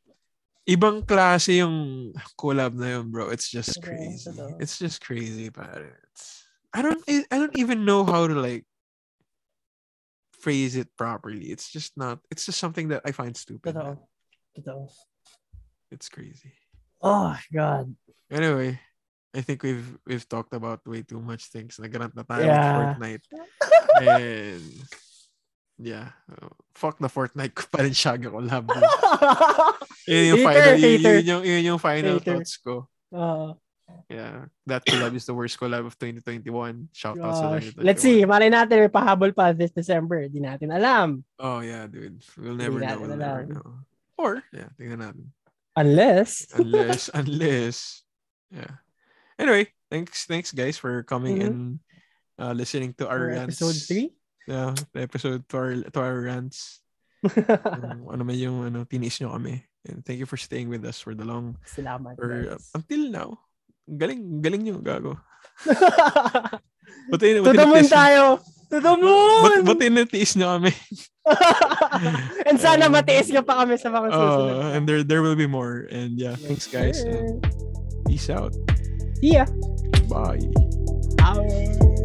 Ibang 0.68 1.02
klase 1.02 1.58
yung 1.58 2.12
collab 2.38 2.74
na 2.74 2.98
yun, 2.98 3.10
bro. 3.10 3.30
It's 3.30 3.50
just 3.50 3.82
crazy. 3.82 4.30
It's 4.60 4.78
just 4.78 5.02
crazy, 5.02 5.50
pare. 5.50 5.98
It's, 6.12 6.46
I 6.72 6.82
don't 6.82 7.02
I 7.08 7.36
don't 7.36 7.58
even 7.58 7.84
know 7.84 8.04
how 8.04 8.26
to 8.26 8.34
like 8.34 8.64
phrase 10.40 10.74
it 10.74 10.88
properly. 10.96 11.50
It's 11.52 11.70
just 11.70 11.94
not 11.96 12.18
it's 12.30 12.46
just 12.46 12.58
something 12.58 12.88
that 12.94 13.02
I 13.04 13.12
find 13.12 13.36
stupid. 13.36 13.74
Totoo. 13.74 13.98
Totoo. 14.56 14.88
It's 15.90 16.08
crazy. 16.08 16.52
Oh, 17.02 17.36
God. 17.52 17.94
Anyway, 18.30 18.78
I 19.34 19.40
think 19.42 19.62
we've 19.62 19.98
we've 20.06 20.24
talked 20.28 20.54
about 20.54 20.86
way 20.86 21.02
too 21.02 21.20
much 21.20 21.50
things. 21.52 21.76
Nagrant 21.76 22.14
na 22.16 22.22
tayo 22.22 22.46
Yeah. 22.46 22.94
Fortnite. 22.96 23.26
and 24.00 24.64
yeah, 25.82 26.14
uh, 26.30 26.48
fuck 26.74 26.98
the 26.98 27.08
Fortnite 27.10 27.52
Balenciaga 27.70 28.30
collab. 28.30 28.66
bro. 28.66 28.80
yun 30.08 30.36
yung 30.36 30.40
Hater, 30.42 30.48
final, 30.48 30.76
hater. 30.78 31.14
yun 31.18 31.26
yung, 31.26 31.42
yun 31.44 31.62
yung 31.74 31.80
final 31.82 32.16
Hater. 32.18 32.38
thoughts 32.38 32.56
ko. 32.58 32.86
Oo. 33.12 33.58
Yeah, 34.08 34.48
that 34.66 34.84
collab 34.88 35.12
is 35.12 35.28
the 35.28 35.34
worst 35.36 35.60
collab 35.60 35.84
of 35.84 35.98
2021. 36.00 36.48
Shout 36.96 37.20
out 37.20 37.36
sa 37.36 37.44
Gosh. 37.60 37.76
2021. 37.76 37.84
Let's 37.84 38.00
see. 38.00 38.24
Malay 38.24 38.48
natin 38.48 38.88
may 38.88 38.92
pahabol 38.92 39.36
pa 39.36 39.52
this 39.52 39.68
December. 39.72 40.28
Di 40.32 40.40
natin 40.40 40.72
alam. 40.72 41.20
Oh 41.36 41.60
yeah, 41.60 41.84
dude. 41.84 42.24
We'll 42.40 42.56
never 42.56 42.80
know. 42.80 42.96
We'll 42.96 43.20
never 43.20 43.44
know. 43.44 43.84
Or 44.16 44.40
yeah, 44.52 44.72
tingnan 44.80 45.04
natin. 45.04 45.28
Unless. 45.76 46.48
Unless, 46.60 47.08
unless, 47.16 48.04
yeah. 48.52 48.80
Anyway, 49.40 49.68
thanks, 49.88 50.24
thanks 50.28 50.52
guys 50.52 50.76
for 50.76 51.00
coming 51.04 51.40
Mhm. 51.40 51.46
and 51.48 51.60
uh, 52.36 52.52
listening 52.52 52.92
to 53.00 53.08
our 53.08 53.32
rants. 53.32 53.56
episode 53.60 53.76
3. 53.88 54.12
Yeah, 54.46 54.74
the 54.92 55.00
episode 55.06 55.46
to 55.50 55.56
our 55.56 55.72
to 55.94 55.98
our 56.02 56.18
rants. 56.26 56.82
Um, 57.22 58.10
ano 58.12 58.22
man 58.26 58.34
yung 58.34 58.66
ano 58.66 58.82
tinis 58.82 59.22
nyo 59.22 59.30
kami. 59.38 59.62
And 59.86 60.02
thank 60.06 60.18
you 60.22 60.26
for 60.26 60.38
staying 60.38 60.70
with 60.70 60.82
us 60.86 60.98
for 61.02 61.14
the 61.14 61.26
long 61.26 61.58
Salamat. 61.66 62.14
or 62.18 62.54
uh, 62.54 62.60
until 62.74 63.02
now. 63.10 63.28
Galing, 63.86 64.38
galing 64.42 64.62
nyo, 64.62 64.78
gago. 64.78 65.18
Buti, 67.10 67.34
to 67.34 67.42
buti 67.42 67.56
the 67.58 67.66
moon 67.66 67.82
natiis 67.82 67.90
nyo- 67.90 67.96
tayo. 67.98 68.22
To 68.70 68.76
the 68.78 68.94
But, 68.94 69.02
moon! 69.02 69.58
buti 69.66 69.86
natiis 69.90 70.34
nyo 70.38 70.54
kami. 70.58 70.72
And 72.46 72.58
sana 72.62 72.86
matiis 72.90 73.30
ka 73.30 73.42
pa 73.42 73.62
kami 73.66 73.74
sa 73.78 73.90
mga 73.90 74.10
susunod. 74.10 74.54
Uh, 74.58 74.74
and 74.78 74.82
there 74.86 75.02
there 75.02 75.22
will 75.22 75.38
be 75.38 75.46
more. 75.50 75.86
And 75.90 76.14
yeah, 76.18 76.34
thanks 76.38 76.66
guys. 76.70 77.02
And 77.02 77.42
peace 78.06 78.30
out. 78.30 78.54
See 79.18 79.34
ya. 79.38 79.46
Bye. 80.10 80.42
Ow. 81.22 82.01